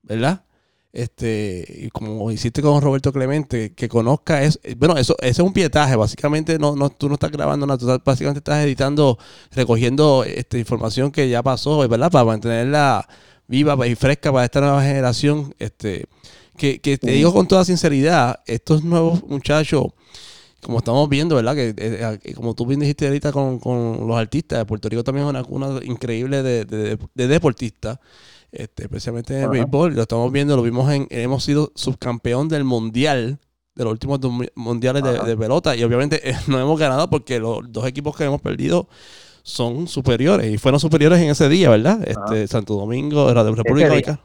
[0.02, 0.44] ¿verdad?
[0.94, 5.52] este, y como hiciste con Roberto Clemente, que conozca es, bueno, eso, ese es un
[5.52, 9.18] pietaje, básicamente no, no, tú no estás grabando nada, tú básicamente estás editando,
[9.50, 12.12] recogiendo esta información que ya pasó, ¿verdad?
[12.12, 13.08] Para mantenerla
[13.46, 16.06] viva y fresca para esta nueva generación, este,
[16.56, 19.86] que, que te digo con toda sinceridad, estos nuevos muchachos,
[20.60, 21.54] como estamos viendo, ¿verdad?
[21.54, 25.30] Que eh, como tú bien dijiste ahorita con, con, los artistas, Puerto Rico también es
[25.30, 27.98] una cuna increíble de, de, de deportistas
[28.54, 29.94] este, especialmente en el béisbol.
[29.94, 33.40] Lo estamos viendo, lo vimos en, hemos sido subcampeón del mundial,
[33.74, 37.60] de los últimos dos mundiales de, pelota, y obviamente eh, no hemos ganado porque los
[37.72, 38.88] dos equipos que hemos perdido
[39.44, 42.00] son superiores, y fueron superiores en ese día, ¿verdad?
[42.08, 44.20] Este, Santo Domingo, era de República Dominicana.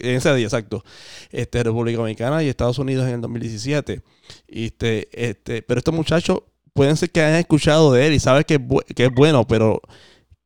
[0.00, 0.82] En ese día, exacto.
[1.30, 4.00] Este, República Dominicana y Estados Unidos en el 2017.
[4.48, 6.40] Este, este, pero estos muchachos
[6.72, 8.58] pueden ser que hayan escuchado de él y saben que,
[8.94, 9.82] que es bueno, pero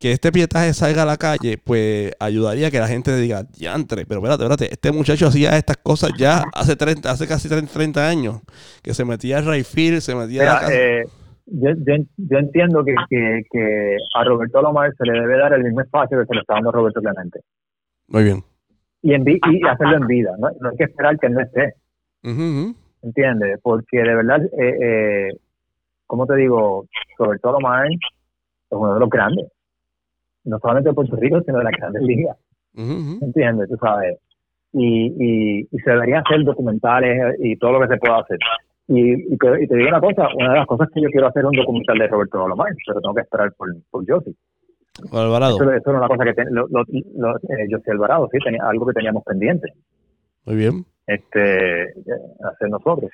[0.00, 4.06] que este pietaje salga a la calle, pues ayudaría a que la gente diga, diantre,
[4.06, 8.40] pero espérate, espérate, este muchacho hacía estas cosas ya hace 30, hace casi 30, años,
[8.82, 10.72] que se metía a Rayfield, se metía a...
[10.72, 11.04] Eh,
[11.50, 11.70] yo,
[12.16, 12.94] yo, entiendo que,
[13.50, 16.54] que, a Roberto Lomar se le debe dar el mismo espacio que se le está
[16.54, 17.40] dando a Roberto Clemente.
[18.08, 18.42] Muy bien.
[19.02, 20.48] Y, en, y hacerlo en vida, ¿no?
[20.48, 21.74] hay que esperar que no esté.
[23.02, 23.58] ¿Entiendes?
[23.62, 25.28] Porque de verdad, eh, eh,
[26.06, 26.86] como te digo,
[27.18, 27.98] Roberto Lomar es
[28.70, 29.46] uno de los grandes
[30.44, 32.36] no solamente de Puerto Rico, sino de la grandes ligas.
[32.74, 33.68] ¿Entiendes?
[33.68, 34.18] Tú sabes.
[34.72, 38.38] Y, y, se deberían hacer documentales y todo lo que se pueda hacer.
[38.92, 41.56] Y, te, digo una cosa, una de las cosas que yo quiero hacer es un
[41.56, 44.34] documental de Roberto Dolomar, pero tengo que esperar por, por Josie.
[45.12, 45.54] Alvarado.
[45.54, 49.22] Eso, eso, era una cosa que lo, lo, eh, Alvarado, sí, tenía algo que teníamos
[49.22, 49.72] pendiente.
[50.44, 50.84] Muy bien.
[51.06, 51.94] Este,
[52.42, 53.12] hacer nosotros.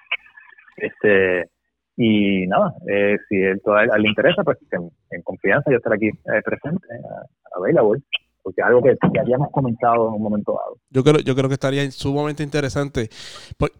[0.78, 1.50] Este,
[1.98, 6.42] y nada, eh, si él, a le interesa, pues en, confianza yo estaré aquí eh,
[6.42, 8.00] presente, a available,
[8.47, 10.78] porque es algo que, que, habíamos comentado en un momento dado.
[10.90, 13.10] Yo creo, yo creo que estaría sumamente interesante,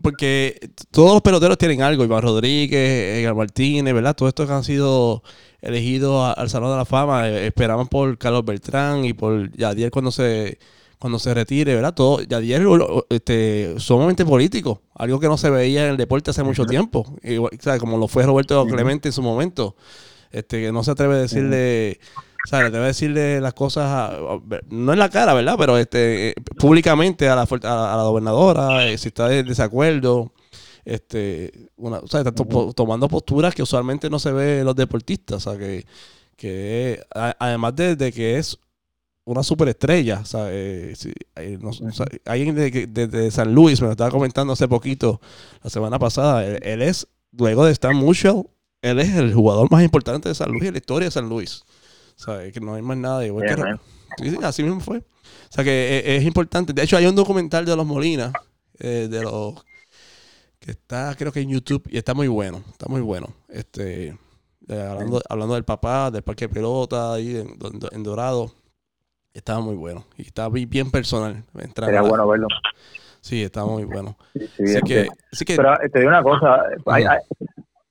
[0.03, 0.59] porque
[0.91, 4.17] todos los peloteros tienen algo, Iván Rodríguez, Edgar Martínez, ¿verdad?
[4.17, 5.23] Todos estos que han sido
[5.61, 10.11] elegidos al Salón de la Fama, eh, esperaban por Carlos Beltrán y por Yadier cuando
[10.11, 10.59] se
[10.99, 11.95] cuando se retire, ¿verdad?
[11.95, 12.67] Todo, Yadier
[13.09, 17.53] este, sumamente político, algo que no se veía en el deporte hace mucho tiempo, Igual,
[17.79, 19.77] como lo fue Roberto Clemente en su momento,
[20.33, 22.01] este, que no se atreve a decirle,
[22.47, 24.13] o sea, atreve a decirle las cosas,
[24.69, 25.57] no en la cara, ¿verdad?
[25.59, 30.33] Pero este, públicamente a la, a la gobernadora, eh, si está de desacuerdo,
[30.85, 35.45] este, una, o sea, está tomando posturas que usualmente no se ve en los deportistas,
[35.45, 35.87] o sea, que,
[36.37, 38.61] que además de, que es
[39.25, 40.21] una superestrella.
[40.21, 40.95] O sea, eh,
[41.35, 41.59] eh,
[42.27, 45.21] alguien de, San Luis me lo estaba comentando hace poquito,
[45.65, 46.47] la semana pasada.
[46.47, 48.45] Él, es, luego de Stan Musial,
[48.83, 51.65] él es el jugador más importante de San Luis en la historia de San Luis.
[52.17, 53.25] O sea, que no hay más nada.
[53.27, 54.99] Igual que, así mismo fue.
[54.99, 55.03] O
[55.51, 56.73] sea, que eh, es, importante.
[56.73, 58.33] De hecho, hay un documental de los Molinas,
[58.79, 59.65] de los
[60.59, 62.63] que está, creo que en YouTube, y está muy bueno.
[62.71, 63.29] Está muy bueno.
[63.49, 64.17] Este.
[64.69, 67.37] hablando, hablando del papá, del parque de pelota, ahí
[67.93, 68.53] en Dorado.
[69.33, 70.07] Estaba muy bueno.
[70.17, 71.45] Y estaba bien personal.
[71.75, 72.49] Sería bueno verlo.
[73.21, 74.17] Sí, estaba muy bueno.
[74.87, 75.09] que,
[75.47, 76.63] Pero eh, te digo una cosa.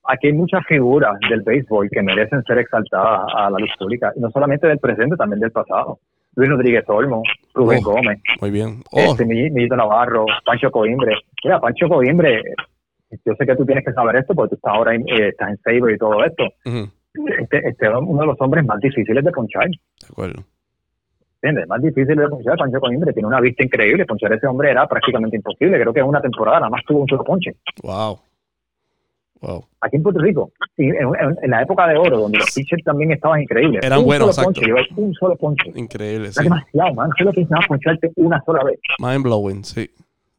[0.08, 4.12] Aquí hay muchas figuras del béisbol que merecen ser exaltadas a la luz pública.
[4.18, 6.00] no solamente del presente, también del pasado.
[6.36, 7.24] Luis Rodríguez Olmo,
[7.54, 8.20] Rubén oh, Gómez.
[8.42, 8.82] Muy bien.
[8.92, 9.76] Este, oh.
[9.76, 11.16] Navarro, Pancho Coimbre.
[11.44, 12.42] Mira, Pancho Coimbre,
[13.24, 15.50] yo sé que tú tienes que saber esto porque tú estás ahora en, eh, estás
[15.50, 16.44] en Saber y todo esto.
[16.66, 19.68] este, este es uno de los hombres más difíciles de ponchar.
[19.68, 20.44] De acuerdo.
[21.42, 22.58] Es más difícil de ponchar.
[22.58, 24.06] Pancho Coimbre tiene una vista increíble.
[24.06, 25.80] Ponchar a ese hombre era prácticamente imposible.
[25.80, 27.56] Creo que en una temporada nada más tuvo un solo ponche.
[27.82, 28.20] Wow.
[29.42, 29.66] Wow.
[29.82, 33.84] Aquí en Puerto Rico, en, la época de oro, donde los pitchers también estaban increíbles.
[33.84, 35.72] Eran un buenos, solo ponche, un solo ponche.
[35.76, 36.44] Increíble, sí.
[36.44, 37.10] demasiado, man.
[37.18, 38.80] Solo pensaba poncharte una sola vez.
[39.00, 39.90] Mind blowing, sí.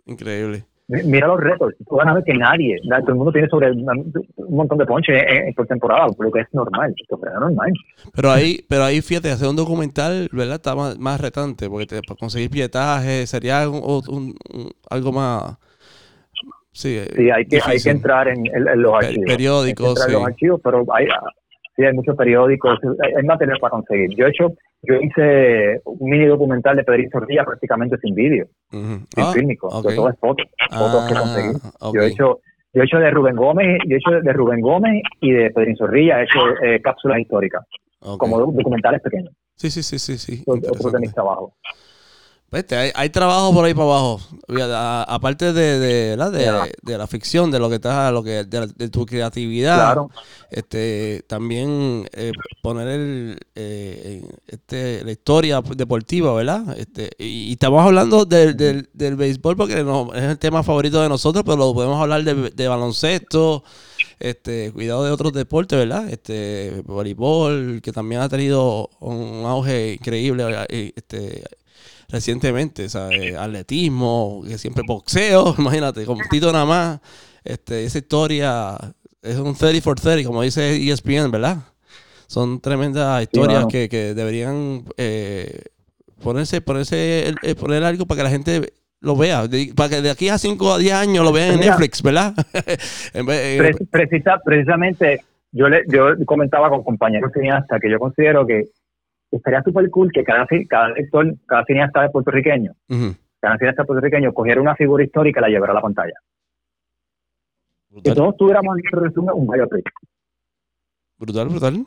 [0.06, 0.64] Increíble.
[0.88, 4.24] Mira los retos, tú vas a ver que nadie, todo el mundo tiene sobre un
[4.56, 5.20] montón de ponches
[5.56, 6.94] por temporada, por lo que es normal,
[7.40, 7.72] normal.
[8.14, 10.56] Pero ahí, pero ahí fíjate, hacer un documental, ¿verdad?
[10.56, 14.04] Está más, retante, porque te, para conseguir pietaje sería algo,
[14.88, 15.58] algo más...
[16.76, 18.44] Sí, sí hay, que, hay que entrar en,
[18.76, 19.24] los archivos.
[19.26, 20.04] Periódicos, sí.
[20.08, 21.06] en los archivos, pero hay,
[21.74, 24.10] sí, hay muchos periódicos, hay material para conseguir.
[24.14, 29.06] Yo he hecho yo hice un mini documental de Pedrín Zorrilla prácticamente sin vídeo, sin
[29.16, 31.94] ah, fílmico, todo es fotos, fotos que ah, conseguí.
[31.94, 32.40] Yo he hecho
[32.72, 35.76] yo he hecho de Rubén Gómez, yo he hecho de Rubén Gómez y de Pedrín
[35.76, 37.64] Zorrilla, he hecho eh, cápsulas históricas,
[38.18, 39.32] como documentales pequeños.
[39.54, 40.42] Sí, sí, sí, sí, sí.
[40.46, 41.52] Otro de mis trabajos.
[42.48, 42.64] Pues,
[42.94, 44.20] hay, trabajo por ahí para abajo.
[45.08, 49.04] aparte de, de, la, de, la ficción, de lo que está, lo que de, tu
[49.04, 49.96] creatividad.
[50.48, 52.30] Este, también eh,
[52.62, 56.78] poner el, eh, este, la historia deportiva, ¿verdad?
[56.78, 61.42] Este, y, estamos hablando del, del, béisbol porque no, es el tema favorito de nosotros,
[61.44, 63.64] pero lo podemos hablar de, baloncesto,
[64.20, 66.08] este, cuidado de otros deportes, ¿verdad?
[66.08, 70.44] Este, voleibol, que también ha tenido un auge increíble.
[70.68, 71.42] Este,
[72.08, 73.36] recientemente, ¿sabes?
[73.36, 77.00] Atletismo, que siempre boxeo, imagínate, con Tito nada más.
[77.44, 78.76] Este, esa historia
[79.22, 81.58] es un 30 for 30, como dice ESPN, ¿verdad?
[82.26, 85.62] Son tremendas historias que, que, deberían eh,
[86.22, 89.44] ponerse, ponerse, eh, poner algo para que la gente lo vea,
[89.76, 92.34] para que de aquí a 5 a 10 años lo vean en Netflix, ¿verdad?
[94.44, 95.20] precisamente,
[95.52, 98.64] yo, le, yo comentaba con compañeros cineastas que yo considero que
[99.30, 102.72] estaría súper cool que cada, cada lector, cada cineasta puertorriqueño,
[103.40, 106.14] cada cineasta puertorriqueño cogiera una figura histórica y la llevara a la pantalla.
[108.02, 109.90] Que todos tuviéramos en resumen un biopic.
[111.18, 111.86] Brutal, brutal.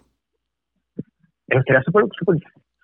[1.48, 2.38] Eso sería súper, súper,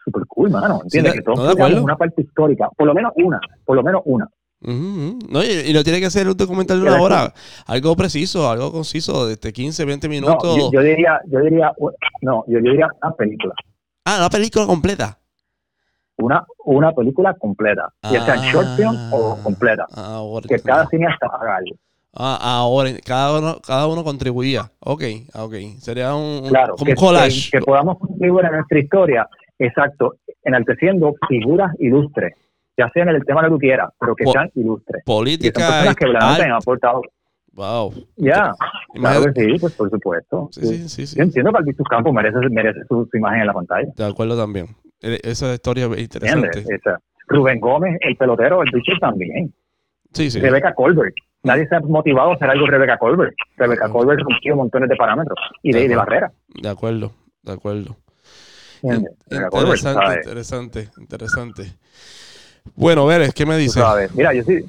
[0.03, 0.81] súper cool, mano.
[0.83, 1.13] ¿Entiendes?
[1.13, 4.29] que todos tuviéramos una parte histórica, por lo menos una, por lo menos una.
[4.61, 7.33] No, y, no tiene que ser un documental de una hora,
[7.67, 10.57] algo preciso, algo conciso, de este 15, 20 minutos.
[10.57, 11.71] No, yo, diría, yo diría,
[12.21, 13.53] no, yo diría una película.
[14.05, 15.17] Ah, una película completa.
[16.17, 19.85] Una, una película completa, ya sea en short film o ah, completa.
[20.47, 21.75] que cada cineasta haga algo.
[22.13, 24.71] Ah, ahora, cada uno, cada uno contribuía.
[24.79, 25.03] Ok,
[25.33, 25.53] ok.
[25.79, 27.49] Sería un, claro, como que, collage.
[27.51, 29.27] Que, podamos contribuir a nuestra historia,
[29.59, 30.13] exacto,
[30.43, 32.33] enalteciendo figuras ilustres,
[32.77, 35.03] ya sea en el tema que tú quieras, pero que sean ilustres.
[35.03, 35.93] Política.
[35.97, 37.01] Que, que han aportado
[37.55, 37.93] Wow.
[38.17, 38.51] Ya,
[38.93, 40.49] claro que sí, pues por supuesto.
[40.51, 41.07] Sí, sí, sí.
[41.07, 43.87] sí, Yo entiendo que Albizu Campos merece, merece su, imagen en la pantalla.
[43.95, 44.67] De acuerdo también.
[45.01, 46.65] E, esa historia es interesante.
[46.67, 46.99] Esa.
[47.27, 49.53] Rubén Gómez, el pelotero, el bicho también.
[50.11, 50.39] Sí, sí.
[50.39, 51.15] Rebeca Colbert.
[51.43, 53.35] Nadie se ha motivado a hacer algo Rebeca Colbert.
[53.55, 56.31] Rebeca Colbert rompió montones de parámetros y de, de, barrera.
[56.61, 57.95] De acuerdo, de acuerdo.
[58.81, 61.63] Interesante, interesante, interesante.
[62.75, 63.83] Bueno, Veres, ¿qué me dices?
[64.13, 64.59] Mira, yo sí,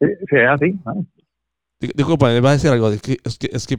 [0.00, 0.78] sí, es así.
[1.94, 2.90] Disculpa, me vas a decir algo.
[2.90, 3.78] Es que, es que,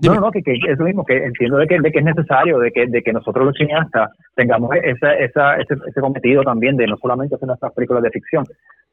[0.00, 2.70] No, no, que, que, eso mismo, que entiendo de que, de que es necesario, de
[2.70, 6.96] que, de que nosotros los cineastas tengamos esa, esa, ese, ese cometido también de no
[6.96, 8.44] solamente hacer nuestras películas de ficción,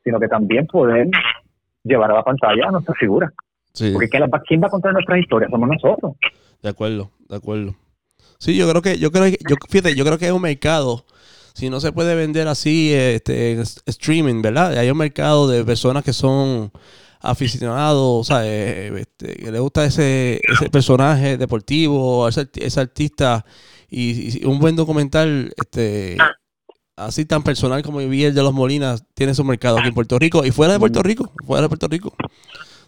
[0.04, 1.08] sino que también poder
[1.84, 3.32] llevar a la pantalla a nuestra figura.
[3.94, 5.52] Porque ¿quién va a contar nuestras historias?
[5.52, 6.14] Somos nosotros.
[6.62, 7.76] De acuerdo, de acuerdo.
[8.40, 11.06] Sí, yo creo que, yo creo que, yo, fíjate, yo creo que es un mercado
[11.56, 14.78] si no se puede vender así este, streaming, ¿verdad?
[14.78, 16.70] Hay un mercado de personas que son
[17.26, 23.46] aficionado, o sea, eh, este, que le gusta ese, ese personaje deportivo, ese, ese artista,
[23.90, 26.18] y, un buen documental, este
[26.98, 30.18] así tan personal como vi el de los Molinas, tiene su mercado aquí en Puerto
[30.18, 32.14] Rico y fuera de Puerto Rico, fuera de Puerto Rico.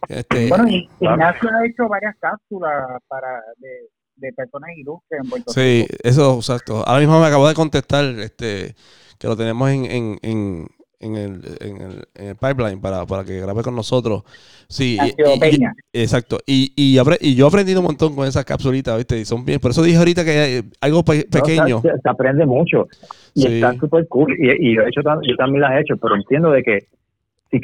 [0.07, 5.59] Este, bueno, Ignacio ha hecho varias cápsulas para de, de personas ilustres en Puerto Rico.
[5.59, 6.87] Sí, eso, exacto.
[6.87, 8.75] Ahora mismo me acabo de contestar este
[9.19, 10.67] que lo tenemos en, en en
[10.99, 14.23] el, en el, en el pipeline para, para, que grabe con nosotros.
[14.67, 14.97] Sí,
[15.93, 16.37] exacto.
[16.45, 19.19] Y, y, y, yo he aprendido un montón con esas capsulitas, ¿viste?
[19.19, 19.59] Y son bien.
[19.59, 21.81] Por eso dije ahorita que hay algo pequeño.
[21.81, 22.87] se, aprende mucho.
[23.33, 24.35] Y están súper cool.
[24.37, 26.87] Y, y yo, hecho, yo también las he hecho, pero entiendo de que,
[27.51, 27.61] si,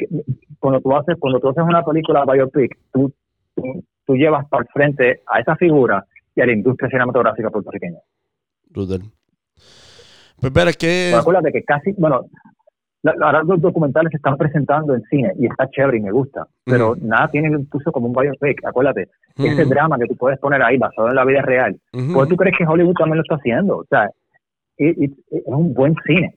[0.58, 3.12] cuando, tú haces, cuando tú haces una película biopic, tú,
[4.06, 6.04] tú, llevas para frente a esa figura
[6.34, 7.98] y a la industria cinematográfica puertorriqueña.
[8.70, 9.02] Brutal.
[10.40, 11.12] Pues, pero es que.
[11.16, 12.26] acuérdate que casi, bueno,
[13.20, 16.96] ahora los documentales se están presentando en cine y está chévere y me gusta, pero
[17.00, 21.08] nada tiene incluso como un biopic, acuérdate, ese drama que tú puedes poner ahí basado
[21.08, 21.76] en la vida real,
[22.12, 23.78] ¿por tú crees que Hollywood también lo está haciendo?
[23.78, 24.08] O sea,
[24.76, 25.10] es,
[25.46, 26.34] un buen cine,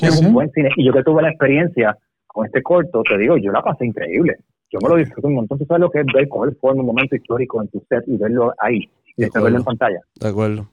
[0.00, 3.36] es un buen cine, y yo que tuve la experiencia con este corto, te digo,
[3.36, 4.36] yo la pasé increíble,
[4.70, 6.86] yo me lo disfruto un montón, tú sabes lo que es ver, coger forma un
[6.86, 8.80] momento histórico en tu set y verlo ahí,
[9.16, 10.00] y después verlo en pantalla.
[10.20, 10.66] De acuerdo.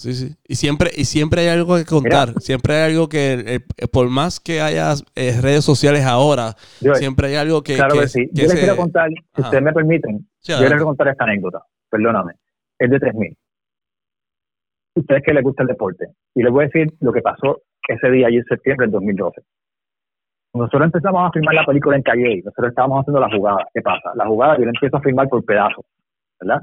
[0.00, 0.34] Sí, sí.
[0.48, 2.32] Y siempre, y siempre hay algo que contar.
[2.40, 6.54] Siempre hay algo que, eh, por más que haya eh, redes sociales ahora,
[6.94, 7.74] siempre hay algo que.
[7.74, 8.26] Claro que, sí.
[8.32, 11.62] yo les quiero contar, si ustedes me permiten, yo les quiero contar esta anécdota.
[11.90, 12.32] Perdóname.
[12.78, 13.36] Es de 3000.
[14.94, 16.06] Ustedes que les gusta el deporte.
[16.34, 19.42] Y les voy a decir lo que pasó ese día, allí en septiembre del 2012.
[20.54, 22.40] Nosotros empezamos a filmar la película en Calle.
[22.42, 23.66] Nosotros estábamos haciendo la jugada.
[23.74, 24.12] ¿Qué pasa?
[24.14, 25.84] La jugada yo la empiezo a filmar por pedazos.
[26.40, 26.62] ¿Verdad?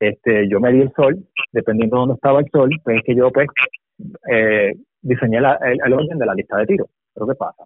[0.00, 1.18] Este, yo me di el sol,
[1.52, 3.48] dependiendo de dónde estaba el sol, pues es que yo pues
[4.30, 4.72] eh,
[5.02, 6.88] diseñé el, orden de la lista de tiros.
[7.14, 7.64] Pero ¿qué pasa?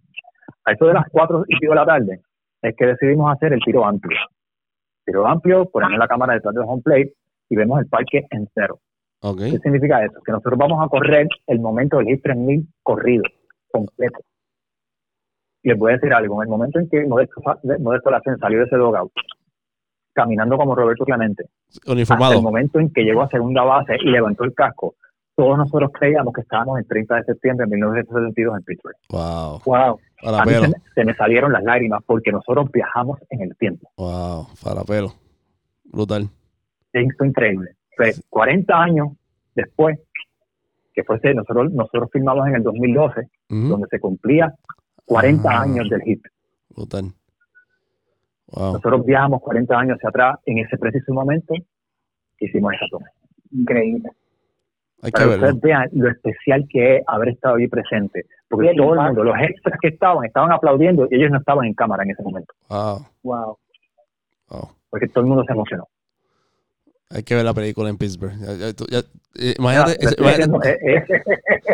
[0.64, 2.20] A eso de las 4 y pico de la tarde
[2.62, 4.18] es que decidimos hacer el tiro amplio.
[5.04, 7.14] Tiro amplio, ponemos la cámara detrás del home plate
[7.48, 8.80] y vemos el parque entero.
[9.20, 10.20] ¿Qué significa eso?
[10.22, 13.22] Que nosotros vamos a correr el momento del Hit 3000 corrido.
[13.70, 14.20] completo.
[15.62, 17.40] Y les voy a decir algo, en el momento en que Modesto,
[17.80, 19.12] Modesto salió de ese dogout,
[20.14, 21.44] caminando como Roberto Clemente,
[21.86, 22.24] Uniformado.
[22.24, 24.94] hasta el momento en que llegó a segunda base y levantó el casco,
[25.34, 28.96] todos nosotros creíamos que estábamos el 30 de septiembre de 1972 en Pittsburgh.
[29.10, 29.60] Wow.
[29.64, 29.98] Wow.
[30.34, 30.52] A mí
[30.94, 33.90] se, me, salieron las lágrimas porque nosotros viajamos en el tiempo.
[33.96, 34.46] Wow,
[34.86, 35.12] pelo.
[35.84, 36.28] Brutal.
[36.92, 37.72] Es increíble.
[38.30, 39.08] 40 años
[39.54, 39.98] después,
[40.94, 44.54] que fue nosotros, nosotros filmamos en el 2012, donde se cumplía
[45.04, 45.62] 40 ah.
[45.62, 46.22] años del hit.
[46.70, 47.12] Brutal.
[48.56, 51.54] Nosotros viajamos 40 años hacia atrás, en ese preciso momento
[52.38, 53.06] hicimos esa toma.
[53.52, 54.10] Increíble.
[55.02, 58.24] Hay Para que ustedes vean lo especial que es haber estado ahí presente.
[58.48, 61.74] Porque todo el mundo, los extras que estaban, estaban aplaudiendo y ellos no estaban en
[61.74, 62.54] cámara en ese momento.
[62.68, 63.06] Wow.
[63.22, 63.58] Wow.
[64.88, 65.86] Porque todo el mundo se emocionó.
[67.14, 68.34] Hay que ver la película en Pittsburgh.
[68.42, 69.92] Eh, imagínate.
[69.92, 71.04] Eh, eh.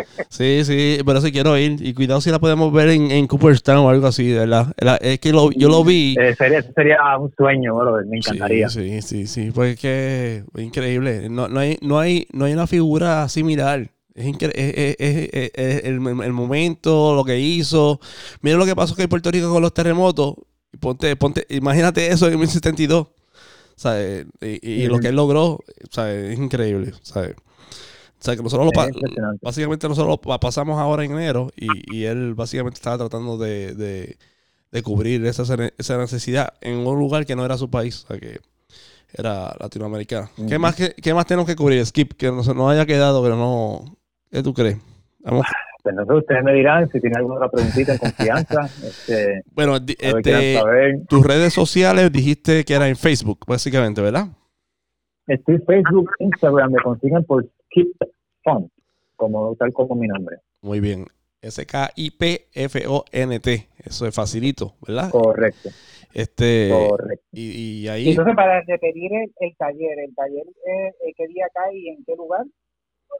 [0.29, 1.77] sí, sí, pero sí quiero ir.
[1.79, 4.71] Y cuidado si la podemos ver en, en Cooperstown o algo así, ¿verdad?
[5.01, 6.15] Es que yo lo vi.
[6.37, 8.69] sería, sería un sueño, bro, me encantaría.
[8.69, 11.27] Sí, sí, sí, pues es que increíble.
[11.27, 13.89] No, no, hay, no, hay, no hay una figura similar.
[14.13, 17.99] Es, es, es, es el, el, momento, lo que hizo.
[18.41, 20.35] Mira lo que pasó que en Puerto Rico con los terremotos.
[20.79, 23.07] Ponte, ponte, imagínate eso en 1972.
[24.41, 27.05] Y, lo que él logró, es increíble, O
[28.23, 32.97] sea, que nosotros lo básicamente nosotros lo pasamos ahora en enero y, él básicamente estaba
[32.97, 34.17] tratando de,
[34.83, 35.43] cubrir esa,
[35.77, 38.39] esa, necesidad en un lugar que no era su país, o sea, que
[39.13, 40.29] era latinoamericano.
[40.47, 42.13] ¿Qué, más, qué, más tenemos que cubrir, Skip?
[42.13, 43.97] Que nos, nos haya quedado, pero no...
[44.31, 44.77] ¿Qué tú crees?
[45.19, 45.45] Vamos.
[45.83, 48.69] Pues no sé, ustedes me dirán si tienen alguna otra preguntita en confianza.
[48.81, 50.59] Este, bueno, este,
[51.07, 54.27] tus redes sociales dijiste que era en Facebook, básicamente, ¿verdad?
[55.27, 57.95] Estoy en Facebook, Instagram, me consiguen por Skip
[58.43, 58.71] Font,
[59.15, 60.37] como, tal como mi nombre.
[60.61, 61.05] Muy bien.
[61.41, 62.09] S-K-I-P-F-O-N-T.
[63.83, 65.09] Eso es facilito, ¿verdad?
[65.09, 65.69] Correcto.
[66.13, 67.25] Este, Correcto.
[67.31, 68.09] Y, ahí...
[68.09, 72.45] Entonces, para repetir el, taller, ¿el taller eh, qué día cae y en qué lugar?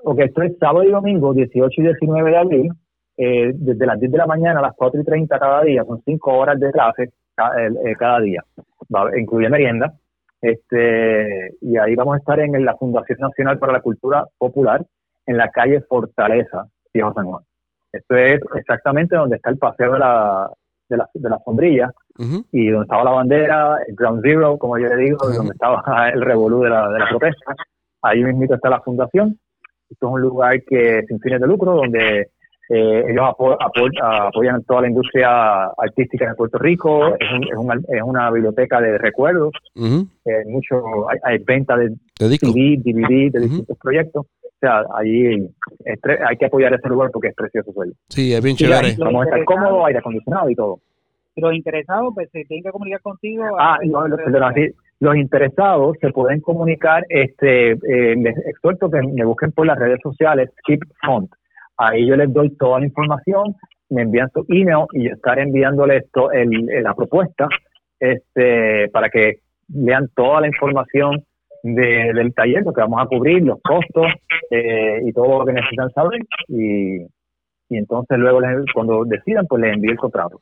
[0.03, 2.71] Porque esto es sábado y domingo, 18 y 19 de abril,
[3.17, 6.01] eh, desde las 10 de la mañana a las 4 y 30 cada día, son
[6.03, 8.43] 5 horas de clase eh, cada, día,
[9.17, 9.93] incluye merienda.
[10.41, 14.83] Este, y ahí vamos a estar en la Fundación Nacional para la Cultura Popular,
[15.27, 17.43] en la calle Fortaleza, Viejo San Juan.
[17.91, 20.49] Esto es exactamente donde está el paseo de la,
[20.89, 21.91] de la, de la sombrilla
[22.51, 26.21] y donde estaba la bandera, el Ground Zero, como yo le digo, donde estaba el
[26.21, 27.55] revolú de la, de la protesta.
[28.01, 29.37] Ahí mismo está la fundación
[29.91, 32.29] esto es un lugar que sin fines de lucro, donde
[32.69, 33.25] eh, ellos
[33.59, 37.07] apoyan toda la industria artística de Puerto Rico.
[37.15, 37.29] Es,
[37.89, 39.51] es, una biblioteca de recuerdos.
[39.75, 40.81] Eh, mucho
[41.23, 42.37] hay, venta de, CD,
[42.77, 44.25] DVD, de distintos proyectos.
[44.43, 45.49] O sea, allí
[45.85, 47.73] hay que apoyar ese lugar porque es precioso.
[48.07, 48.95] Sí, es bien chévere.
[48.99, 50.79] Vamos a estar cómodos, aire acondicionado y todo.
[51.35, 53.43] Los interesados pues se tienen que comunicar contigo.
[53.59, 54.53] Ah, no, perdón,
[55.01, 59.99] los interesados se pueden comunicar, este, eh, les exhorto que me busquen por las redes
[60.01, 61.29] sociales Keep Font.
[61.75, 63.55] Ahí yo les doy toda la información,
[63.89, 67.49] me envían su email y yo estaré enviándoles esto, el, la propuesta
[67.99, 71.23] este, para que vean toda la información
[71.63, 74.05] del taller, lo que vamos a cubrir, los costos
[74.51, 76.21] eh, y todo lo que necesitan saber.
[76.47, 77.01] Y,
[77.69, 78.39] y entonces luego
[78.75, 80.39] cuando decidan, pues les envío el contrato.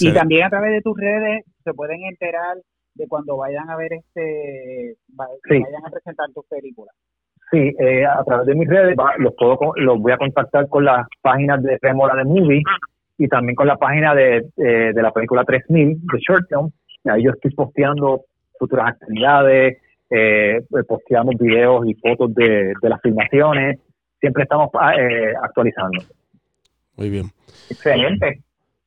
[0.00, 2.56] Y también a través de tus redes se pueden enterar
[2.94, 6.94] de cuando vayan a ver este, vayan a presentar tus películas.
[7.50, 11.06] Sí, eh, a través de mis redes los puedo los voy a contactar con las
[11.20, 12.62] páginas de Remora de Movie
[13.18, 16.70] y también con la página de, eh, de la película 3000 de Short Film.
[17.04, 18.22] Ahí yo estoy posteando
[18.58, 19.78] futuras actividades,
[20.10, 23.78] eh, posteamos videos y fotos de, de las filmaciones.
[24.20, 26.02] Siempre estamos eh, actualizando.
[26.96, 27.26] Muy bien.
[27.68, 28.43] Excelente.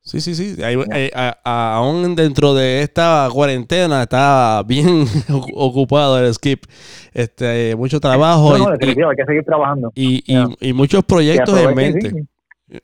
[0.08, 0.56] Sí, sí, sí.
[0.58, 1.10] Eh,
[1.44, 5.04] aún dentro de esta cuarentena está bien
[5.54, 6.64] ocupado el skip.
[7.12, 8.56] Este, mucho trabajo.
[8.56, 9.92] No, y, hay que seguir trabajando.
[9.94, 10.24] Y,
[10.60, 12.26] y, muchos proyectos en mente.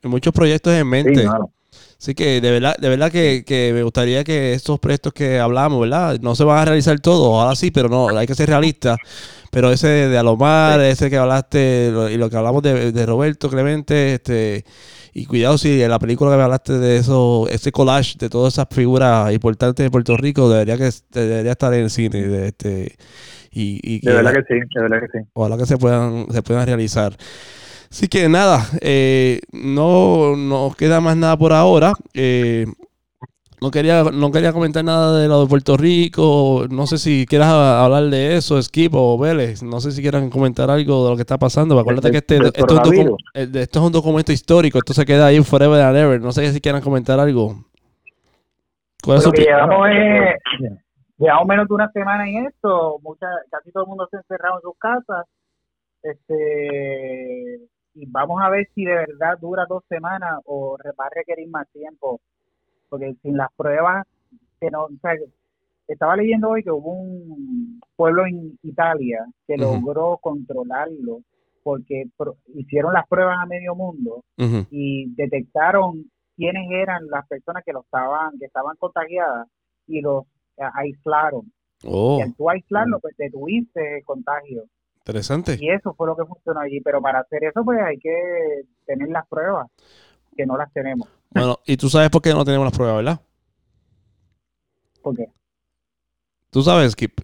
[0.03, 1.27] Muchos proyectos en mente.
[1.99, 6.19] Así que de verdad, de verdad que, me gustaría que estos proyectos que hablamos, ¿verdad?
[6.21, 8.99] No se van a realizar todos, ahora sí, pero no, hay que ser realistas.
[9.51, 14.15] Pero ese de Alomar, ese que hablaste, y lo que hablamos de, de Roberto Clemente,
[14.15, 14.67] este
[15.17, 18.67] y cuidado si la película que me hablaste de eso, ese collage de todas esas
[18.69, 22.27] figuras importantes de Puerto Rico, debería que debería estar en el cine.
[22.27, 22.97] De este,
[23.53, 25.25] y, de verdad que sí, de verdad que sí.
[25.33, 27.17] Ojalá que se puedan, se puedan realizar.
[27.89, 31.93] Así que nada, eh, no nos queda más nada por ahora.
[32.13, 32.67] Eh,
[33.65, 36.67] no quería, no quería comentar nada de lo de Puerto Rico.
[36.71, 39.63] No sé si quieras hablar de eso, Skip o Vélez.
[39.63, 41.79] No sé si quieran comentar algo de lo que está pasando.
[41.79, 42.83] Acuérdate que este, esto,
[43.33, 44.77] es un documento histórico.
[44.77, 46.21] Esto se queda ahí forever and ever.
[46.21, 47.55] No sé si quieran comentar algo.
[49.03, 49.89] ¿Cuál es llevamos,
[51.17, 52.99] llevamos menos de una semana en esto.
[53.03, 55.25] Mucha, casi todo el mundo se ha encerrado en sus casas.
[56.03, 57.61] Este,
[57.95, 61.67] y vamos a ver si de verdad dura dos semanas o va a requerir más
[61.73, 62.21] tiempo
[62.89, 64.07] porque sin las pruebas
[64.61, 64.89] que no,
[65.87, 71.21] estaba leyendo hoy que hubo un pueblo en Italia que logró controlarlo
[71.63, 72.05] porque
[72.55, 74.23] hicieron las pruebas a medio mundo
[74.71, 79.49] y detectaron quiénes eran las personas que lo estaban que estaban contagiadas
[79.87, 80.25] y los
[80.57, 81.53] aislaron.
[81.85, 82.19] Oh.
[82.19, 84.65] Y al tú aislarlo, pues detuviste el contagio.
[84.99, 85.57] Interesante.
[85.61, 86.81] Y eso fue lo que funcionó allí.
[86.81, 89.69] Pero para hacer eso, pues hay que tener las pruebas,
[90.37, 91.09] que no las tenemos.
[91.35, 93.21] Bueno, y tú sabes por qué no tenemos las pruebas, ¿verdad?
[95.03, 95.27] ¿Por qué?
[96.51, 97.21] ¿Tú sabes, Skip?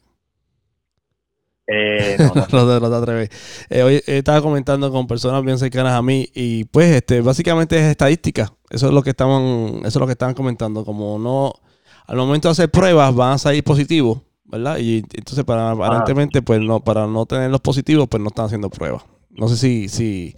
[1.72, 2.16] Eh,
[2.52, 2.90] no, no.
[2.90, 3.30] te atreves.
[3.70, 7.84] Eh, hoy estaba comentando con personas bien cercanas a mí y pues este básicamente es
[7.84, 8.52] estadística.
[8.68, 10.84] Eso es lo que estaban, eso es lo que estaban comentando.
[10.84, 11.52] Como no,
[12.06, 14.78] al momento de hacer pruebas van a salir positivos, ¿verdad?
[14.78, 18.68] Y entonces para aparentemente pues no, para no tener los positivos pues no están haciendo
[18.68, 19.04] pruebas.
[19.30, 20.34] No sé si, si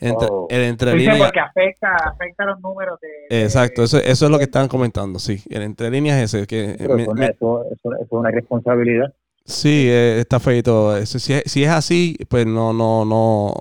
[0.00, 0.46] entre, oh.
[0.50, 3.42] el entre porque afecta, afecta los números de...
[3.42, 5.42] Exacto, eso, eso es lo que están comentando, sí.
[5.50, 6.46] El entre líneas es ese.
[6.46, 9.12] Que eso, es una responsabilidad.
[9.44, 11.04] Sí, eh, está feito.
[11.04, 13.54] Si, si es así, pues no, no, no,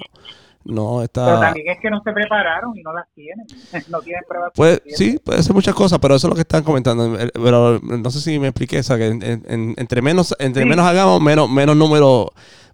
[0.65, 1.25] no está.
[1.25, 3.45] Pero también es que no se prepararon y no las tienen.
[3.89, 4.51] no tienen pruebas.
[4.55, 7.17] Pues, sí, puede ser muchas cosas, pero eso es lo que están comentando.
[7.33, 11.75] Pero no sé si me expliqué esa, que entre menos, entre menos hagamos, menos, menos
[11.75, 12.31] número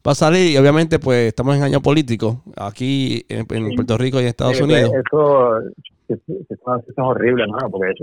[0.07, 4.23] va a salir y obviamente pues estamos en año político aquí en, Puerto Rico y
[4.23, 4.91] en Estados pues, Unidos.
[5.05, 5.59] Eso,
[6.07, 7.69] es horrible, ¿no?
[7.69, 7.93] Porque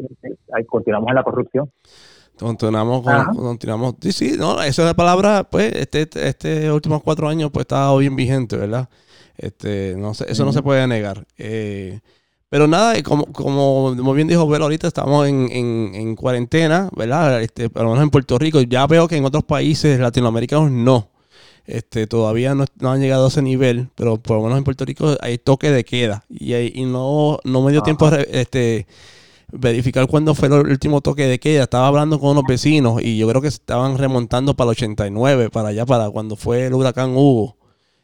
[0.52, 1.70] ahí continuamos en la corrupción.
[2.38, 7.02] Continuamos con, continuamos, sí, sí, no, esa es la palabra, pues, este, este, este últimos
[7.02, 8.90] cuatro años, pues, está bien vigente, ¿verdad?
[9.38, 11.24] Este, no sé, eso no se puede negar.
[11.38, 11.98] Eh,
[12.48, 17.42] pero nada, como, como bien dijo Velo ahorita, estamos en, en, cuarentena, ¿verdad?
[17.42, 18.60] Este, por lo menos en Puerto Rico.
[18.60, 21.08] Ya veo que en otros países latinoamericanos no.
[21.66, 25.16] Este, todavía no, han llegado a ese nivel, pero por lo menos en Puerto Rico
[25.20, 26.24] hay toque de queda.
[26.28, 28.86] Y, y no, no me dio tiempo este,
[29.52, 31.64] verificar cuándo fue el último toque de queda.
[31.64, 35.68] Estaba hablando con unos vecinos y yo creo que estaban remontando para el 89, para
[35.68, 37.56] allá, para cuando fue el huracán Hugo.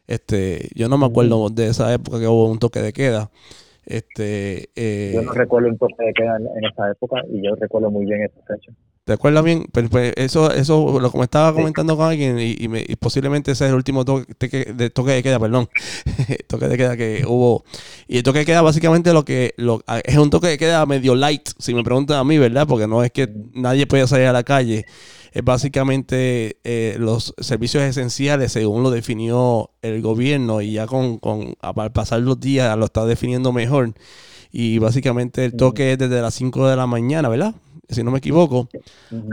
[0.07, 3.31] Este, yo no me acuerdo de esa época que hubo un toque de queda.
[3.85, 7.91] Este, eh, yo no recuerdo un toque de queda en, esa época y yo recuerdo
[7.91, 8.71] muy bien esa fecha.
[9.05, 9.65] ¿Te acuerdas bien?
[9.69, 13.75] Pues, pues, eso, eso lo como estaba comentando con alguien y, posiblemente ese es el
[13.75, 15.67] último toque de, toque de queda, perdón.
[16.47, 17.65] toque de queda que hubo.
[18.07, 21.15] Y el toque de queda básicamente lo que lo, es un toque de queda medio
[21.15, 22.65] light, si me preguntan a mí, ¿verdad?
[22.65, 24.85] Porque no es que nadie pueda salir a la calle.
[25.33, 31.55] Es básicamente eh, los servicios esenciales según lo definió el gobierno y ya con, con
[31.59, 33.95] al pasar los días lo está definiendo mejor.
[34.49, 37.55] Y básicamente el toque es desde las 5 de la mañana, ¿verdad?
[37.89, 38.69] Si no me equivoco,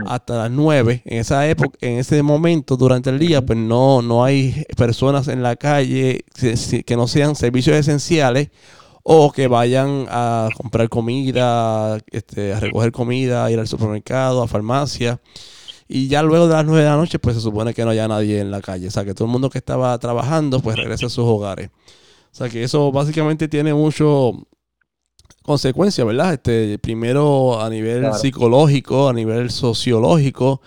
[0.05, 1.01] hasta las 9.
[1.05, 5.43] En esa época, en ese momento, durante el día, pues no, no hay personas en
[5.43, 6.25] la calle
[6.85, 8.49] que no sean servicios esenciales
[9.03, 15.19] o que vayan a comprar comida, este, a recoger comida, ir al supermercado, a farmacia.
[15.87, 18.07] Y ya luego de las 9 de la noche, pues se supone que no haya
[18.07, 18.87] nadie en la calle.
[18.87, 21.69] O sea, que todo el mundo que estaba trabajando, pues regresa a sus hogares.
[22.31, 24.47] O sea, que eso básicamente tiene mucho,
[25.41, 26.33] consecuencias, ¿verdad?
[26.33, 30.61] Este, primero a nivel psicológico, a nivel sociológico,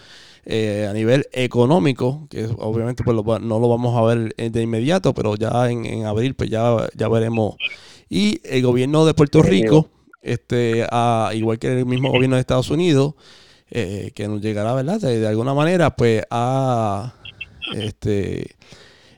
[0.45, 5.37] eh, a nivel económico, que obviamente pues no lo vamos a ver de inmediato, pero
[5.37, 7.57] ya en, abril pues ya, ya veremos.
[8.09, 9.89] Y el gobierno de Puerto Rico,
[10.23, 10.87] este,
[11.35, 13.15] igual que el mismo gobierno de Estados Unidos,
[13.71, 15.01] eh, que nos llegará, ¿verdad?
[15.01, 17.15] De, de, alguna manera, pues ha
[17.75, 18.57] este,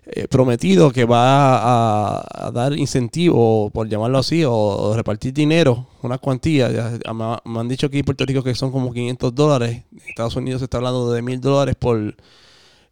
[0.09, 6.69] eh, prometido que va a, dar incentivo, por llamarlo así, o, repartir dinero, una cuantía.
[7.13, 9.83] me, han dicho aquí en Puerto Rico que son como 500 dólares.
[9.91, 12.15] En Estados Unidos se está hablando de mil dólares por,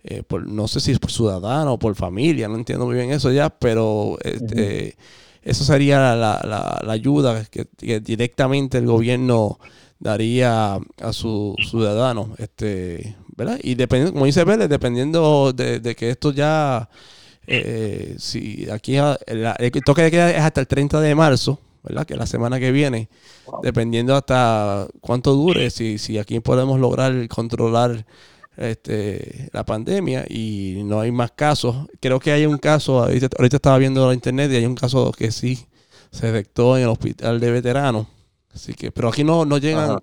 [0.03, 3.13] eh, por, no sé si es por ciudadano o por familia, no entiendo muy bien
[3.13, 4.97] eso ya, pero este,
[5.43, 6.41] eso sería la,
[6.85, 9.61] la, ayuda que, directamente el gobierno
[10.01, 12.35] daría a su ciudadano.
[12.39, 13.59] Este, ¿verdad?
[13.63, 16.89] Y dependiendo, como dice Vélez, dependiendo de, que esto ya,
[17.47, 22.07] eh, si aquí el, toque de queda es hasta el 30 de marzo, ¿verdad?
[22.07, 23.09] Que la semana que viene,
[23.63, 28.05] dependiendo hasta cuánto dure, si, si aquí podemos lograr controlar
[28.57, 31.87] este, la pandemia y no hay más casos.
[32.01, 35.31] Creo que hay un caso, ahorita, estaba viendo la internet y hay un caso que
[35.31, 35.67] sí
[36.11, 38.07] se detectó en el hospital de veteranos.
[38.55, 39.99] Así que, pero aquí no, no llegan,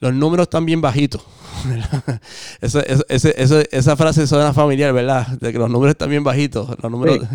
[0.00, 1.24] los números están bien bajitos.
[2.60, 5.26] esa, esa, frase suena familiar, ¿verdad?
[5.40, 6.68] De que los números están bien bajitos.
[6.82, 7.18] Los números.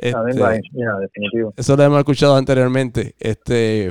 [0.00, 1.52] Este, definitivo.
[1.56, 3.16] Eso lo hemos escuchado anteriormente.
[3.18, 3.90] Este,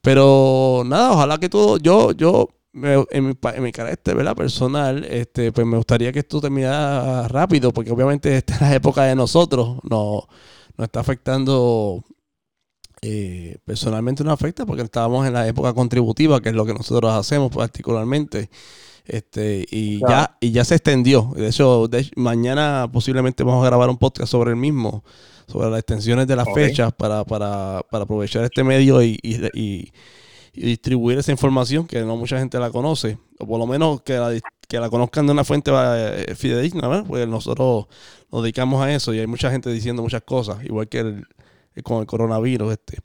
[0.00, 1.78] pero nada, ojalá que todo.
[1.78, 4.34] Yo, yo, en mi, en mi carácter, ¿verdad?
[4.34, 9.04] Personal, este, pues me gustaría que esto terminara rápido, porque obviamente esta es la época
[9.04, 9.78] de nosotros.
[9.88, 10.26] No,
[10.76, 12.02] nos está afectando
[13.02, 17.12] eh, personalmente no afecta porque estábamos en la época contributiva, que es lo que nosotros
[17.12, 18.50] hacemos particularmente.
[19.04, 21.32] Este, y ya, y ya se extendió.
[21.36, 25.04] De hecho, mañana posiblemente vamos a grabar un podcast sobre el mismo,
[25.46, 29.92] sobre las extensiones de las fechas para, para, para, aprovechar este medio y, y,
[30.52, 34.32] distribuir esa información que no mucha gente la conoce, o por lo menos que la,
[34.66, 37.04] que la conozcan de una fuente eh, fidedigna, ¿verdad?
[37.06, 37.86] Porque nosotros
[38.32, 41.26] nos dedicamos a eso y hay mucha gente diciendo muchas cosas, igual que el,
[41.82, 42.72] con el coronavirus.
[42.72, 42.98] Este.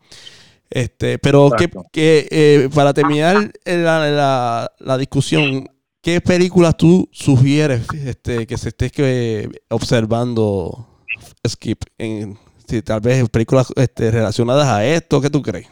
[0.72, 1.50] Este, pero
[1.92, 5.68] que, eh, para terminar la, la, discusión,
[6.02, 10.88] ¿qué películas tú sugieres este, que se esté que, observando
[11.46, 11.84] Skip?
[11.98, 15.68] En, si tal vez películas este, relacionadas a esto, ¿qué tú crees?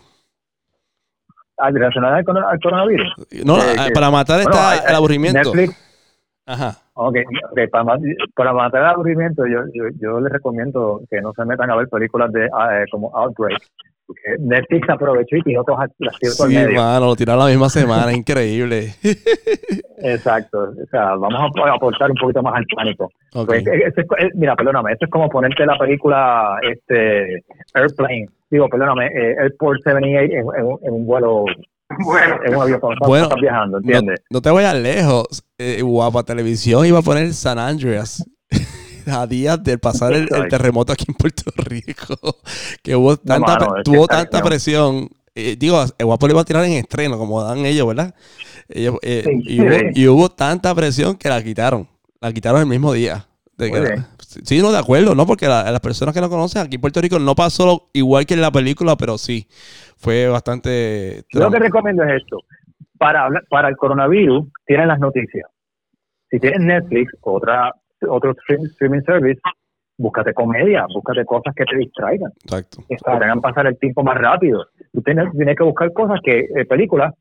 [1.58, 3.08] Ah, ¿Relacionadas al, coronavirus?
[3.46, 5.54] No, eh, para matar el aburrimiento.
[6.50, 6.76] Ajá.
[6.96, 7.18] Ok,
[7.52, 7.86] okay para,
[8.36, 11.88] para, matar el aburrimiento, yo, yo, yo les recomiendo que no se metan a ver
[11.88, 13.62] películas de ah, eh, como Outbreak.
[14.08, 16.82] Porque Netflix aprovechó y tiró todas las Sí, medio.
[16.82, 18.96] mano, lo tiraron la misma semana, increíble.
[20.00, 23.12] Exacto, o sea, vamos a aportar un poquito más al pánico.
[23.46, 23.64] Pues,
[24.34, 27.44] mira, perdóname, esto es como ponerte la película este
[27.76, 31.46] Airplane, digo, perdóname, eh, Airport 78 en, en, en un vuelo
[32.06, 34.22] bueno, en un avión bueno, viajando, ¿entiendes?
[34.30, 35.44] No, te vayas lejos.
[35.57, 38.24] Eh, guapa Televisión iba a poner San Andreas
[39.07, 42.16] a días de pasar el, terremoto aquí en Puerto Rico.
[42.84, 45.10] que hubo tanta, tuvo tanta presión.
[45.34, 48.14] Eh, digo, el guapo le iba a tirar en estreno, como dan ellos, ¿verdad?
[48.68, 48.91] Eh,
[49.44, 51.88] y, hubo, y, hubo, tanta presión que la quitaron.
[52.22, 53.26] La quitaron el mismo día.
[54.44, 55.26] sí, no, de acuerdo, ¿no?
[55.26, 58.41] Porque las personas que no conocen, aquí en Puerto Rico no pasó igual que en
[58.41, 59.48] la película, pero sí
[60.00, 61.24] fue bastante...
[61.32, 62.40] Yo lo que recomiendo es esto.
[62.98, 65.50] Para, para el coronavirus, tienen las noticias.
[66.30, 67.74] Si tienes Netflix o otra,
[68.08, 69.40] otro streaming service,
[69.98, 72.32] búscate comedia, búscate cosas que te distraigan.
[72.44, 72.84] Exacto.
[72.88, 74.66] Que te hagan pasar el tiempo más rápido.
[74.94, 77.14] Tú tienes, tienes que buscar cosas que, eh, películas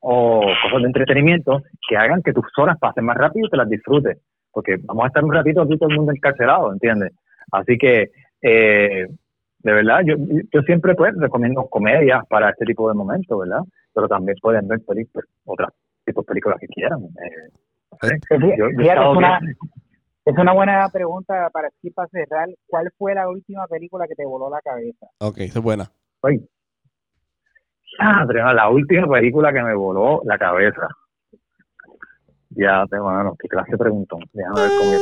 [0.00, 3.68] o cosas de entretenimiento que hagan que tus horas pasen más rápido y te las
[3.68, 4.18] disfrutes.
[4.50, 7.12] Porque vamos a estar un ratito aquí todo el mundo encarcelado, ¿entiendes?
[7.52, 8.10] Así que
[8.42, 9.06] eh,
[9.62, 10.16] de verdad, yo,
[10.52, 13.62] yo siempre pues recomiendo comedias para este tipo de momentos, ¿verdad?
[13.94, 15.70] Pero también pueden ver películas, otras
[16.04, 17.00] tipos de películas que quieran.
[17.02, 17.50] Eh,
[20.24, 22.48] es, una, buena pregunta para ti para cerrar.
[22.66, 25.06] ¿Cuál fue la última película que te voló la cabeza?
[25.18, 25.90] Ok, es buena.
[27.98, 28.24] Ah,
[28.54, 30.88] la última película que me voló la cabeza.
[32.54, 34.20] Ya, tengo, bueno, qué clase preguntón.
[34.32, 34.92] Déjame ver cómo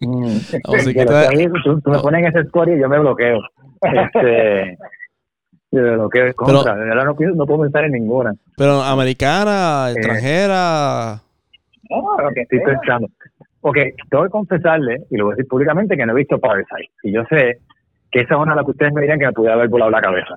[0.00, 0.38] mm,
[1.62, 3.38] tú, tú, me pones en ese score y yo me bloqueo.
[3.82, 4.76] Este,
[5.70, 6.74] yo me bloqueo contra.
[6.74, 7.04] Pero, no,
[7.34, 8.34] no, puedo pensar en ninguna.
[8.56, 11.22] Pero americana, eh, extranjera.
[11.88, 13.08] No, lo que estoy pensando.
[13.62, 13.76] Ok,
[14.10, 16.90] tengo que confesarle, y lo voy a decir públicamente, que no he visto Parasite.
[17.02, 17.60] Y yo sé
[18.10, 19.90] que esa es una de las que ustedes me dirían que me pudiera haber volado
[19.90, 20.34] la cabeza.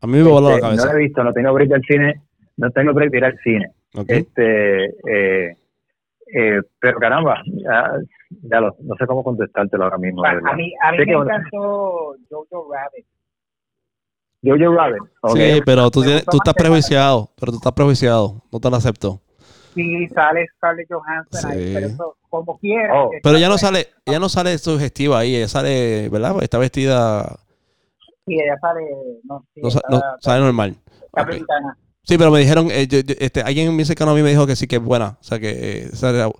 [0.00, 0.84] A mí me voló la este, cabeza.
[0.86, 2.22] No la he visto, no tengo brillo al cine
[2.58, 3.72] no tengo que ir al cine.
[4.06, 5.56] Este, eh,
[6.34, 7.40] eh, pero caramba,
[8.42, 10.24] ya, lo, no sé cómo contestártelo ahora mismo.
[10.24, 13.06] A, mí, a mí me encantó Jojo Rabbit.
[14.42, 15.02] Jojo Rabbit.
[15.34, 19.20] Sí, pero tú, tienes, tú estás prejuiciado, pero tú estás prejuiciado, no te lo acepto.
[19.74, 23.04] Sí, sale Scarlett Johansson ahí, pero eso, como quiera.
[23.04, 23.10] Oh.
[23.22, 26.42] Pero ya no sale, ella no sale sugestiva ahí, ella sale, ¿verdad?
[26.42, 27.38] Está vestida.
[28.26, 28.84] Sí, ella sale,
[29.24, 30.76] no, sí, no, sale normal.
[32.08, 32.88] Sí, pero me dijeron, eh,
[33.20, 35.18] este, alguien muy cercano a mí me dijo que sí que es buena.
[35.20, 35.84] O sea que.
[35.84, 36.30] Eh,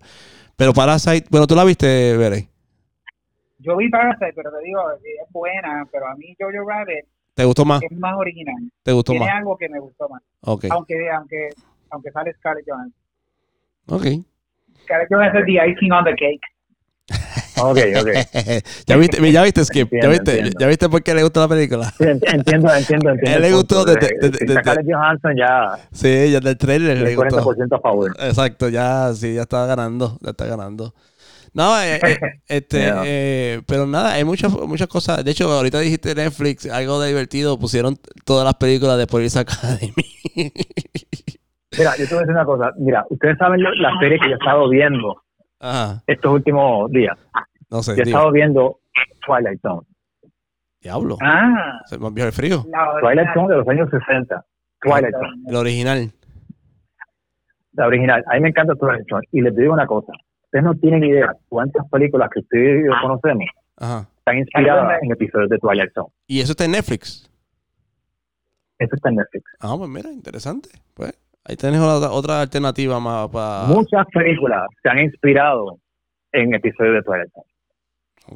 [0.56, 2.48] pero Parasite, bueno, ¿tú la viste, Bere?
[3.58, 7.04] Yo vi Parasite, pero te digo, es buena, pero a mí Jojo Rabbit.
[7.34, 7.82] ¿Te gustó más?
[7.82, 8.56] Es más original.
[8.82, 9.34] ¿Te gustó Tiene más?
[9.36, 10.22] algo que me gustó más.
[10.40, 10.70] Okay.
[10.72, 11.50] Aunque, aunque,
[11.90, 12.94] aunque sale Scarlett Johansson.
[13.88, 14.06] Ok.
[14.84, 16.40] Scarlett Johansson es the icing on the cake.
[17.60, 18.08] Ok, ok.
[18.86, 19.90] ¿Ya viste, ya viste Skip?
[20.02, 21.92] ¿Ya viste, ¿Ya viste por qué le gustó la película?
[21.98, 22.74] Sí, entiendo, entiendo,
[23.10, 23.10] entiendo.
[23.22, 25.78] Él le gustó de, de, de, de Johansson ya.
[25.92, 27.38] Sí, ya del trailer le gustó.
[27.38, 28.16] 40% a favor.
[28.20, 30.94] Exacto, ya, sí, ya está ganando, ya está ganando.
[31.54, 32.18] No, eh, eh
[32.48, 35.24] este, eh, pero nada, hay muchas, muchas cosas.
[35.24, 39.92] De hecho, ahorita dijiste Netflix, algo de divertido, pusieron todas las películas de Police Academy.
[41.76, 42.72] Mira, yo te voy a decir una cosa.
[42.78, 45.22] Mira, ustedes saben la serie que yo he estado viendo
[46.06, 47.16] estos últimos días.
[47.70, 47.96] No sé.
[47.96, 48.80] Yo he estado viendo
[49.26, 49.86] Twilight Zone.
[50.80, 51.18] Diablo.
[51.22, 51.80] Ah.
[51.86, 52.64] Se me el frío.
[53.00, 54.44] Twilight Zone de los años 60.
[54.80, 55.42] Twilight Zone.
[55.46, 56.12] La original.
[57.72, 58.24] La original.
[58.28, 59.26] A mí me encanta Twilight Zone.
[59.32, 60.12] Y les digo una cosa.
[60.44, 63.44] Ustedes no tienen idea cuántas películas que ustedes y yo conocemos
[63.80, 66.08] están inspiradas en episodios de Twilight Zone.
[66.26, 67.30] ¿Y eso está en Netflix?
[68.78, 69.44] Eso está en Netflix.
[69.60, 70.70] Ah, pues mira, interesante.
[70.94, 71.12] Pues
[71.44, 73.64] ahí tenés otra, otra alternativa más para...
[73.66, 75.78] Muchas películas se han inspirado
[76.32, 77.46] en episodios de Twilight Zone.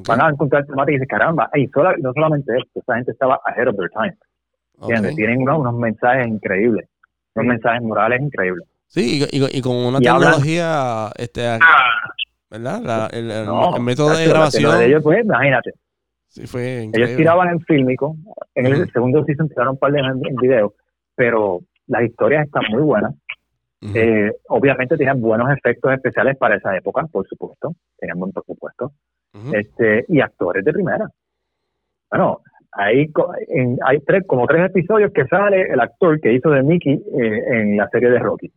[0.07, 1.69] Van a encontrar temáticas y dicen, caramba, y
[2.01, 4.15] no solamente esto, esa gente estaba ahead of their time.
[5.15, 6.89] Tienen unos, mensajes increíbles,
[7.35, 8.67] unos mensajes morales increíbles.
[8.87, 11.59] Sí, y, con una tecnología, este, ah.
[12.49, 13.09] ¿verdad?
[13.13, 14.77] el, método de grabación.
[14.79, 15.71] De ellos, pues, imagínate.
[16.27, 18.15] Sí, fue ellos tiraban en fílmico,
[18.55, 20.73] en el segundo season tiraron un par de en, video,
[21.15, 23.13] pero las historias están muy buenas.
[23.93, 28.93] Eh, obviamente tenían buenos efectos especiales para esa época, por supuesto, tenían buen presupuesto
[29.53, 31.09] este, y actores de primera.
[32.09, 32.41] Bueno,
[32.71, 33.11] hay,
[33.85, 37.77] hay tres, como tres episodios que sale el actor que hizo de Mickey eh, en
[37.77, 38.51] la serie de Rocky.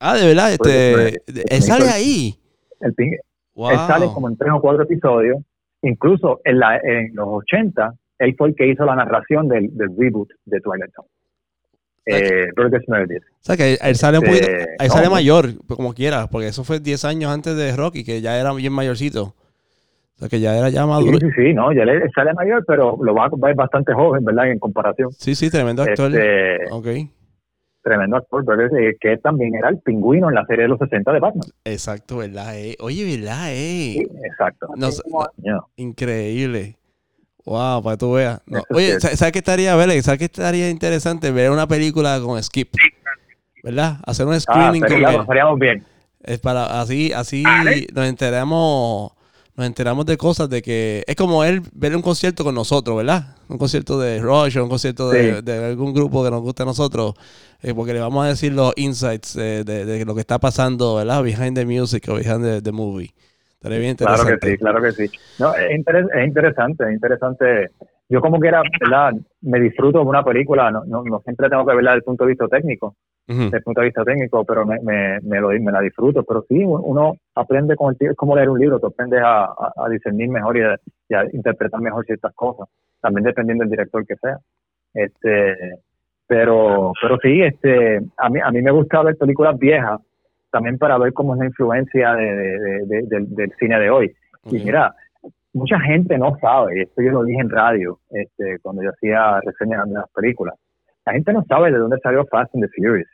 [0.00, 2.34] Ah, de verdad, este, él sale ahí.
[2.80, 5.38] El, Él sale como en tres o cuatro episodios.
[5.82, 10.28] Incluso en, la, en los 80, él fue el que hizo la narración del, reboot
[10.44, 11.08] de Twilight Zone.
[12.06, 16.62] Eh, O sea, que él sale un poquito, él sale mayor, como quiera, porque eso
[16.62, 19.34] fue 10 años antes de Rocky, que ya era bien mayorcito.
[20.16, 21.18] O sea, que ya era ya maduro.
[21.18, 24.24] Sí, sí, sí, no, ya le sale mayor, pero lo va a ver bastante joven,
[24.24, 24.50] ¿verdad?
[24.50, 25.12] En comparación.
[25.12, 26.10] Sí, sí, tremendo actor.
[26.10, 26.86] Este, ok.
[27.82, 28.68] Tremendo actor, pero
[28.98, 31.48] que también era el pingüino en la serie de los 60 de Batman.
[31.64, 32.58] Exacto, ¿verdad?
[32.58, 32.76] Eh?
[32.80, 33.50] Oye, ¿verdad?
[33.50, 33.92] Eh?
[33.92, 34.68] Sí, exacto.
[35.76, 36.76] Increíble.
[37.44, 38.40] Wow, para que tú veas.
[38.70, 40.02] Oye, ¿sabes qué estaría, ver?
[40.02, 41.30] ¿Sabes qué estaría interesante?
[41.30, 42.70] Ver una película con Skip.
[43.62, 43.98] ¿Verdad?
[44.06, 45.58] Hacer un ah, screening ah, con él.
[45.58, 45.84] Bien.
[46.24, 47.44] Es para así, así
[47.94, 49.15] nos enteramos
[49.56, 53.36] nos enteramos de cosas de que es como él ver un concierto con nosotros, ¿verdad?
[53.48, 57.14] Un concierto de Rush, un concierto de, algún grupo que nos guste a nosotros,
[57.62, 61.22] eh, porque le vamos a decir los insights eh, de, lo que está pasando, ¿verdad?
[61.22, 63.14] Behind the music o behind the, movie.
[63.54, 64.38] Estaría bien interesante.
[64.38, 65.10] Claro que sí, claro que sí.
[65.38, 67.70] No, es, es interesante, es interesante.
[68.10, 69.14] Yo como quiera, ¿verdad?
[69.40, 72.24] Me disfruto de una película, no, no, no siempre tengo que verla desde el punto
[72.24, 72.94] de vista técnico
[73.26, 76.22] desde el punto de vista técnico, pero me, me, me, lo, me la disfruto.
[76.22, 79.44] Pero sí, uno aprende con el tiempo, es como leer un libro, tú aprendes a,
[79.44, 82.68] a, discernir mejor y a, interpretar mejor ciertas cosas,
[83.00, 84.38] también dependiendo del director que sea.
[84.94, 85.56] Este,
[86.26, 90.00] pero, pero sí, este, a mí, a mí me gusta ver películas viejas
[90.50, 94.12] también para ver cómo es la influencia de, del, cine de hoy.
[94.46, 94.94] Y mira,
[95.52, 99.86] mucha gente no sabe, esto yo lo dije en radio, este, cuando yo hacía reseñas
[99.86, 100.54] de las películas,
[101.04, 103.08] la gente no sabe de dónde salió Fast and the Furious.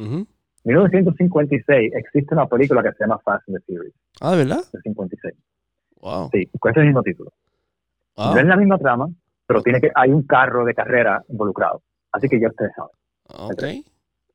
[0.00, 0.26] En
[0.64, 3.94] 1956 existe una película que se llama Fast and the Furious.
[4.20, 4.62] Ah, ¿de verdad?
[4.72, 5.34] De 56.
[6.00, 6.30] Wow.
[6.32, 7.32] Sí, con ese mismo título.
[8.16, 9.08] No es la misma trama,
[9.46, 11.82] pero tiene que hay un carro de carrera involucrado.
[12.12, 12.90] Así que ya ustedes saben.
[13.28, 13.86] Ok.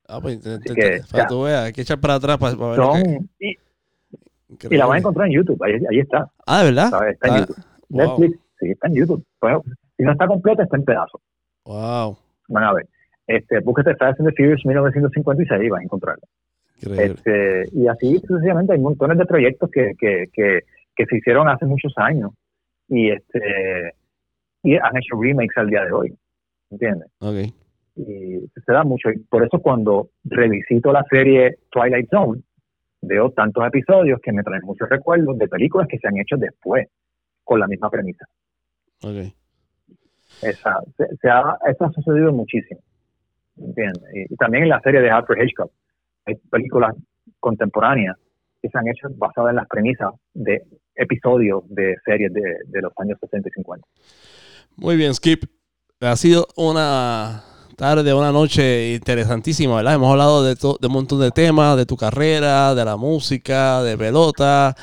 [0.08, 2.76] Ah, pues que, para tú veas, hay que echar para atrás para, ver.
[2.76, 3.58] Son, y,
[4.70, 6.30] y, la van a encontrar en YouTube, ahí, ahí está.
[6.46, 7.10] Ah, ¿de verdad?
[7.10, 7.58] Está en ah, YouTube.
[7.90, 9.26] Netflix, sí, está en YouTube.
[9.40, 9.58] Pues,
[9.98, 11.22] si no está completa, está en pedazos.
[11.66, 12.18] Wow.
[12.50, 12.88] Van a ver
[13.28, 16.24] este, búsquete Fast and the Furious 1956 y vas a encontrarlo.
[16.82, 20.60] Este, y así sucesivamente hay montones de proyectos que, que, que,
[20.96, 22.32] que, se hicieron hace muchos años
[22.90, 23.96] y este
[24.62, 26.18] y han hecho remakes al día de hoy,
[26.70, 27.10] ¿entiendes?
[27.20, 27.54] Okay.
[27.96, 29.10] Y se da mucho.
[29.10, 32.42] Y por eso cuando revisito la serie Twilight Zone,
[33.02, 36.88] veo tantos episodios que me traen muchos recuerdos de películas que se han hecho después
[37.44, 38.26] con la misma premisa.
[39.02, 39.34] Okay.
[40.42, 42.82] Esa, se, ha, eso ha sucedido muchísimo.
[43.58, 45.72] Y, también en la serie de Alfred Hitchcock
[46.26, 46.96] hay películas
[47.40, 48.18] contemporáneas
[48.62, 50.64] que se han hecho basadas en las premisas de
[50.96, 53.88] episodios de series de, los años 60 y 50.
[54.78, 55.44] Muy bien, Skip.
[56.02, 57.44] Ha sido una
[57.78, 59.96] tarde, una noche interesantísima, ¿verdad?
[59.96, 63.98] Hemos hablado de, de un montón de temas, de tu carrera, de la música, de
[63.98, 64.76] pelota,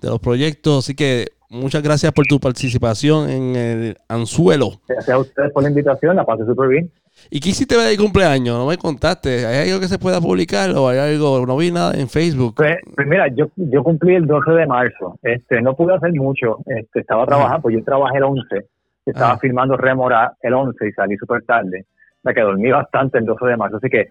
[0.00, 0.84] de los proyectos.
[0.84, 4.80] Así que muchas gracias por tu participación en el Anzuelo.
[4.88, 6.92] Gracias a ustedes por la invitación, la pasé súper bien.
[7.28, 8.56] ¿Y qué hiciste de cumpleaños?
[8.56, 9.46] No me contaste.
[9.46, 11.44] ¿Hay algo que se pueda publicar o hay algo?
[11.46, 12.54] No vi nada en Facebook.
[12.56, 15.18] Pues, pues, mira, yo, yo cumplí el 12 de marzo.
[15.22, 16.58] Este, no pude hacer mucho.
[16.66, 18.66] Este, estaba trabajando, pues yo trabajé el 11.
[19.06, 21.86] Estaba filmando Remora el 11 y salí súper tarde.
[22.22, 23.76] Me quedé dormí bastante el 12 de marzo.
[23.76, 24.08] Así que,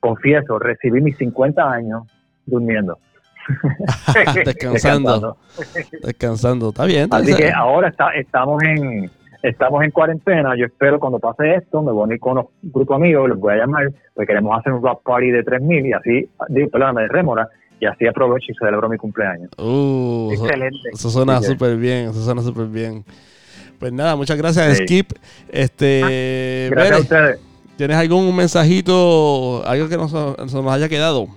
[0.00, 2.02] confieso, recibí mis 50 años
[2.44, 2.98] durmiendo.
[4.44, 5.36] Descansando.
[6.02, 6.68] Descansando.
[6.70, 7.08] Está bien.
[7.10, 9.10] Así que ahora está, estamos en
[9.48, 12.96] estamos en cuarentena, yo espero cuando pase esto, me voy a unir con unos grupos
[12.96, 16.30] amigos, los voy a llamar, porque queremos hacer un rock party de 3000 y así,
[16.48, 17.48] digo, perdóname, de rémora,
[17.78, 19.50] y así aprovecho y celebro mi cumpleaños.
[19.58, 20.88] Uh, Excelente.
[20.92, 23.04] Eso, suena súper bien, eso suena súper bien.
[23.78, 25.12] Pues nada, muchas gracias, Skip.
[25.48, 27.40] Este, ah, gracias a ustedes.
[27.76, 31.28] ¿Tienes algún mensajito, algo que nos, nos haya quedado?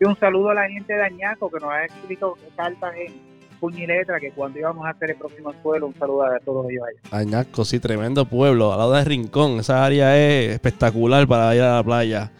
[0.00, 3.25] Y un saludo a la gente de Añaco que nos ha escrito cartas en
[3.56, 6.66] puño y letra que cuando íbamos a hacer el próximo suelo, un saludo a todos
[6.70, 7.18] ellos allá.
[7.18, 9.60] Añasco, sí, tremendo pueblo, al lado de Rincón.
[9.60, 12.30] Esa área es espectacular para ir a la playa.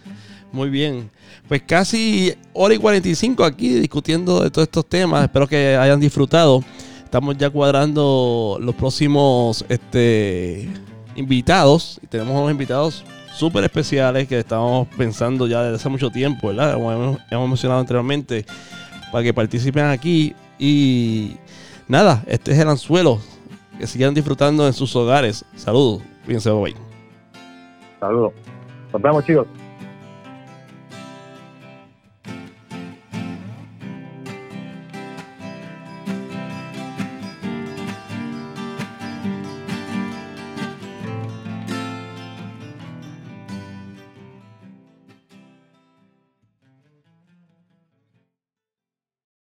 [0.53, 1.11] Muy bien.
[1.49, 5.25] Pues casi hora y 45 aquí discutiendo de todos estos temas.
[5.25, 6.61] Espero que hayan disfrutado.
[7.05, 10.69] Estamos ya cuadrando los próximos este,
[11.15, 12.01] invitados.
[12.09, 13.05] Tenemos unos invitados
[13.37, 16.75] súper especiales que estamos pensando ya desde hace mucho tiempo, ¿verdad?
[16.75, 18.45] Como hemos, hemos mencionado anteriormente,
[19.13, 20.35] para que participen aquí.
[20.59, 21.37] Y
[21.89, 23.19] nada, este es el anzuelo.
[23.78, 25.45] Que sigan disfrutando en sus hogares.
[25.55, 26.03] Saludos.
[26.24, 26.74] Cuídense, bye.
[28.01, 28.33] Saludos.
[28.93, 29.47] Nos vemos, chicos.